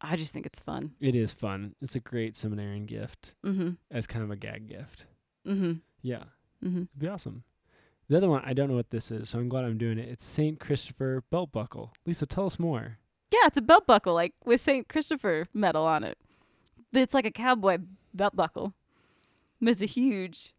I 0.00 0.16
just 0.16 0.32
think 0.32 0.44
it's 0.46 0.60
fun. 0.60 0.92
It 1.00 1.14
is 1.14 1.32
fun. 1.32 1.74
It's 1.80 1.94
a 1.94 2.00
great 2.00 2.36
seminarian 2.36 2.86
gift 2.86 3.34
Mm-hmm. 3.44 3.70
as 3.90 4.06
kind 4.06 4.24
of 4.24 4.30
a 4.30 4.36
gag 4.36 4.68
gift. 4.68 5.06
Mm-hmm. 5.46 5.72
Yeah, 6.02 6.24
Mm-hmm. 6.64 6.76
it'd 6.82 6.98
be 6.98 7.08
awesome. 7.08 7.42
The 8.08 8.16
other 8.16 8.28
one, 8.28 8.42
I 8.44 8.52
don't 8.52 8.68
know 8.70 8.76
what 8.76 8.90
this 8.90 9.10
is, 9.10 9.28
so 9.30 9.38
I'm 9.38 9.48
glad 9.48 9.64
I'm 9.64 9.78
doing 9.78 9.98
it. 9.98 10.08
It's 10.08 10.24
Saint 10.24 10.60
Christopher 10.60 11.24
belt 11.30 11.50
buckle. 11.50 11.92
Lisa, 12.04 12.24
tell 12.26 12.46
us 12.46 12.58
more. 12.58 12.98
Yeah, 13.32 13.40
it's 13.46 13.56
a 13.56 13.62
belt 13.62 13.86
buckle 13.86 14.14
like 14.14 14.34
with 14.44 14.60
Saint 14.60 14.88
Christopher 14.88 15.48
medal 15.52 15.84
on 15.84 16.04
it. 16.04 16.16
It's 16.92 17.12
like 17.14 17.26
a 17.26 17.30
cowboy 17.32 17.78
belt 18.14 18.36
buckle. 18.36 18.74
It's 19.60 19.82
a 19.82 19.86
huge 19.86 20.54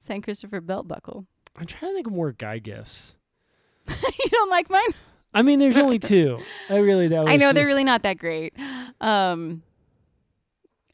Saint 0.00 0.24
Christopher 0.24 0.60
belt 0.62 0.88
buckle. 0.88 1.26
I'm 1.56 1.66
trying 1.66 1.90
to 1.92 1.96
think 1.96 2.06
of 2.06 2.12
more 2.14 2.32
guy 2.32 2.58
gifts. 2.60 3.16
you 3.88 4.30
don't 4.30 4.50
like 4.50 4.70
mine? 4.70 4.94
I 5.36 5.42
mean, 5.42 5.58
there's 5.58 5.76
only 5.76 5.98
two. 6.12 6.38
I 6.70 6.76
really 6.78 7.08
that 7.08 7.24
was 7.24 7.30
I 7.32 7.36
know 7.36 7.52
they're 7.52 7.62
just- 7.64 7.68
really 7.68 7.84
not 7.84 8.02
that 8.02 8.18
great. 8.18 8.54
Um, 9.00 9.62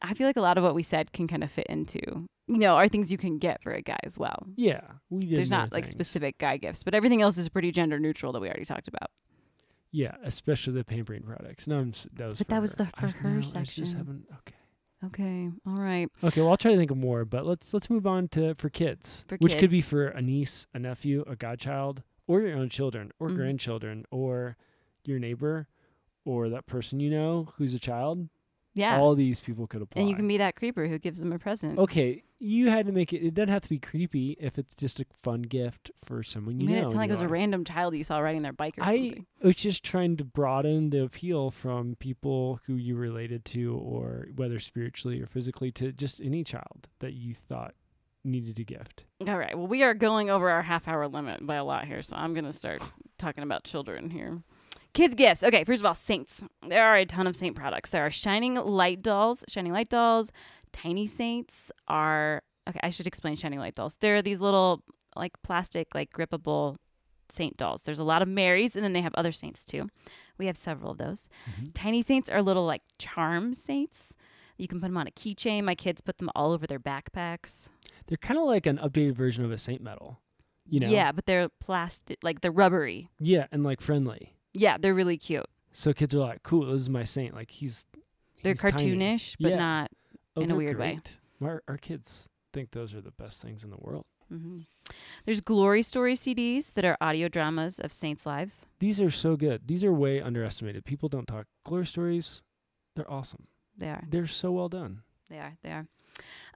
I 0.01 0.13
feel 0.13 0.27
like 0.27 0.37
a 0.37 0.41
lot 0.41 0.57
of 0.57 0.63
what 0.63 0.75
we 0.75 0.83
said 0.83 1.13
can 1.13 1.27
kind 1.27 1.43
of 1.43 1.51
fit 1.51 1.67
into, 1.67 1.99
you 2.47 2.57
know, 2.57 2.75
are 2.75 2.89
things 2.89 3.11
you 3.11 3.17
can 3.17 3.37
get 3.37 3.63
for 3.63 3.71
a 3.71 3.81
guy 3.81 3.99
as 4.03 4.17
well. 4.17 4.45
Yeah, 4.57 4.81
we 5.09 5.25
did. 5.25 5.37
There's 5.37 5.49
not 5.49 5.71
like 5.71 5.85
things. 5.85 5.91
specific 5.91 6.37
guy 6.37 6.57
gifts, 6.57 6.83
but 6.83 6.93
everything 6.93 7.21
else 7.21 7.37
is 7.37 7.47
pretty 7.47 7.71
gender 7.71 7.99
neutral 7.99 8.33
that 8.33 8.41
we 8.41 8.47
already 8.49 8.65
talked 8.65 8.87
about. 8.89 9.09
Yeah, 9.91 10.15
especially 10.23 10.73
the 10.73 10.83
pampering 10.83 11.21
products. 11.23 11.67
No, 11.67 11.79
I'm, 11.79 11.89
s- 11.89 12.07
that 12.13 12.27
was. 12.27 12.37
But 12.39 12.47
that 12.49 12.61
was 12.61 12.73
the- 12.73 12.87
for 12.97 13.07
just- 13.07 13.15
her 13.19 13.29
no, 13.29 13.37
I 13.37 13.41
just 13.41 13.51
section. 13.53 13.85
haven't. 13.97 14.25
Okay. 14.39 14.55
Okay, 15.05 15.49
all 15.67 15.79
right. 15.79 16.09
Okay, 16.23 16.39
well, 16.41 16.49
I'll 16.51 16.57
try 16.57 16.71
to 16.71 16.77
think 16.77 16.89
of 16.91 16.97
more, 16.97 17.25
but 17.25 17.45
let's 17.45 17.73
let's 17.73 17.89
move 17.89 18.07
on 18.07 18.27
to 18.29 18.55
for 18.55 18.69
kids, 18.69 19.23
For 19.27 19.37
which 19.37 19.57
could 19.57 19.69
be 19.69 19.81
for 19.81 20.07
a 20.07 20.21
niece, 20.21 20.65
a 20.73 20.79
nephew, 20.79 21.23
a 21.27 21.35
godchild, 21.35 22.03
or 22.27 22.41
your 22.41 22.57
own 22.57 22.69
children, 22.69 23.11
or 23.19 23.29
Mhm. 23.29 23.35
grandchildren, 23.35 24.05
or 24.11 24.57
your 25.05 25.19
neighbor, 25.19 25.67
or 26.25 26.49
that 26.49 26.65
person 26.65 26.99
you 26.99 27.09
know 27.09 27.49
who's 27.57 27.73
a 27.73 27.79
child. 27.79 28.29
Yeah. 28.75 28.97
All 28.97 29.13
these 29.13 29.39
people 29.39 29.67
could 29.67 29.83
apply. 29.83 29.99
and 30.01 30.09
you 30.09 30.15
can 30.15 30.27
be 30.27 30.37
that 30.37 30.55
creeper 30.55 30.87
who 30.87 30.97
gives 30.97 31.19
them 31.19 31.31
a 31.31 31.37
present. 31.37 31.77
Okay, 31.77 32.23
you 32.39 32.71
had 32.71 32.87
to 32.87 32.91
make 32.91 33.13
it. 33.13 33.23
It 33.23 33.35
doesn't 33.35 33.49
have 33.49 33.61
to 33.61 33.69
be 33.69 33.77
creepy 33.77 34.31
if 34.39 34.57
it's 34.57 34.73
just 34.73 34.99
a 34.99 35.05
fun 35.21 35.43
gift 35.43 35.91
for 36.03 36.23
someone 36.23 36.59
you 36.59 36.63
you 36.67 36.73
made 36.73 36.81
know. 36.81 36.87
it 36.87 36.91
sound 36.91 36.97
like 36.97 37.09
it 37.09 37.13
was 37.13 37.19
a 37.21 37.27
random 37.27 37.63
child 37.65 37.95
you 37.95 38.03
saw 38.03 38.17
riding 38.17 38.41
their 38.41 38.51
bike 38.51 38.79
or 38.79 38.83
I 38.83 38.95
something. 38.97 39.25
was 39.43 39.57
just 39.57 39.83
trying 39.83 40.17
to 40.17 40.23
broaden 40.25 40.89
the 40.89 41.03
appeal 41.03 41.51
from 41.51 41.95
people 41.97 42.61
who 42.65 42.73
you 42.73 42.95
related 42.95 43.45
to, 43.45 43.75
or 43.75 44.29
whether 44.35 44.59
spiritually 44.59 45.21
or 45.21 45.27
physically, 45.27 45.71
to 45.73 45.91
just 45.91 46.19
any 46.19 46.43
child 46.43 46.87
that 46.97 47.13
you 47.13 47.35
thought 47.35 47.75
needed 48.23 48.59
a 48.59 48.63
gift. 48.63 49.05
All 49.27 49.37
right. 49.37 49.57
Well, 49.57 49.67
we 49.67 49.83
are 49.83 49.93
going 49.93 50.29
over 50.29 50.49
our 50.49 50.61
half 50.61 50.87
hour 50.87 51.07
limit 51.07 51.45
by 51.45 51.55
a 51.55 51.63
lot 51.63 51.85
here, 51.85 52.01
so 52.01 52.15
I'm 52.15 52.33
going 52.33 52.45
to 52.45 52.53
start 52.53 52.81
talking 53.17 53.43
about 53.43 53.63
children 53.63 54.09
here. 54.09 54.41
Kids' 54.93 55.15
gifts. 55.15 55.43
Okay, 55.43 55.63
first 55.63 55.81
of 55.81 55.85
all, 55.85 55.95
saints. 55.95 56.45
There 56.67 56.83
are 56.83 56.95
a 56.97 57.05
ton 57.05 57.25
of 57.25 57.35
saint 57.35 57.55
products. 57.55 57.89
There 57.89 58.05
are 58.05 58.11
shining 58.11 58.55
light 58.55 59.01
dolls, 59.01 59.43
shining 59.47 59.73
light 59.73 59.89
dolls. 59.89 60.31
Tiny 60.71 61.07
saints 61.07 61.71
are 61.87 62.43
okay. 62.69 62.79
I 62.83 62.91
should 62.91 63.07
explain 63.07 63.35
shining 63.35 63.59
light 63.59 63.75
dolls. 63.75 63.97
They're 63.99 64.21
these 64.21 64.39
little 64.39 64.83
like 65.15 65.33
plastic, 65.41 65.95
like 65.95 66.11
grippable 66.11 66.77
saint 67.29 67.57
dolls. 67.57 67.83
There's 67.83 67.99
a 67.99 68.03
lot 68.03 68.21
of 68.21 68.27
Marys, 68.27 68.75
and 68.75 68.83
then 68.85 68.93
they 68.93 69.01
have 69.01 69.15
other 69.15 69.31
saints 69.31 69.63
too. 69.63 69.89
We 70.37 70.45
have 70.45 70.57
several 70.57 70.91
of 70.91 70.97
those. 70.97 71.27
Mm-hmm. 71.49 71.71
Tiny 71.73 72.01
saints 72.01 72.29
are 72.29 72.41
little 72.41 72.65
like 72.65 72.83
charm 72.99 73.53
saints. 73.55 74.15
You 74.63 74.67
can 74.69 74.79
put 74.79 74.87
them 74.87 74.95
on 74.95 75.07
a 75.07 75.11
keychain. 75.11 75.65
My 75.65 75.75
kids 75.75 75.99
put 75.99 76.19
them 76.19 76.29
all 76.35 76.53
over 76.53 76.65
their 76.65 76.79
backpacks. 76.79 77.67
They're 78.07 78.15
kind 78.15 78.39
of 78.39 78.45
like 78.45 78.65
an 78.65 78.77
updated 78.77 79.11
version 79.13 79.43
of 79.43 79.51
a 79.51 79.57
saint 79.57 79.81
medal, 79.81 80.21
you 80.65 80.79
know? 80.79 80.87
Yeah, 80.87 81.11
but 81.11 81.25
they're 81.25 81.49
plastic, 81.59 82.19
like 82.23 82.39
they're 82.39 82.49
rubbery. 82.49 83.09
Yeah, 83.19 83.47
and 83.51 83.65
like 83.65 83.81
friendly. 83.81 84.37
Yeah, 84.53 84.77
they're 84.77 84.93
really 84.93 85.17
cute. 85.17 85.45
So 85.73 85.91
kids 85.91 86.15
are 86.15 86.19
like, 86.19 86.43
"Cool, 86.43 86.71
this 86.71 86.79
is 86.83 86.89
my 86.89 87.03
saint." 87.03 87.35
Like 87.35 87.51
he's 87.51 87.85
They're 88.41 88.53
he's 88.53 88.61
tiny. 88.61 88.95
cartoonish, 88.95 89.35
but 89.37 89.49
Yeah. 89.49 89.57
not. 89.57 89.91
Oh, 90.37 90.41
in 90.43 90.49
a 90.51 90.55
weird 90.55 90.79
way. 90.79 90.93
great. 90.93 91.17
Our, 91.41 91.61
our 91.67 91.77
kids 91.77 92.29
think 92.53 92.71
those 92.71 92.93
are 92.93 93.01
the 93.01 93.11
best 93.11 93.41
things 93.41 93.65
in 93.65 93.69
the 93.69 93.77
world. 93.81 94.05
hmm 94.29 94.59
There's 95.25 95.41
glory 95.41 95.81
story 95.81 96.15
CDs 96.15 96.71
that 96.75 96.85
are 96.85 96.95
audio 97.01 97.27
dramas 97.27 97.79
of 97.79 97.91
saints' 97.91 98.25
lives. 98.25 98.65
These 98.79 99.01
are 99.01 99.11
so 99.11 99.35
good. 99.35 99.67
These 99.67 99.83
are 99.83 99.91
way 99.91 100.21
underestimated. 100.21 100.85
People 100.85 101.09
don't 101.09 101.27
talk 101.27 101.47
glory 101.65 101.85
stories. 101.85 102.41
They're 102.95 103.11
awesome. 103.11 103.47
They 103.77 103.89
are. 103.89 104.03
They're 104.09 104.27
so 104.27 104.51
well 104.51 104.69
done. 104.69 105.01
They 105.29 105.37
are. 105.39 105.57
They 105.63 105.71
are. 105.71 105.87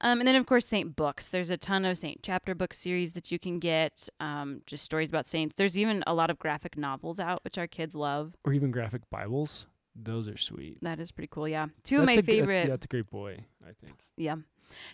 Um, 0.01 0.19
and 0.19 0.27
then, 0.27 0.35
of 0.35 0.45
course, 0.45 0.67
saint 0.67 0.95
books. 0.95 1.29
There's 1.29 1.49
a 1.49 1.57
ton 1.57 1.83
of 1.83 1.97
saint 1.97 2.19
chapter 2.21 2.53
book 2.53 2.73
series 2.73 3.13
that 3.13 3.31
you 3.31 3.39
can 3.39 3.57
get. 3.59 4.07
Um, 4.19 4.61
just 4.67 4.83
stories 4.85 5.09
about 5.09 5.25
saints. 5.25 5.55
There's 5.57 5.77
even 5.79 6.03
a 6.05 6.13
lot 6.13 6.29
of 6.29 6.37
graphic 6.37 6.77
novels 6.77 7.19
out, 7.19 7.43
which 7.43 7.57
our 7.57 7.65
kids 7.67 7.95
love. 7.95 8.35
Or 8.45 8.53
even 8.53 8.69
graphic 8.69 9.01
Bibles. 9.09 9.65
Those 9.95 10.27
are 10.27 10.37
sweet. 10.37 10.77
That 10.83 10.99
is 10.99 11.11
pretty 11.11 11.29
cool. 11.31 11.47
Yeah. 11.47 11.67
Two 11.83 11.97
That's 11.97 12.01
of 12.01 12.05
my 12.05 12.15
g- 12.17 12.21
favorite. 12.21 12.65
yeah, 12.65 12.69
that's 12.69 12.85
a 12.85 12.89
great 12.89 13.09
boy, 13.09 13.39
I 13.67 13.71
think. 13.83 13.97
Yeah. 14.15 14.35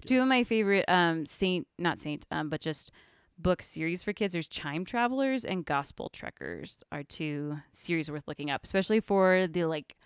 Two 0.06 0.22
of 0.22 0.28
my 0.30 0.46
favorite 0.46 0.86
um 0.88 1.26
saint 1.26 1.68
not 1.78 2.00
saint, 2.00 2.26
um, 2.32 2.48
but 2.50 2.62
just 2.62 2.90
book 3.38 3.62
series 3.62 4.02
for 4.02 4.14
kids. 4.14 4.32
There's 4.32 4.48
Chime 4.48 4.86
Travelers 4.86 5.44
and 5.44 5.66
Gospel 5.66 6.10
Trekkers 6.14 6.78
are 6.94 7.04
two 7.04 7.58
series 7.74 8.10
worth 8.10 8.24
looking 8.28 8.50
up, 8.50 8.62
especially 8.64 9.02
for 9.02 9.46
the 9.48 9.66
like 9.66 9.98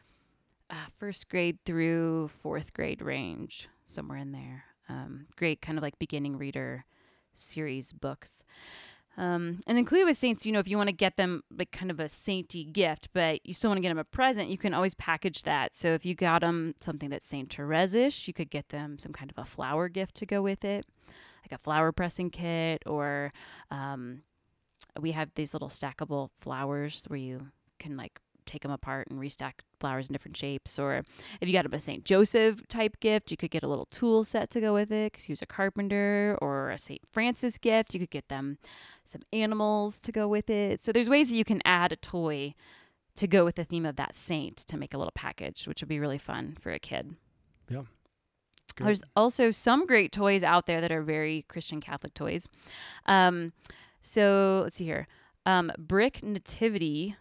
uh, 0.69 0.87
first 0.97 1.29
grade 1.29 1.59
through 1.65 2.29
fourth 2.41 2.73
grade 2.73 3.01
range, 3.01 3.67
somewhere 3.85 4.17
in 4.17 4.31
there. 4.31 4.65
Um, 4.89 5.27
great 5.35 5.61
kind 5.61 5.77
of 5.77 5.81
like 5.81 5.99
beginning 5.99 6.37
reader 6.37 6.85
series 7.33 7.93
books. 7.93 8.43
Um, 9.17 9.61
and 9.65 9.79
included 9.79 10.05
with 10.05 10.17
saints, 10.17 10.45
you 10.45 10.51
know, 10.51 10.59
if 10.59 10.67
you 10.67 10.77
want 10.77 10.89
to 10.89 10.95
get 10.95 11.17
them 11.17 11.43
like 11.57 11.71
kind 11.71 11.89
of 11.89 11.99
a 11.99 12.05
sainty 12.05 12.71
gift, 12.71 13.09
but 13.13 13.43
you 13.43 13.53
still 13.53 13.71
want 13.71 13.79
to 13.79 13.81
get 13.81 13.89
them 13.89 13.97
a 13.97 14.03
present, 14.03 14.49
you 14.49 14.59
can 14.59 14.75
always 14.75 14.93
package 14.93 15.41
that. 15.43 15.75
So 15.75 15.89
if 15.89 16.05
you 16.05 16.13
got 16.13 16.41
them 16.41 16.75
something 16.79 17.09
that's 17.09 17.27
Saint 17.27 17.51
Therese-ish, 17.51 18.27
you 18.27 18.33
could 18.33 18.51
get 18.51 18.69
them 18.69 18.99
some 18.99 19.13
kind 19.13 19.31
of 19.31 19.37
a 19.39 19.45
flower 19.45 19.89
gift 19.89 20.15
to 20.17 20.27
go 20.27 20.43
with 20.43 20.63
it, 20.63 20.85
like 21.41 21.51
a 21.51 21.57
flower 21.57 21.91
pressing 21.91 22.29
kit, 22.29 22.83
or 22.85 23.33
um, 23.71 24.21
we 24.99 25.13
have 25.13 25.31
these 25.33 25.51
little 25.51 25.69
stackable 25.69 26.29
flowers 26.39 27.03
where 27.07 27.17
you 27.17 27.47
can 27.79 27.97
like 27.97 28.19
take 28.47 28.63
them 28.63 28.71
apart 28.71 29.07
and 29.09 29.19
restack 29.19 29.53
flowers 29.79 30.07
in 30.07 30.13
different 30.13 30.37
shapes. 30.37 30.79
Or 30.79 31.03
if 31.41 31.47
you 31.47 31.53
got 31.53 31.65
him 31.65 31.73
a 31.73 31.79
Saint 31.79 32.05
Joseph 32.05 32.67
type 32.67 32.99
gift, 32.99 33.29
you 33.31 33.37
could 33.37 33.51
get 33.51 33.63
a 33.63 33.67
little 33.67 33.87
tool 33.91 34.23
set 34.23 34.49
to 34.51 34.61
go 34.61 34.73
with 34.73 34.91
it 34.91 35.11
because 35.11 35.25
he 35.25 35.31
was 35.31 35.41
a 35.41 35.45
carpenter, 35.45 36.37
or 36.41 36.71
a 36.71 36.77
Saint 36.77 37.01
Francis 37.11 37.57
gift, 37.57 37.93
you 37.93 37.99
could 37.99 38.09
get 38.09 38.29
them 38.29 38.57
some 39.05 39.21
animals 39.31 39.99
to 39.99 40.11
go 40.11 40.27
with 40.27 40.49
it. 40.49 40.83
So 40.83 40.91
there's 40.91 41.09
ways 41.09 41.29
that 41.29 41.35
you 41.35 41.45
can 41.45 41.61
add 41.65 41.91
a 41.91 41.95
toy 41.95 42.55
to 43.15 43.27
go 43.27 43.45
with 43.45 43.55
the 43.55 43.63
theme 43.63 43.85
of 43.85 43.95
that 43.95 44.15
saint 44.15 44.57
to 44.57 44.77
make 44.77 44.93
a 44.93 44.97
little 44.97 45.13
package, 45.15 45.67
which 45.67 45.81
would 45.81 45.89
be 45.89 45.99
really 45.99 46.17
fun 46.19 46.57
for 46.59 46.71
a 46.71 46.79
kid. 46.79 47.15
Good. 48.75 48.85
There's 48.85 49.03
also 49.15 49.49
some 49.49 49.87
great 49.87 50.11
toys 50.11 50.43
out 50.43 50.67
there 50.67 50.81
that 50.81 50.91
are 50.91 51.01
very 51.01 51.45
Christian 51.47 51.81
Catholic 51.81 52.13
toys. 52.13 52.47
Um, 53.07 53.53
so 54.01 54.61
let's 54.63 54.77
see 54.77 54.85
here. 54.85 55.07
Um, 55.47 55.71
Brick 55.79 56.21
Nativity. 56.21 57.15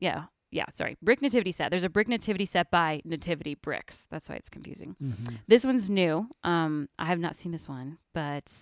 Yeah. 0.00 0.24
Yeah. 0.50 0.64
Sorry. 0.72 0.96
Brick 1.02 1.20
Nativity 1.22 1.52
set. 1.52 1.70
There's 1.70 1.84
a 1.84 1.88
Brick 1.88 2.08
Nativity 2.08 2.44
set 2.44 2.70
by 2.70 3.02
Nativity 3.04 3.54
Bricks. 3.56 4.06
That's 4.10 4.28
why 4.28 4.36
it's 4.36 4.48
confusing. 4.48 4.96
Mhm. 5.02 5.38
This 5.48 5.66
one's 5.66 5.90
new. 5.90 6.28
Um, 6.44 6.88
I 6.98 7.06
have 7.06 7.18
not 7.18 7.36
seen 7.36 7.52
this 7.52 7.68
one, 7.68 7.98
but 8.14 8.52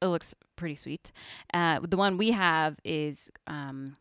it 0.00 0.06
looks 0.06 0.34
pretty 0.56 0.76
sweet. 0.76 1.10
Uh, 1.52 1.80
the 1.82 1.96
one 1.96 2.16
we 2.16 2.30
have 2.30 2.78
is 2.84 3.30
um, 3.46 3.96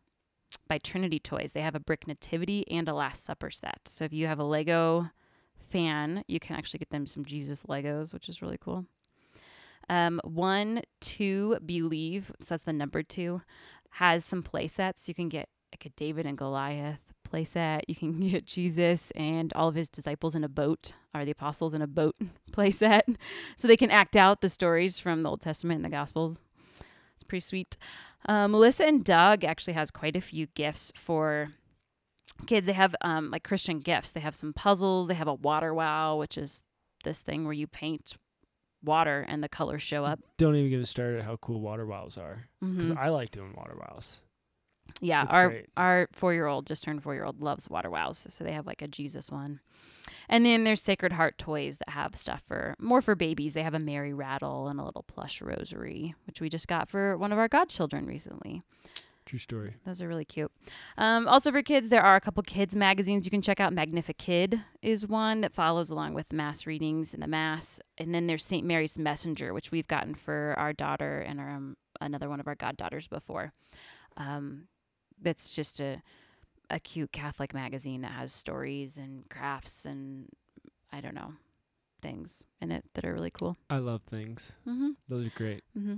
by 0.67 0.77
Trinity 0.77 1.19
Toys. 1.19 1.53
They 1.53 1.61
have 1.61 1.75
a 1.75 1.79
Brick 1.79 2.07
Nativity 2.07 2.69
and 2.69 2.87
a 2.87 2.93
Last 2.93 3.23
Supper 3.23 3.49
set. 3.49 3.79
So 3.87 4.05
if 4.05 4.13
you 4.13 4.27
have 4.27 4.39
a 4.39 4.43
Lego 4.43 5.09
fan, 5.69 6.23
you 6.27 6.39
can 6.39 6.55
actually 6.55 6.77
get 6.79 6.89
them 6.91 7.07
some 7.07 7.25
Jesus 7.25 7.63
Legos, 7.63 8.13
which 8.13 8.29
is 8.29 8.41
really 8.41 8.57
cool. 8.59 8.85
Um, 9.89 10.19
one, 10.23 10.81
two, 11.01 11.57
believe. 11.65 12.31
So 12.41 12.53
that's 12.55 12.63
the 12.63 12.73
number 12.73 13.03
two. 13.03 13.41
Has 13.91 14.25
some 14.25 14.43
play 14.43 14.67
sets. 14.67 15.07
You 15.07 15.13
can 15.13 15.29
get 15.29 15.49
like 15.71 15.85
a 15.85 15.89
David 15.89 16.25
and 16.25 16.37
Goliath 16.37 17.04
play 17.35 17.43
set. 17.43 17.89
You 17.89 17.95
can 17.95 18.19
get 18.29 18.45
Jesus 18.45 19.11
and 19.11 19.51
all 19.53 19.67
of 19.67 19.75
his 19.75 19.89
disciples 19.89 20.35
in 20.35 20.43
a 20.45 20.49
boat, 20.49 20.93
or 21.13 21.25
the 21.25 21.31
apostles 21.31 21.73
in 21.73 21.81
a 21.81 21.87
boat 21.87 22.15
play 22.53 22.71
set. 22.71 23.07
So 23.57 23.67
they 23.67 23.75
can 23.77 23.91
act 23.91 24.15
out 24.15 24.39
the 24.39 24.47
stories 24.49 24.99
from 24.99 25.21
the 25.21 25.29
Old 25.29 25.41
Testament 25.41 25.77
and 25.79 25.85
the 25.85 25.89
Gospels. 25.89 26.39
It's 27.15 27.23
pretty 27.23 27.41
sweet. 27.41 27.75
Um, 28.27 28.51
Melissa 28.51 28.85
and 28.85 29.03
Doug 29.03 29.43
actually 29.43 29.73
has 29.73 29.91
quite 29.91 30.15
a 30.15 30.21
few 30.21 30.47
gifts 30.47 30.93
for 30.95 31.49
kids. 32.47 32.67
They 32.67 32.73
have 32.73 32.95
um, 33.01 33.31
like 33.31 33.43
Christian 33.43 33.79
gifts. 33.79 34.13
They 34.13 34.21
have 34.21 34.35
some 34.35 34.53
puzzles. 34.53 35.07
They 35.09 35.13
have 35.15 35.27
a 35.27 35.33
water 35.33 35.73
wow, 35.73 36.15
which 36.15 36.37
is 36.37 36.63
this 37.03 37.19
thing 37.21 37.43
where 37.43 37.53
you 37.53 37.67
paint 37.67 38.15
water 38.83 39.25
and 39.27 39.43
the 39.43 39.49
colors 39.49 39.83
show 39.83 40.05
up. 40.05 40.19
Don't 40.37 40.55
even 40.55 40.69
get 40.69 40.79
me 40.79 40.85
started 40.85 41.23
how 41.23 41.35
cool 41.37 41.59
water 41.59 41.85
wows 41.85 42.17
are. 42.17 42.47
Because 42.61 42.91
Mhm. 42.91 42.97
I 42.97 43.09
like 43.09 43.31
doing 43.31 43.53
water 43.55 43.75
wows. 43.75 44.21
Yeah, 45.01 45.23
That's 45.25 45.35
our 45.35 45.49
great. 45.49 45.69
our 45.75 46.07
four 46.13 46.33
year 46.33 46.47
old 46.47 46.67
just 46.67 46.83
turned 46.83 47.03
four 47.03 47.13
year 47.13 47.25
old 47.25 47.41
loves 47.41 47.69
water 47.69 47.89
wows, 47.89 48.25
so 48.29 48.43
they 48.43 48.53
have 48.53 48.65
like 48.65 48.81
a 48.81 48.87
Jesus 48.87 49.29
one, 49.29 49.59
and 50.29 50.45
then 50.45 50.63
there's 50.63 50.81
Sacred 50.81 51.13
Heart 51.13 51.37
toys 51.37 51.77
that 51.77 51.89
have 51.89 52.15
stuff 52.15 52.43
for 52.47 52.75
more 52.79 53.01
for 53.01 53.13
babies. 53.15 53.53
They 53.53 53.63
have 53.63 53.73
a 53.73 53.79
Mary 53.79 54.13
rattle 54.13 54.67
and 54.67 54.79
a 54.79 54.83
little 54.83 55.03
plush 55.03 55.41
rosary, 55.41 56.15
which 56.27 56.39
we 56.39 56.49
just 56.49 56.67
got 56.67 56.87
for 56.89 57.17
one 57.17 57.31
of 57.33 57.37
our 57.37 57.47
godchildren 57.49 58.05
recently. 58.05 58.63
True 59.25 59.39
story. 59.39 59.73
Those 59.87 60.03
are 60.03 60.07
really 60.07 60.23
cute. 60.23 60.51
Um, 60.99 61.27
also 61.27 61.51
for 61.51 61.63
kids, 61.63 61.89
there 61.89 62.03
are 62.03 62.15
a 62.15 62.21
couple 62.21 62.43
kids 62.43 62.75
magazines 62.75 63.25
you 63.25 63.31
can 63.31 63.41
check 63.41 63.59
out. 63.59 63.73
Magnifikid 63.73 64.61
is 64.83 65.07
one 65.07 65.41
that 65.41 65.51
follows 65.51 65.89
along 65.89 66.13
with 66.13 66.31
mass 66.31 66.67
readings 66.67 67.11
in 67.11 67.21
the 67.21 67.27
mass, 67.27 67.81
and 67.97 68.13
then 68.13 68.27
there's 68.27 68.45
St. 68.45 68.63
Mary's 68.65 68.99
Messenger, 68.99 69.51
which 69.51 69.71
we've 69.71 69.87
gotten 69.87 70.13
for 70.13 70.53
our 70.59 70.73
daughter 70.73 71.21
and 71.21 71.39
our, 71.39 71.49
um, 71.49 71.75
another 71.99 72.29
one 72.29 72.39
of 72.39 72.47
our 72.47 72.53
goddaughters 72.53 73.07
before. 73.07 73.51
Um, 74.15 74.67
it's 75.23 75.53
just 75.53 75.79
a 75.79 76.01
a 76.69 76.79
cute 76.79 77.11
Catholic 77.11 77.53
magazine 77.53 78.01
that 78.01 78.13
has 78.13 78.33
stories 78.33 78.97
and 78.97 79.29
crafts 79.29 79.85
and 79.85 80.27
I 80.91 80.99
don't 80.99 81.13
know 81.13 81.33
things 82.01 82.43
in 82.61 82.71
it 82.71 82.85
that 82.93 83.05
are 83.05 83.13
really 83.13 83.31
cool. 83.31 83.57
I 83.69 83.77
love 83.77 84.01
things. 84.03 84.51
Mm-hmm. 84.67 84.91
Those 85.07 85.27
are 85.27 85.31
great. 85.35 85.63
Mm-hmm. 85.77 85.95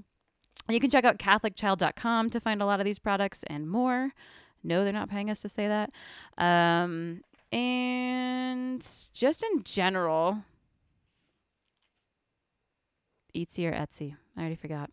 You 0.71 0.79
can 0.79 0.89
check 0.89 1.05
out 1.05 1.17
CatholicChild.com 1.17 2.29
to 2.29 2.39
find 2.39 2.61
a 2.61 2.65
lot 2.65 2.79
of 2.79 2.85
these 2.85 2.99
products 2.99 3.43
and 3.47 3.69
more. 3.69 4.11
No, 4.63 4.83
they're 4.83 4.93
not 4.93 5.09
paying 5.09 5.29
us 5.29 5.41
to 5.41 5.49
say 5.49 5.67
that. 5.67 5.91
Um, 6.37 7.21
and 7.51 8.81
just 9.13 9.43
in 9.43 9.63
general, 9.63 10.43
Etsy 13.35 13.65
or 13.65 13.71
Etsy. 13.71 14.15
I 14.35 14.41
already 14.41 14.55
forgot. 14.55 14.89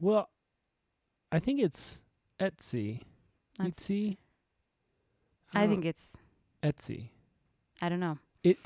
Well, 0.00 0.28
I 1.30 1.38
think 1.38 1.60
it's 1.60 2.00
Etsy. 2.40 3.00
That's- 3.58 3.74
Etsy. 3.74 4.16
I 5.54 5.66
think 5.66 5.84
it's, 5.84 6.16
Etsy. 6.62 7.08
I 7.82 7.88
don't 7.90 8.00
know. 8.00 8.18
It 8.42 8.58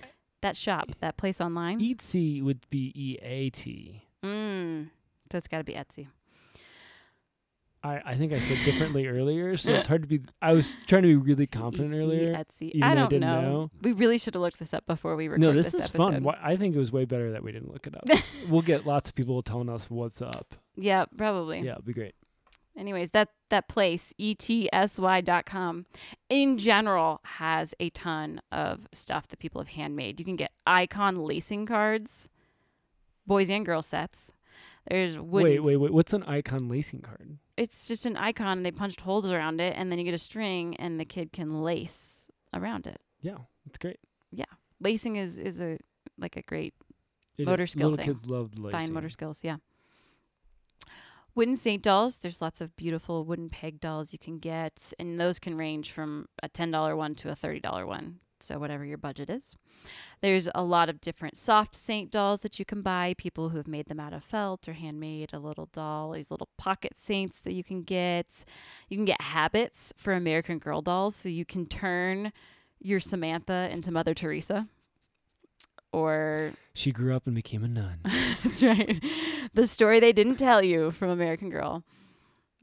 That 0.42 0.56
shop, 0.56 0.90
that 1.00 1.16
place 1.16 1.40
online. 1.40 1.80
Etsy 1.80 2.42
would 2.42 2.60
be 2.70 2.92
E 2.94 3.18
A 3.22 3.50
T. 3.50 4.02
Mm. 4.22 4.90
So 5.32 5.38
it's 5.38 5.48
got 5.48 5.58
to 5.58 5.64
be 5.64 5.72
Etsy. 5.74 6.06
I, 7.82 8.00
I 8.04 8.14
think 8.16 8.32
I 8.32 8.38
said 8.38 8.58
differently 8.64 9.06
earlier, 9.08 9.56
so 9.56 9.72
it's 9.72 9.86
hard 9.92 10.02
to 10.02 10.08
be. 10.08 10.20
I 10.40 10.52
was 10.52 10.76
trying 10.86 11.02
to 11.02 11.08
be 11.08 11.16
really 11.16 11.46
confident 11.46 11.92
Etsy, 11.92 12.00
earlier. 12.02 12.34
Etsy. 12.34 12.82
I 12.82 12.92
I 12.92 12.94
don't 12.94 13.10
didn't 13.10 13.28
know. 13.28 13.40
know. 13.42 13.70
We 13.82 13.92
really 13.92 14.18
should 14.18 14.34
have 14.34 14.40
looked 14.42 14.58
this 14.58 14.72
up 14.74 14.86
before 14.86 15.14
we 15.16 15.26
recorded 15.28 15.46
No, 15.46 15.52
this, 15.52 15.74
is 15.74 15.86
episode. 15.86 15.96
fun. 16.12 16.22
Why- 16.22 16.38
I 16.42 16.56
think 16.56 16.74
it 16.74 16.78
was 16.78 16.90
way 16.92 17.04
better 17.04 17.32
that 17.32 17.42
we 17.42 17.50
didn't 17.52 17.72
look 17.72 17.86
it 17.86 17.94
up. 17.96 18.04
we'll 18.48 18.62
get 18.62 18.86
lots 18.86 19.08
of 19.08 19.14
people 19.14 19.42
telling 19.42 19.68
us 19.68 19.90
what's 19.90 20.22
up. 20.22 20.54
Yeah, 20.76 21.04
probably. 21.16 21.60
Yeah, 21.60 21.72
it'd 21.72 21.84
be 21.84 21.92
great. 21.92 22.14
Anyways, 22.76 23.10
that 23.10 23.28
that 23.48 23.68
place 23.68 24.12
etsy.com 24.20 25.86
in 26.28 26.58
general 26.58 27.20
has 27.24 27.74
a 27.80 27.90
ton 27.90 28.40
of 28.52 28.86
stuff 28.92 29.28
that 29.28 29.38
people 29.38 29.60
have 29.60 29.68
handmade. 29.68 30.18
You 30.20 30.26
can 30.26 30.36
get 30.36 30.52
icon 30.66 31.16
lacing 31.16 31.66
cards, 31.66 32.28
boys 33.26 33.50
and 33.50 33.64
girls 33.64 33.86
sets. 33.86 34.32
There's 34.90 35.18
wooden 35.18 35.50
Wait, 35.50 35.62
wait, 35.62 35.76
wait. 35.76 35.92
What's 35.92 36.12
an 36.12 36.22
icon 36.24 36.68
lacing 36.68 37.00
card? 37.00 37.38
It's 37.56 37.86
just 37.88 38.06
an 38.06 38.16
icon 38.16 38.58
and 38.58 38.66
they 38.66 38.70
punched 38.70 39.00
holes 39.00 39.26
around 39.26 39.60
it 39.60 39.74
and 39.76 39.90
then 39.90 39.98
you 39.98 40.04
get 40.04 40.14
a 40.14 40.18
string 40.18 40.76
and 40.76 41.00
the 41.00 41.04
kid 41.04 41.32
can 41.32 41.62
lace 41.62 42.28
around 42.54 42.86
it. 42.86 43.00
Yeah, 43.20 43.38
it's 43.66 43.78
great. 43.78 43.98
Yeah. 44.30 44.44
Lacing 44.80 45.16
is 45.16 45.38
is 45.38 45.60
a 45.60 45.78
like 46.18 46.36
a 46.36 46.42
great 46.42 46.74
It 47.38 47.46
Motor 47.46 47.64
is. 47.64 47.72
skill 47.72 47.90
Little 47.90 48.04
thing. 48.04 48.14
kids 48.14 48.26
loved 48.26 48.58
lacing. 48.58 48.78
fine 48.80 48.92
motor 48.92 49.08
skills, 49.08 49.42
yeah. 49.42 49.56
Wooden 51.36 51.56
saint 51.56 51.82
dolls. 51.82 52.16
There's 52.16 52.40
lots 52.40 52.62
of 52.62 52.74
beautiful 52.76 53.24
wooden 53.24 53.50
peg 53.50 53.78
dolls 53.78 54.12
you 54.12 54.18
can 54.18 54.38
get, 54.38 54.94
and 54.98 55.20
those 55.20 55.38
can 55.38 55.56
range 55.56 55.92
from 55.92 56.28
a 56.42 56.48
ten 56.48 56.70
dollar 56.70 56.96
one 56.96 57.14
to 57.16 57.30
a 57.30 57.36
thirty 57.36 57.60
dollar 57.60 57.86
one. 57.86 58.20
So 58.40 58.58
whatever 58.58 58.84
your 58.84 58.98
budget 58.98 59.28
is. 59.28 59.54
There's 60.22 60.48
a 60.54 60.62
lot 60.62 60.88
of 60.88 61.00
different 61.00 61.36
soft 61.36 61.74
saint 61.74 62.10
dolls 62.10 62.40
that 62.40 62.58
you 62.58 62.64
can 62.64 62.80
buy. 62.80 63.14
People 63.18 63.50
who 63.50 63.58
have 63.58 63.68
made 63.68 63.86
them 63.86 64.00
out 64.00 64.14
of 64.14 64.24
felt 64.24 64.66
or 64.66 64.72
handmade 64.72 65.34
a 65.34 65.38
little 65.38 65.68
doll. 65.74 66.12
These 66.12 66.30
little 66.30 66.48
pocket 66.56 66.94
saints 66.96 67.40
that 67.40 67.52
you 67.52 67.62
can 67.62 67.82
get. 67.82 68.44
You 68.88 68.96
can 68.96 69.04
get 69.04 69.20
habits 69.20 69.92
for 69.98 70.14
American 70.14 70.58
Girl 70.58 70.80
dolls, 70.80 71.16
so 71.16 71.28
you 71.28 71.44
can 71.44 71.66
turn 71.66 72.32
your 72.80 73.00
Samantha 73.00 73.68
into 73.70 73.90
Mother 73.90 74.14
Teresa. 74.14 74.68
Or 75.96 76.52
She 76.74 76.92
grew 76.92 77.16
up 77.16 77.26
and 77.26 77.34
became 77.34 77.64
a 77.64 77.68
nun. 77.68 78.00
that's 78.44 78.62
right. 78.62 79.02
The 79.54 79.66
story 79.66 79.98
they 79.98 80.12
didn't 80.12 80.36
tell 80.36 80.62
you 80.62 80.90
from 80.90 81.08
American 81.08 81.48
Girl. 81.48 81.84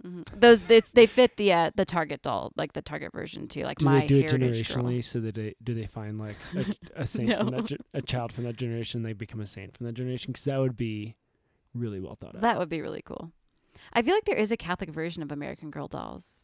Mhm. 0.06 0.40
Those 0.40 0.60
they, 0.68 0.82
they 0.94 1.08
fit 1.08 1.38
the 1.38 1.52
uh, 1.52 1.72
the 1.74 1.84
Target 1.86 2.22
doll, 2.22 2.52
like 2.56 2.74
the 2.74 2.82
Target 2.84 3.12
version 3.12 3.48
too, 3.48 3.64
like 3.64 3.80
do 3.80 3.86
my 3.86 4.02
they 4.02 4.08
do 4.08 4.20
it 4.20 4.28
generationally? 4.28 4.94
girl. 4.98 5.02
So 5.02 5.20
that 5.22 5.34
they 5.34 5.56
do 5.64 5.74
they 5.74 5.88
find 5.88 6.20
like 6.20 6.36
a, 6.56 7.02
a 7.02 7.08
saint 7.08 7.36
from 7.36 7.50
that 7.52 7.66
ge- 7.66 7.82
a 7.96 8.02
child 8.04 8.32
from 8.34 8.44
that 8.44 8.56
generation? 8.58 9.02
They 9.02 9.14
become 9.14 9.40
a 9.42 9.48
saint 9.48 9.76
from 9.76 9.88
that 9.88 9.94
generation 9.94 10.32
because 10.34 10.46
that 10.46 10.60
would 10.60 10.78
be 10.78 11.16
really 11.74 12.00
well 12.00 12.14
thought 12.16 12.36
out. 12.36 12.42
That 12.42 12.60
would 12.60 12.70
be 12.70 12.82
really 12.82 13.02
cool. 13.02 13.32
I 13.94 14.04
feel 14.04 14.14
like 14.14 14.26
there 14.26 14.36
is 14.38 14.52
a 14.52 14.58
Catholic 14.58 14.92
version 14.92 15.24
of 15.24 15.32
American 15.32 15.72
Girl 15.72 15.88
dolls. 15.88 16.44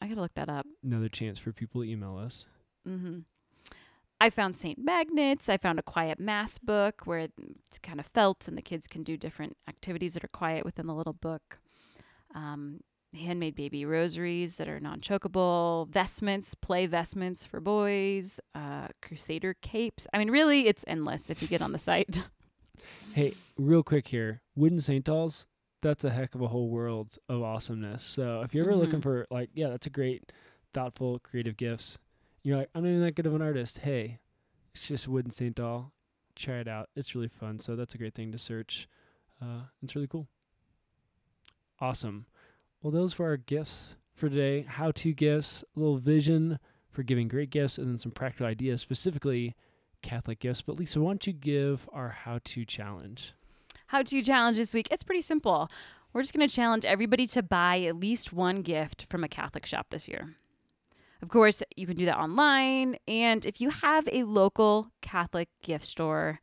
I 0.00 0.08
gotta 0.08 0.20
look 0.20 0.34
that 0.34 0.48
up. 0.48 0.66
Another 0.82 1.08
chance 1.08 1.38
for 1.38 1.52
people 1.52 1.82
to 1.82 1.88
email 1.88 2.16
us. 2.18 2.46
hmm 2.84 3.20
I 4.20 4.30
found 4.30 4.56
Saint 4.56 4.78
Magnets. 4.78 5.48
I 5.48 5.56
found 5.56 5.78
a 5.78 5.82
quiet 5.82 6.18
mass 6.18 6.58
book 6.58 7.02
where 7.04 7.18
it's 7.18 7.78
kind 7.82 8.00
of 8.00 8.06
felt, 8.06 8.48
and 8.48 8.56
the 8.56 8.62
kids 8.62 8.86
can 8.86 9.02
do 9.02 9.16
different 9.16 9.56
activities 9.68 10.14
that 10.14 10.24
are 10.24 10.28
quiet 10.28 10.64
within 10.64 10.86
the 10.86 10.94
little 10.94 11.12
book. 11.12 11.58
Um, 12.34 12.80
handmade 13.14 13.54
baby 13.54 13.84
rosaries 13.84 14.56
that 14.56 14.68
are 14.68 14.80
non 14.80 15.00
chokable, 15.00 15.88
vestments, 15.88 16.54
play 16.54 16.86
vestments 16.86 17.44
for 17.44 17.60
boys, 17.60 18.40
uh, 18.54 18.88
crusader 19.02 19.54
capes. 19.60 20.06
I 20.12 20.18
mean, 20.18 20.30
really, 20.30 20.66
it's 20.68 20.84
endless 20.86 21.28
if 21.30 21.42
you 21.42 21.48
get 21.48 21.62
on 21.62 21.72
the 21.72 21.78
site. 21.78 22.22
Hey, 23.12 23.34
real 23.56 23.84
quick 23.84 24.08
here, 24.08 24.42
wooden 24.56 24.80
saint 24.80 25.04
dolls. 25.04 25.46
That's 25.82 26.02
a 26.02 26.10
heck 26.10 26.34
of 26.34 26.40
a 26.40 26.48
whole 26.48 26.68
world 26.68 27.16
of 27.28 27.40
awesomeness. 27.44 28.02
So 28.02 28.42
if 28.42 28.52
you're 28.52 28.64
ever 28.64 28.74
looking 28.74 28.98
Mhm. 28.98 29.04
for 29.04 29.26
like, 29.30 29.50
yeah, 29.54 29.68
that's 29.68 29.86
a 29.86 29.90
great, 29.90 30.32
thoughtful, 30.74 31.20
creative 31.20 31.56
gifts. 31.56 31.98
You're 32.44 32.58
like, 32.58 32.68
I'm 32.74 32.82
not 32.82 32.90
even 32.90 33.00
that 33.00 33.14
good 33.16 33.26
of 33.26 33.34
an 33.34 33.42
artist. 33.42 33.78
Hey, 33.78 34.20
it's 34.74 34.86
just 34.86 35.08
wooden 35.08 35.30
saint 35.30 35.56
doll. 35.56 35.92
Try 36.36 36.56
it 36.56 36.68
out. 36.68 36.90
It's 36.94 37.14
really 37.14 37.28
fun. 37.28 37.58
So 37.58 37.74
that's 37.74 37.94
a 37.94 37.98
great 37.98 38.14
thing 38.14 38.30
to 38.32 38.38
search. 38.38 38.86
Uh, 39.40 39.62
it's 39.82 39.96
really 39.96 40.06
cool. 40.06 40.28
Awesome. 41.80 42.26
Well, 42.82 42.90
those 42.90 43.18
were 43.18 43.26
our 43.26 43.38
gifts 43.38 43.96
for 44.14 44.28
today. 44.28 44.66
How 44.68 44.90
to 44.92 45.12
gifts, 45.14 45.64
a 45.74 45.80
little 45.80 45.96
vision 45.96 46.58
for 46.90 47.02
giving 47.02 47.28
great 47.28 47.50
gifts, 47.50 47.78
and 47.78 47.88
then 47.88 47.98
some 47.98 48.12
practical 48.12 48.46
ideas, 48.46 48.82
specifically 48.82 49.54
Catholic 50.02 50.38
gifts. 50.38 50.60
But 50.60 50.78
Lisa, 50.78 51.00
why 51.00 51.12
don't 51.12 51.26
you 51.26 51.32
give 51.32 51.88
our 51.92 52.10
how 52.10 52.40
to 52.44 52.64
challenge? 52.66 53.32
How 53.86 54.02
to 54.02 54.22
challenge 54.22 54.58
this 54.58 54.74
week? 54.74 54.88
It's 54.90 55.02
pretty 55.02 55.22
simple. 55.22 55.68
We're 56.12 56.22
just 56.22 56.34
going 56.34 56.46
to 56.46 56.54
challenge 56.54 56.84
everybody 56.84 57.26
to 57.28 57.42
buy 57.42 57.80
at 57.80 57.96
least 57.96 58.32
one 58.32 58.62
gift 58.62 59.06
from 59.08 59.24
a 59.24 59.28
Catholic 59.28 59.66
shop 59.66 59.86
this 59.90 60.08
year. 60.08 60.36
Of 61.24 61.30
course, 61.30 61.62
you 61.74 61.86
can 61.86 61.96
do 61.96 62.04
that 62.04 62.18
online. 62.18 62.98
And 63.08 63.46
if 63.46 63.58
you 63.58 63.70
have 63.70 64.06
a 64.12 64.24
local 64.24 64.90
Catholic 65.00 65.48
gift 65.62 65.86
store, 65.86 66.40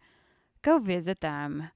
go 0.64 0.80
visit 0.80 1.20
them. 1.22 1.70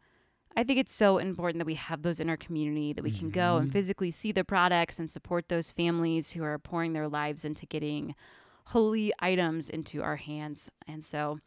I 0.58 0.64
think 0.64 0.80
it's 0.80 0.96
so 0.96 1.20
important 1.20 1.60
that 1.60 1.68
we 1.68 1.76
have 1.76 2.02
those 2.02 2.20
in 2.20 2.30
our 2.30 2.36
community, 2.38 2.94
that 2.94 3.04
we 3.04 3.12
can 3.12 3.30
go 3.30 3.58
and 3.58 3.70
Mhm. 3.70 3.74
physically 3.74 4.10
see 4.10 4.32
the 4.32 4.44
products 4.44 4.98
and 4.98 5.12
support 5.12 5.50
those 5.50 5.72
families 5.72 6.32
who 6.32 6.44
are 6.44 6.58
pouring 6.58 6.94
their 6.94 7.08
lives 7.08 7.46
into 7.46 7.68
getting 7.68 8.16
holy 8.70 9.14
items 9.20 9.70
into 9.70 10.02
our 10.02 10.16
hands. 10.16 10.72
And 10.88 11.06
so 11.06 11.40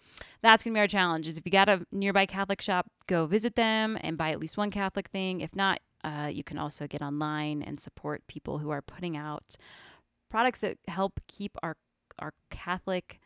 that's 0.43 0.63
going 0.63 0.75
to 0.75 0.77
be 0.77 0.81
our 0.81 0.87
challenge 0.87 1.27
is 1.27 1.39
if 1.39 1.45
you 1.45 1.51
got 1.51 1.69
a 1.69 1.85
nearby 1.91 2.25
Catholic 2.27 2.63
shop, 2.63 2.87
go 3.09 3.27
visit 3.27 3.57
them 3.57 3.99
and 4.01 4.17
buy 4.17 4.31
at 4.31 4.39
least 4.39 4.57
one 4.57 4.71
Catholic 4.71 5.09
thing. 5.09 5.41
If 5.41 5.57
not, 5.57 5.81
uh, 6.05 6.31
you 6.33 6.45
can 6.45 6.57
also 6.57 6.87
get 6.87 7.03
online 7.03 7.63
and 7.63 7.81
support 7.81 8.25
people 8.29 8.59
who 8.59 8.71
are 8.71 8.81
putting 8.81 9.17
out 9.17 9.57
products 10.31 10.61
that 10.61 10.79
help 10.87 11.20
keep 11.26 11.57
our 11.62 11.76
our 12.20 12.33
Catholic 12.51 13.20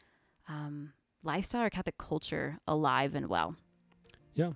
um, 0.49 0.93
lifestyle, 1.23 1.61
our 1.63 1.71
Catholic 1.71 1.97
culture 1.99 2.59
alive 2.67 3.15
and 3.15 3.29
well. 3.29 3.55
Yeah. 4.35 4.53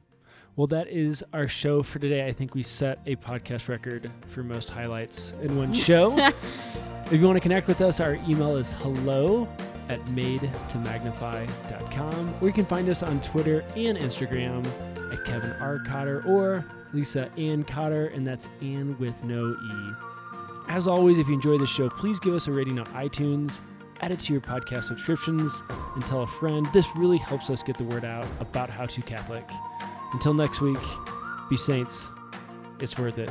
Well, 0.57 0.67
that 0.69 0.89
is 0.89 1.23
our 1.33 1.49
show 1.49 1.83
for 1.83 1.99
today. 1.99 2.27
I 2.27 2.33
think 2.33 2.55
we 2.55 2.63
set 2.63 3.01
a 3.07 3.17
podcast 3.17 3.69
record 3.69 4.11
for 4.29 4.43
most 4.43 4.71
highlights 4.71 5.35
in 5.43 5.55
one 5.57 5.75
show. 5.75 6.17
if 6.19 7.13
you 7.13 7.21
want 7.27 7.37
to 7.37 7.41
connect 7.41 7.69
with 7.69 7.83
us, 7.83 8.01
our 8.01 8.15
email 8.27 8.57
is 8.57 8.73
hello 8.73 9.47
at 9.89 10.03
madetomagnify.com. 10.07 12.35
Or 12.41 12.47
you 12.47 12.53
can 12.55 12.65
find 12.65 12.89
us 12.89 13.03
on 13.03 13.21
Twitter 13.21 13.63
and 13.77 13.99
Instagram 13.99 14.65
at 15.13 15.25
Kevin 15.27 15.53
R. 15.61 15.81
Cotter 15.87 16.23
or 16.27 16.65
Lisa 16.93 17.31
Ann 17.37 17.63
Cotter, 17.65 18.07
and 18.09 18.27
that's 18.27 18.49
Ann 18.63 18.97
with 18.99 19.23
no 19.25 19.53
E. 19.53 19.93
As 20.69 20.87
always, 20.87 21.19
if 21.19 21.29
you 21.29 21.35
enjoy 21.35 21.59
the 21.59 21.67
show, 21.67 21.89
please 21.89 22.19
give 22.19 22.35
us 22.35 22.49
a 22.49 22.53
rating 22.53 22.79
on 22.79 22.87
iTunes, 22.87 23.61
add 24.01 24.11
it 24.11 24.21
to 24.21 24.33
your 24.33 24.43
podcast 24.43 24.85
subscriptions, 24.85 25.63
and 25.95 26.05
tell 26.07 26.23
a 26.23 26.27
friend. 26.27 26.67
This 26.73 26.87
really 26.97 27.19
helps 27.19 27.51
us 27.51 27.63
get 27.63 27.79
the 27.79 27.85
word 27.85 28.05
out 28.05 28.27
about 28.41 28.69
How 28.69 28.87
to 28.87 29.03
Catholic. 29.03 29.49
Until 30.13 30.35
next 30.35 30.61
week, 30.61 30.79
be 31.49 31.57
saints. 31.57 32.11
It's 32.81 32.99
worth 32.99 33.19
it. 33.19 33.31